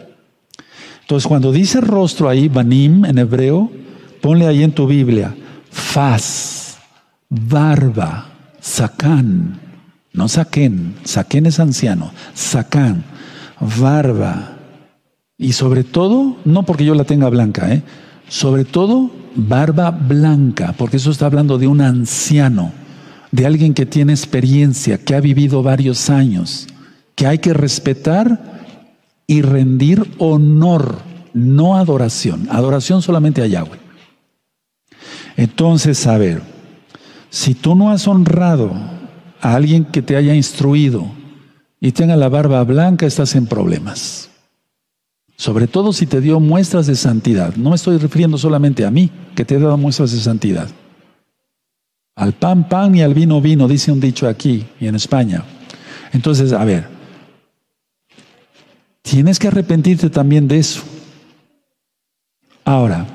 Entonces 1.02 1.26
cuando 1.26 1.52
dice 1.52 1.80
rostro 1.80 2.28
ahí, 2.28 2.48
banim 2.48 3.04
en 3.04 3.18
hebreo, 3.18 3.70
ponle 4.20 4.46
ahí 4.46 4.62
en 4.62 4.72
tu 4.72 4.86
Biblia, 4.86 5.34
faz, 5.70 6.78
barba, 7.28 8.30
sacán 8.60 9.68
no 10.18 10.26
saquen, 10.26 10.96
saquen 11.04 11.46
es 11.46 11.60
anciano, 11.60 12.10
sacan, 12.34 13.04
barba. 13.78 14.56
Y 15.38 15.52
sobre 15.52 15.84
todo, 15.84 16.36
no 16.44 16.64
porque 16.64 16.84
yo 16.84 16.96
la 16.96 17.04
tenga 17.04 17.28
blanca, 17.28 17.72
¿eh? 17.72 17.84
sobre 18.28 18.64
todo 18.64 19.12
barba 19.36 19.92
blanca, 19.92 20.74
porque 20.76 20.96
eso 20.96 21.12
está 21.12 21.26
hablando 21.26 21.56
de 21.56 21.68
un 21.68 21.80
anciano, 21.80 22.72
de 23.30 23.46
alguien 23.46 23.74
que 23.74 23.86
tiene 23.86 24.12
experiencia, 24.12 24.98
que 24.98 25.14
ha 25.14 25.20
vivido 25.20 25.62
varios 25.62 26.10
años, 26.10 26.66
que 27.18 27.26
hay 27.26 27.38
que 27.38 27.52
respetar 27.52 28.60
y 29.26 29.42
rendir 29.42 30.08
honor, 30.18 30.98
no 31.34 31.76
adoración, 31.76 32.46
adoración 32.48 33.02
solamente 33.02 33.42
a 33.42 33.48
Yahweh. 33.48 33.80
Entonces, 35.36 36.06
a 36.06 36.16
ver, 36.16 36.42
si 37.28 37.56
tú 37.56 37.74
no 37.74 37.90
has 37.90 38.06
honrado 38.06 38.70
a 39.40 39.54
alguien 39.56 39.84
que 39.84 40.00
te 40.00 40.14
haya 40.14 40.32
instruido 40.32 41.10
y 41.80 41.90
tenga 41.90 42.14
la 42.14 42.28
barba 42.28 42.62
blanca, 42.62 43.04
estás 43.04 43.34
en 43.34 43.46
problemas. 43.48 44.30
Sobre 45.36 45.66
todo 45.66 45.92
si 45.92 46.06
te 46.06 46.20
dio 46.20 46.38
muestras 46.38 46.86
de 46.86 46.94
santidad. 46.94 47.56
No 47.56 47.70
me 47.70 47.76
estoy 47.76 47.98
refiriendo 47.98 48.38
solamente 48.38 48.86
a 48.86 48.92
mí, 48.92 49.10
que 49.34 49.44
te 49.44 49.56
he 49.56 49.58
dado 49.58 49.76
muestras 49.76 50.12
de 50.12 50.20
santidad. 50.20 50.68
Al 52.14 52.34
pan, 52.34 52.68
pan 52.68 52.94
y 52.94 53.02
al 53.02 53.14
vino, 53.14 53.40
vino, 53.40 53.66
dice 53.66 53.90
un 53.90 53.98
dicho 53.98 54.28
aquí 54.28 54.66
y 54.78 54.86
en 54.86 54.94
España. 54.94 55.42
Entonces, 56.12 56.52
a 56.52 56.64
ver, 56.64 56.97
tienes 59.08 59.38
que 59.38 59.48
arrepentirte 59.48 60.10
también 60.10 60.48
de 60.48 60.58
eso. 60.58 60.82
Ahora, 62.64 63.06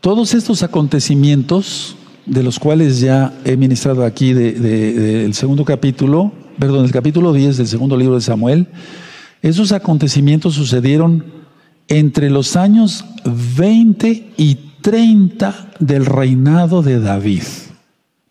todos 0.00 0.32
estos 0.32 0.62
acontecimientos 0.62 1.96
de 2.24 2.42
los 2.42 2.58
cuales 2.58 3.00
ya 3.00 3.34
he 3.44 3.56
ministrado 3.56 4.04
aquí 4.04 4.32
del 4.32 5.34
segundo 5.34 5.66
capítulo, 5.66 6.32
perdón, 6.58 6.82
del 6.84 6.92
capítulo 6.92 7.34
10 7.34 7.58
del 7.58 7.66
segundo 7.66 7.96
libro 7.96 8.14
de 8.14 8.22
Samuel, 8.22 8.68
esos 9.42 9.72
acontecimientos 9.72 10.54
sucedieron 10.54 11.24
entre 11.88 12.30
los 12.30 12.56
años 12.56 13.04
20 13.24 14.32
y 14.38 14.54
30 14.80 15.72
del 15.78 16.06
reinado 16.06 16.82
de 16.82 17.00
David. 17.00 17.42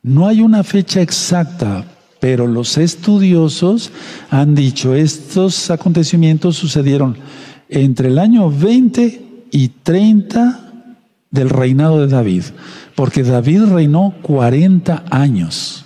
No 0.01 0.27
hay 0.27 0.41
una 0.41 0.63
fecha 0.63 1.01
exacta, 1.01 1.85
pero 2.19 2.47
los 2.47 2.77
estudiosos 2.77 3.91
han 4.29 4.55
dicho 4.55 4.93
estos 4.93 5.71
acontecimientos 5.71 6.57
sucedieron 6.57 7.17
entre 7.69 8.09
el 8.09 8.19
año 8.19 8.49
20 8.49 9.45
y 9.51 9.67
30 9.69 10.65
del 11.31 11.49
reinado 11.49 12.01
de 12.01 12.07
David, 12.07 12.43
porque 12.95 13.23
David 13.23 13.65
reinó 13.65 14.15
40 14.21 15.05
años. 15.09 15.85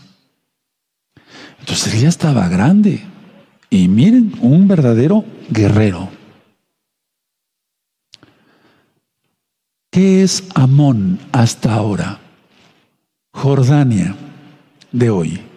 Entonces 1.60 2.02
ya 2.02 2.10
estaba 2.10 2.48
grande. 2.50 3.04
Y 3.70 3.88
miren, 3.88 4.34
un 4.42 4.68
verdadero 4.68 5.26
guerrero. 5.50 6.10
¿Qué 9.90 10.24
es 10.24 10.44
Amón 10.56 11.20
hasta 11.32 11.74
ahora? 11.74 12.20
Jordania 13.32 14.16
de 14.92 15.10
hoy. 15.10 15.53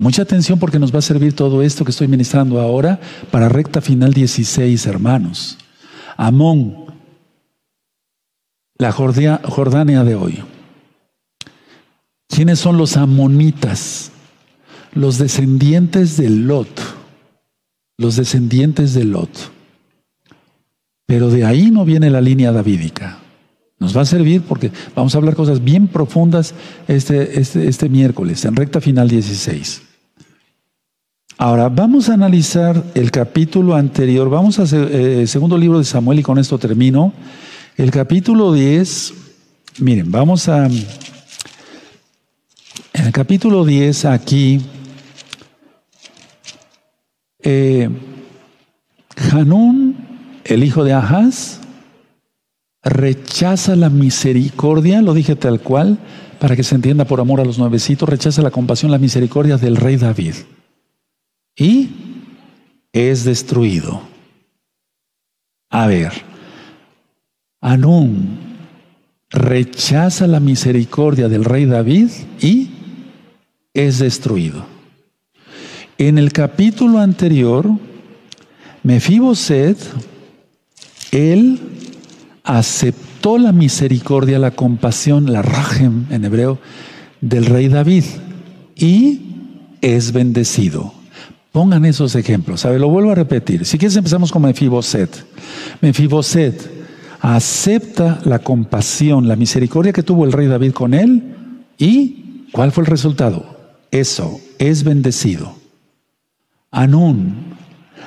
Mucha 0.00 0.22
atención 0.22 0.60
porque 0.60 0.78
nos 0.78 0.94
va 0.94 1.00
a 1.00 1.02
servir 1.02 1.34
todo 1.34 1.60
esto 1.60 1.84
que 1.84 1.90
estoy 1.90 2.06
ministrando 2.06 2.60
ahora 2.60 3.00
para 3.32 3.48
recta 3.48 3.80
final 3.80 4.12
16, 4.14 4.86
hermanos. 4.86 5.58
Amón, 6.16 6.86
la 8.78 8.92
Jordania 8.92 10.04
de 10.04 10.14
hoy. 10.14 10.44
¿Quiénes 12.28 12.60
son 12.60 12.78
los 12.78 12.96
amonitas? 12.96 14.12
Los 14.94 15.18
descendientes 15.18 16.16
de 16.16 16.30
Lot. 16.30 16.68
Los 17.96 18.14
descendientes 18.14 18.94
de 18.94 19.04
Lot. 19.04 19.50
Pero 21.06 21.28
de 21.28 21.44
ahí 21.44 21.72
no 21.72 21.84
viene 21.84 22.08
la 22.08 22.20
línea 22.20 22.52
davídica. 22.52 23.18
Nos 23.80 23.96
va 23.96 24.02
a 24.02 24.06
servir 24.06 24.42
porque 24.42 24.70
vamos 24.94 25.14
a 25.14 25.18
hablar 25.18 25.34
cosas 25.34 25.64
bien 25.64 25.88
profundas 25.88 26.54
este, 26.86 27.40
este, 27.40 27.66
este 27.66 27.88
miércoles, 27.88 28.44
en 28.44 28.54
recta 28.54 28.80
final 28.80 29.08
16. 29.08 29.87
Ahora, 31.40 31.68
vamos 31.68 32.08
a 32.08 32.14
analizar 32.14 32.82
el 32.96 33.12
capítulo 33.12 33.76
anterior. 33.76 34.28
Vamos 34.28 34.58
a 34.58 34.64
hacer 34.64 34.90
el 34.92 35.20
eh, 35.20 35.26
segundo 35.28 35.56
libro 35.56 35.78
de 35.78 35.84
Samuel 35.84 36.18
y 36.18 36.24
con 36.24 36.36
esto 36.36 36.58
termino. 36.58 37.12
El 37.76 37.92
capítulo 37.92 38.52
10, 38.52 39.14
miren, 39.78 40.10
vamos 40.10 40.48
a... 40.48 40.66
En 40.66 40.84
el 42.92 43.12
capítulo 43.12 43.64
10 43.64 44.04
aquí, 44.06 44.60
eh, 47.44 47.88
Hanún, 49.30 49.94
el 50.42 50.64
hijo 50.64 50.82
de 50.82 50.94
Ahaz, 50.94 51.60
rechaza 52.82 53.76
la 53.76 53.90
misericordia, 53.90 55.02
lo 55.02 55.14
dije 55.14 55.36
tal 55.36 55.60
cual, 55.60 55.98
para 56.40 56.56
que 56.56 56.64
se 56.64 56.74
entienda 56.74 57.04
por 57.04 57.20
amor 57.20 57.40
a 57.40 57.44
los 57.44 57.60
nuevecitos, 57.60 58.08
rechaza 58.08 58.42
la 58.42 58.50
compasión, 58.50 58.90
la 58.90 58.98
misericordia 58.98 59.56
del 59.56 59.76
rey 59.76 59.96
David. 59.98 60.34
Y 61.58 61.90
es 62.92 63.24
destruido. 63.24 64.00
A 65.70 65.86
ver, 65.86 66.12
Anún 67.60 68.38
rechaza 69.30 70.28
la 70.28 70.38
misericordia 70.38 71.28
del 71.28 71.44
rey 71.44 71.66
David 71.66 72.08
y 72.40 72.70
es 73.74 73.98
destruido. 73.98 74.64
En 75.98 76.18
el 76.18 76.32
capítulo 76.32 77.00
anterior, 77.00 77.68
Mefiboset, 78.84 79.76
él 81.10 81.58
aceptó 82.44 83.36
la 83.38 83.52
misericordia, 83.52 84.38
la 84.38 84.52
compasión, 84.52 85.32
la 85.32 85.42
rajem 85.42 86.06
en 86.10 86.24
hebreo, 86.24 86.58
del 87.20 87.46
rey 87.46 87.66
David 87.68 88.04
y 88.76 89.20
es 89.80 90.12
bendecido. 90.12 90.97
Pongan 91.52 91.84
esos 91.84 92.14
ejemplos. 92.14 92.64
A 92.64 92.70
ver, 92.70 92.80
lo 92.80 92.88
vuelvo 92.88 93.12
a 93.12 93.14
repetir. 93.14 93.64
Si 93.64 93.78
quieres 93.78 93.96
empezamos 93.96 94.30
con 94.30 94.42
Mefiboset. 94.42 95.24
Mefiboset 95.80 96.78
acepta 97.20 98.20
la 98.24 98.38
compasión, 98.38 99.26
la 99.28 99.36
misericordia 99.36 99.92
que 99.92 100.02
tuvo 100.02 100.24
el 100.24 100.32
rey 100.32 100.46
David 100.46 100.72
con 100.72 100.94
él 100.94 101.34
y 101.78 102.44
¿cuál 102.52 102.72
fue 102.72 102.84
el 102.84 102.90
resultado? 102.90 103.56
Eso, 103.90 104.40
es 104.58 104.84
bendecido. 104.84 105.54
Anún 106.70 107.56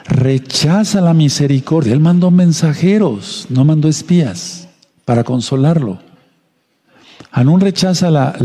rechaza 0.06 1.02
la 1.02 1.14
misericordia. 1.14 1.94
Él 1.94 2.00
mandó 2.00 2.32
mensajeros, 2.32 3.48
no 3.50 3.66
mandó 3.66 3.88
espías 3.88 4.68
para 5.06 5.24
consolarlo. 5.24 6.00
Anún 7.32 7.62
rechaza 7.62 8.12
la, 8.12 8.36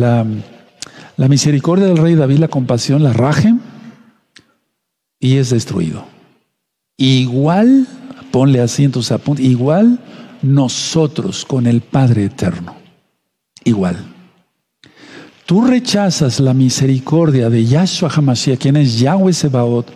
la, 1.17 1.29
misericordia 1.29 1.87
del 1.87 1.99
rey 1.99 2.15
David, 2.15 2.39
la 2.39 2.49
compasión, 2.49 3.03
la 3.03 3.13
raje, 3.13 3.55
y 5.21 5.37
es 5.37 5.51
destruido. 5.51 6.07
Igual, 6.97 7.87
ponle 8.31 8.61
así 8.61 8.85
en 8.85 8.93
tus 8.93 9.13
igual 9.39 9.99
nosotros 10.43 11.45
con 11.45 11.67
el 11.67 11.81
Padre 11.81 12.25
Eterno. 12.25 12.77
Igual. 13.65 13.97
Tú 15.47 15.65
rechazas 15.65 16.41
la 16.41 16.55
misericordia 16.55 17.49
de 17.49 17.65
Yahshua 17.65 18.11
HaMashiach, 18.11 18.59
quien 18.59 18.77
es 18.77 18.99
Yahweh 18.99 19.33
Sebaot, 19.33 19.87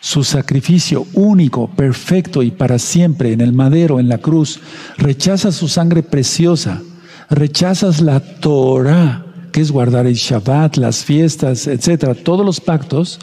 su 0.00 0.24
sacrificio 0.24 1.06
único, 1.12 1.68
perfecto 1.68 2.42
y 2.42 2.50
para 2.50 2.80
siempre 2.80 3.32
en 3.32 3.40
el 3.40 3.52
madero, 3.52 4.00
en 4.00 4.08
la 4.08 4.18
cruz. 4.18 4.60
Rechazas 4.96 5.54
su 5.54 5.68
sangre 5.68 6.02
preciosa. 6.02 6.82
Rechazas 7.30 8.00
la 8.00 8.18
Torah, 8.18 9.24
que 9.52 9.60
es 9.60 9.70
guardar 9.70 10.06
el 10.06 10.14
Shabbat, 10.14 10.76
las 10.76 11.04
fiestas, 11.04 11.68
etcétera, 11.68 12.14
todos 12.14 12.44
los 12.44 12.60
pactos. 12.60 13.20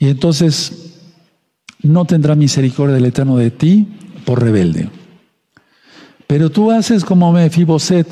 Y 0.00 0.08
entonces 0.08 0.94
no 1.82 2.06
tendrá 2.06 2.34
misericordia 2.34 2.96
del 2.96 3.04
Eterno 3.04 3.36
de 3.36 3.50
ti 3.52 3.86
por 4.24 4.42
rebelde. 4.42 4.88
Pero 6.26 6.50
tú 6.50 6.70
haces 6.70 7.04
como 7.04 7.32
Mefiboset, 7.32 8.08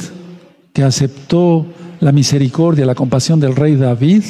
que 0.73 0.85
aceptó 0.85 1.67
la 2.01 2.13
misericordia, 2.13 2.87
la 2.87 2.95
compasión 2.95 3.41
del 3.41 3.57
rey 3.57 3.75
David. 3.77 4.23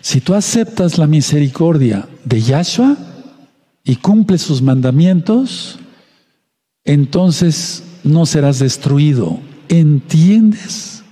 Si 0.00 0.20
tú 0.20 0.34
aceptas 0.34 0.98
la 0.98 1.06
misericordia 1.06 2.08
de 2.24 2.40
Yahshua 2.40 2.96
y 3.84 3.96
cumples 3.96 4.42
sus 4.42 4.62
mandamientos, 4.62 5.78
entonces 6.84 7.84
no 8.02 8.24
serás 8.24 8.58
destruido. 8.58 9.38
¿Entiendes? 9.68 11.02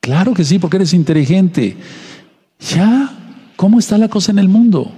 Claro 0.00 0.34
que 0.34 0.44
sí, 0.44 0.58
porque 0.58 0.76
eres 0.76 0.94
inteligente. 0.94 1.76
Ya, 2.74 3.11
¿cómo 3.62 3.78
está 3.78 3.96
la 3.96 4.08
cosa 4.08 4.32
en 4.32 4.40
el 4.40 4.48
mundo? 4.48 4.90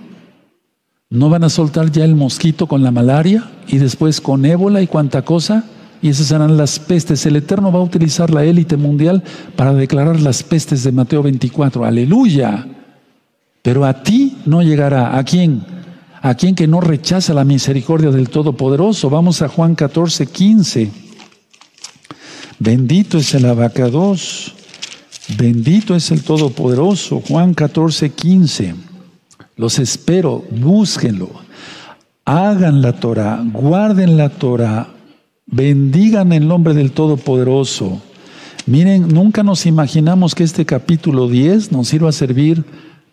¿No 1.10 1.28
van 1.28 1.44
a 1.44 1.50
soltar 1.50 1.92
ya 1.92 2.02
el 2.02 2.14
mosquito 2.14 2.66
con 2.66 2.82
la 2.82 2.90
malaria 2.90 3.44
y 3.66 3.76
después 3.76 4.22
con 4.22 4.46
ébola 4.46 4.80
y 4.80 4.86
cuanta 4.86 5.20
cosa? 5.20 5.64
y 6.00 6.08
esas 6.08 6.28
serán 6.28 6.56
las 6.56 6.78
pestes. 6.78 7.26
El 7.26 7.36
Eterno 7.36 7.70
va 7.70 7.80
a 7.80 7.82
utilizar 7.82 8.30
la 8.30 8.42
élite 8.42 8.78
mundial 8.78 9.22
para 9.54 9.74
declarar 9.74 10.18
las 10.18 10.42
pestes 10.42 10.82
de 10.82 10.92
Mateo 10.92 11.22
24. 11.22 11.84
Aleluya. 11.84 12.66
Pero 13.60 13.84
a 13.84 14.02
ti 14.02 14.38
no 14.46 14.62
llegará. 14.62 15.18
¿A 15.18 15.24
quién? 15.24 15.62
A 16.22 16.34
quien 16.34 16.54
que 16.54 16.66
no 16.66 16.80
rechaza 16.80 17.34
la 17.34 17.44
misericordia 17.44 18.10
del 18.10 18.30
Todopoderoso. 18.30 19.10
Vamos 19.10 19.42
a 19.42 19.48
Juan 19.48 19.74
14, 19.74 20.26
15. 20.26 20.90
Bendito 22.58 23.18
es 23.18 23.34
el 23.34 23.44
abacados. 23.44 24.53
Bendito 25.38 25.94
es 25.94 26.10
el 26.10 26.22
Todopoderoso. 26.22 27.22
Juan 27.26 27.54
14, 27.54 28.10
15. 28.10 28.74
Los 29.56 29.78
espero, 29.78 30.44
búsquenlo. 30.50 31.30
Hagan 32.24 32.82
la 32.82 32.94
Torah, 32.94 33.42
guarden 33.52 34.16
la 34.16 34.30
Torah, 34.30 34.94
Bendigan 35.46 36.32
el 36.32 36.48
nombre 36.48 36.74
del 36.74 36.92
Todopoderoso. 36.92 38.00
Miren, 38.66 39.08
nunca 39.08 39.42
nos 39.42 39.66
imaginamos 39.66 40.34
que 40.34 40.42
este 40.42 40.64
capítulo 40.64 41.28
10 41.28 41.70
nos 41.70 41.88
sirva 41.88 42.08
a 42.08 42.12
servir 42.12 42.64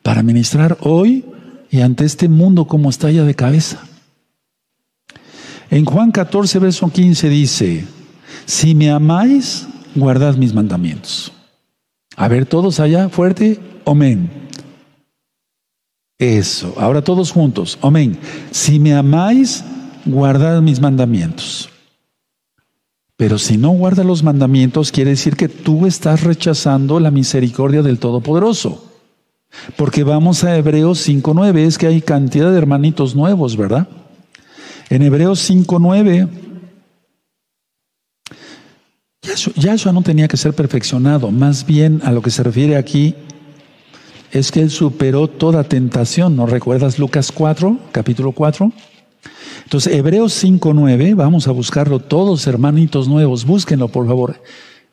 para 0.01 0.23
ministrar 0.23 0.77
hoy 0.81 1.25
y 1.69 1.81
ante 1.81 2.05
este 2.05 2.29
mundo 2.29 2.65
como 2.65 2.89
está 2.89 3.11
ya 3.11 3.25
de 3.25 3.35
cabeza. 3.35 3.81
En 5.69 5.85
Juan 5.85 6.11
14, 6.11 6.59
verso 6.59 6.89
15 6.89 7.29
dice, 7.29 7.85
si 8.45 8.75
me 8.75 8.89
amáis, 8.89 9.67
guardad 9.93 10.35
mis 10.35 10.53
mandamientos. 10.53 11.33
A 12.15 12.27
ver, 12.27 12.45
todos 12.45 12.79
allá, 12.79 13.09
fuerte, 13.09 13.59
amén. 13.85 14.29
Eso, 16.17 16.75
ahora 16.77 17.03
todos 17.03 17.31
juntos, 17.31 17.79
amén. 17.81 18.17
Si 18.51 18.79
me 18.79 18.93
amáis, 18.93 19.63
guardad 20.05 20.61
mis 20.61 20.79
mandamientos. 20.79 21.69
Pero 23.17 23.37
si 23.37 23.57
no 23.57 23.69
guardas 23.69 24.05
los 24.05 24.23
mandamientos, 24.23 24.91
quiere 24.91 25.11
decir 25.11 25.35
que 25.35 25.47
tú 25.47 25.85
estás 25.85 26.23
rechazando 26.23 26.99
la 26.99 27.11
misericordia 27.11 27.81
del 27.81 27.99
Todopoderoso. 27.99 28.83
Porque 29.75 30.03
vamos 30.03 30.43
a 30.43 30.57
Hebreos 30.57 31.07
5.9, 31.07 31.57
es 31.59 31.77
que 31.77 31.87
hay 31.87 32.01
cantidad 32.01 32.51
de 32.51 32.57
hermanitos 32.57 33.15
nuevos, 33.15 33.57
¿verdad? 33.57 33.87
En 34.89 35.01
Hebreos 35.03 35.49
5.9, 35.49 36.29
Yahshua 39.55 39.91
no 39.91 40.01
tenía 40.01 40.27
que 40.27 40.35
ser 40.35 40.53
perfeccionado, 40.53 41.29
más 41.29 41.65
bien 41.65 42.01
a 42.03 42.11
lo 42.11 42.21
que 42.21 42.31
se 42.31 42.41
refiere 42.41 42.75
aquí 42.75 43.15
es 44.31 44.51
que 44.51 44.61
él 44.61 44.71
superó 44.71 45.27
toda 45.27 45.63
tentación. 45.63 46.35
¿No 46.35 46.45
recuerdas 46.45 46.97
Lucas 46.97 47.31
4, 47.31 47.77
capítulo 47.91 48.31
4? 48.31 48.71
Entonces, 49.63 49.93
Hebreos 49.93 50.43
5.9, 50.43 51.15
vamos 51.15 51.47
a 51.47 51.51
buscarlo 51.51 51.99
todos, 51.99 52.47
hermanitos 52.47 53.07
nuevos, 53.07 53.45
búsquenlo 53.45 53.89
por 53.89 54.07
favor. 54.07 54.41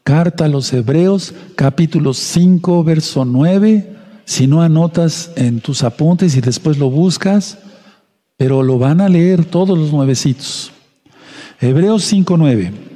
Carta 0.02 0.44
a 0.44 0.48
los 0.48 0.72
Hebreos, 0.72 1.34
capítulo 1.54 2.14
5, 2.14 2.84
verso 2.84 3.24
9. 3.24 3.94
Si 4.24 4.46
no 4.46 4.60
anotas 4.60 5.30
en 5.36 5.60
tus 5.60 5.82
apuntes 5.82 6.36
y 6.36 6.40
después 6.40 6.78
lo 6.78 6.90
buscas, 6.90 7.58
pero 8.36 8.62
lo 8.62 8.78
van 8.78 9.00
a 9.00 9.08
leer 9.08 9.44
todos 9.44 9.78
los 9.78 9.92
nuevecitos. 9.92 10.72
Hebreos 11.60 12.12
5.9. 12.12 12.87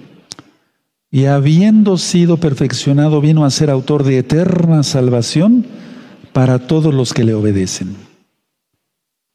Y 1.15 1.27
habiendo 1.27 1.99
sido 1.99 2.39
perfeccionado, 2.39 3.21
vino 3.21 3.45
a 3.45 3.51
ser 3.51 3.69
autor 3.69 4.03
de 4.03 4.17
eterna 4.17 4.83
salvación 4.83 5.67
para 6.33 6.61
todos 6.61 6.95
los 6.95 7.13
que 7.13 7.23
le 7.23 7.35
obedecen. 7.35 7.95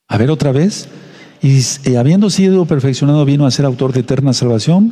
A 0.08 0.18
ver 0.18 0.32
otra 0.32 0.52
vez. 0.52 0.90
Y, 1.40 1.94
habiendo 1.94 2.32
sido 2.32 2.66
perfeccionado, 2.66 3.24
vino 3.26 3.46
a 3.46 3.52
ser 3.52 3.66
autor 3.66 3.94
de 3.94 4.00
eterna 4.00 4.34
salvación 4.34 4.92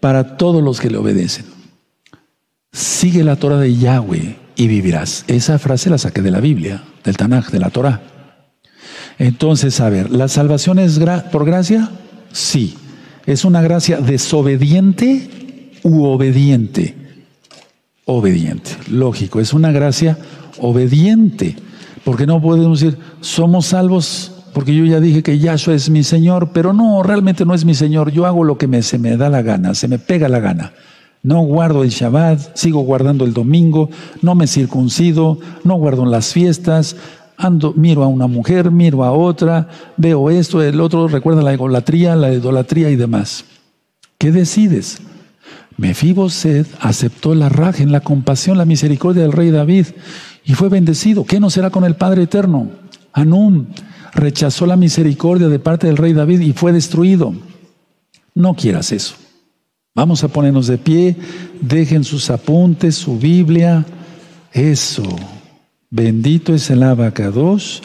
para 0.00 0.36
todos 0.36 0.60
los 0.60 0.80
que 0.80 0.90
le 0.90 0.98
obedecen. 0.98 1.46
Sigue 2.72 3.22
la 3.22 3.36
Torah 3.36 3.58
de 3.58 3.76
Yahweh 3.76 4.36
y 4.56 4.66
vivirás. 4.66 5.24
Esa 5.28 5.60
frase 5.60 5.88
la 5.88 5.98
saqué 5.98 6.20
de 6.20 6.32
la 6.32 6.40
Biblia, 6.40 6.82
del 7.04 7.16
Tanaj, 7.16 7.52
de 7.52 7.60
la 7.60 7.70
Torah. 7.70 8.02
Entonces, 9.20 9.80
a 9.80 9.88
ver, 9.88 10.10
¿la 10.10 10.26
salvación 10.26 10.80
es 10.80 10.98
por 11.30 11.44
gracia? 11.44 11.90
Sí. 12.32 12.74
¿Es 13.24 13.44
una 13.44 13.62
gracia 13.62 14.00
desobediente 14.00 15.43
u 15.84 16.04
obediente? 16.06 16.96
Obediente, 18.06 18.70
lógico. 18.90 19.38
Es 19.38 19.54
una 19.54 19.70
gracia 19.70 20.18
obediente. 20.58 21.54
Porque 22.04 22.26
no 22.26 22.42
podemos 22.42 22.80
decir, 22.80 22.98
somos 23.20 23.66
salvos 23.66 24.32
porque 24.54 24.74
yo 24.74 24.84
ya 24.84 25.00
dije 25.00 25.24
que 25.24 25.38
Yahshua 25.38 25.74
es 25.74 25.90
mi 25.90 26.04
Señor, 26.04 26.50
pero 26.52 26.72
no, 26.72 27.02
realmente 27.02 27.44
no 27.44 27.54
es 27.54 27.64
mi 27.64 27.74
Señor. 27.74 28.12
Yo 28.12 28.24
hago 28.24 28.44
lo 28.44 28.56
que 28.56 28.68
me, 28.68 28.82
se 28.82 28.98
me 28.98 29.16
da 29.16 29.28
la 29.28 29.42
gana, 29.42 29.74
se 29.74 29.88
me 29.88 29.98
pega 29.98 30.28
la 30.28 30.38
gana. 30.38 30.72
No 31.24 31.40
guardo 31.40 31.82
el 31.82 31.90
Shabbat, 31.90 32.54
sigo 32.54 32.80
guardando 32.82 33.24
el 33.24 33.32
domingo, 33.32 33.90
no 34.22 34.36
me 34.36 34.46
circuncido, 34.46 35.40
no 35.64 35.74
guardo 35.74 36.06
las 36.06 36.32
fiestas, 36.32 36.96
ando, 37.36 37.72
miro 37.72 38.04
a 38.04 38.06
una 38.06 38.28
mujer, 38.28 38.70
miro 38.70 39.02
a 39.02 39.10
otra, 39.10 39.68
veo 39.96 40.30
esto, 40.30 40.62
el 40.62 40.80
otro, 40.80 41.08
recuerda 41.08 41.42
la 41.42 41.54
idolatría, 41.54 42.14
la 42.14 42.32
idolatría 42.32 42.90
y 42.90 42.96
demás. 42.96 43.44
¿Qué 44.18 44.30
decides? 44.30 45.00
Mefiboset 45.76 46.66
aceptó 46.80 47.34
la 47.34 47.48
raja 47.48 47.82
en 47.82 47.92
la 47.92 48.00
compasión, 48.00 48.58
la 48.58 48.64
misericordia 48.64 49.22
del 49.22 49.32
rey 49.32 49.50
David 49.50 49.86
y 50.44 50.54
fue 50.54 50.68
bendecido. 50.68 51.24
¿Qué 51.24 51.40
no 51.40 51.50
será 51.50 51.70
con 51.70 51.84
el 51.84 51.96
Padre 51.96 52.22
eterno? 52.22 52.70
Anum 53.12 53.66
rechazó 54.12 54.66
la 54.66 54.76
misericordia 54.76 55.48
de 55.48 55.58
parte 55.58 55.86
del 55.86 55.96
rey 55.96 56.12
David 56.12 56.40
y 56.40 56.52
fue 56.52 56.72
destruido. 56.72 57.34
No 58.34 58.54
quieras 58.54 58.92
eso. 58.92 59.14
Vamos 59.94 60.24
a 60.24 60.28
ponernos 60.28 60.66
de 60.66 60.78
pie, 60.78 61.16
dejen 61.60 62.02
sus 62.02 62.30
apuntes, 62.30 62.96
su 62.96 63.18
Biblia. 63.18 63.84
Eso. 64.52 65.04
Bendito 65.90 66.52
es 66.52 66.70
el 66.70 66.82
abacados, 66.82 67.82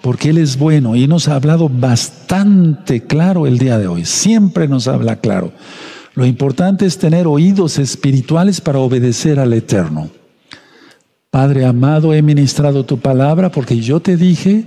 porque 0.00 0.30
Él 0.30 0.38
es 0.38 0.56
bueno 0.56 0.94
y 0.94 1.08
nos 1.08 1.26
ha 1.26 1.34
hablado 1.34 1.68
bastante 1.68 3.02
claro 3.02 3.48
el 3.48 3.58
día 3.58 3.78
de 3.78 3.88
hoy. 3.88 4.04
Siempre 4.04 4.68
nos 4.68 4.86
habla 4.86 5.16
claro. 5.16 5.52
Lo 6.18 6.26
importante 6.26 6.84
es 6.84 6.98
tener 6.98 7.28
oídos 7.28 7.78
espirituales 7.78 8.60
para 8.60 8.80
obedecer 8.80 9.38
al 9.38 9.52
Eterno. 9.52 10.10
Padre 11.30 11.64
amado, 11.64 12.12
he 12.12 12.22
ministrado 12.22 12.84
tu 12.84 12.98
palabra 12.98 13.52
porque 13.52 13.78
yo 13.78 14.00
te 14.00 14.16
dije 14.16 14.66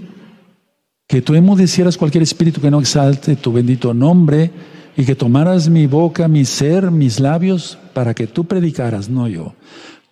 que 1.10 1.22
tú 1.22 1.36
emudecieras 1.36 1.98
cualquier 1.98 2.24
espíritu 2.24 2.62
que 2.62 2.72
no 2.72 2.80
exalte 2.80 3.36
tu 3.36 3.52
bendito 3.52 3.94
nombre 3.94 4.50
y 4.96 5.04
que 5.04 5.14
tomaras 5.14 5.68
mi 5.68 5.88
boca, 5.88 6.30
mi 6.30 6.46
ser, 6.46 6.90
mis 6.90 7.20
labios, 7.20 7.78
para 7.94 8.14
que 8.14 8.28
tú 8.28 8.46
predicaras, 8.46 9.10
no 9.10 9.28
yo. 9.28 9.54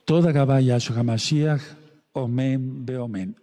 Toda 0.04 0.34
Gabaya 0.34 0.78
Hamashiach, 0.94 1.62
Omen, 2.12 2.86
Beomen. 2.86 3.38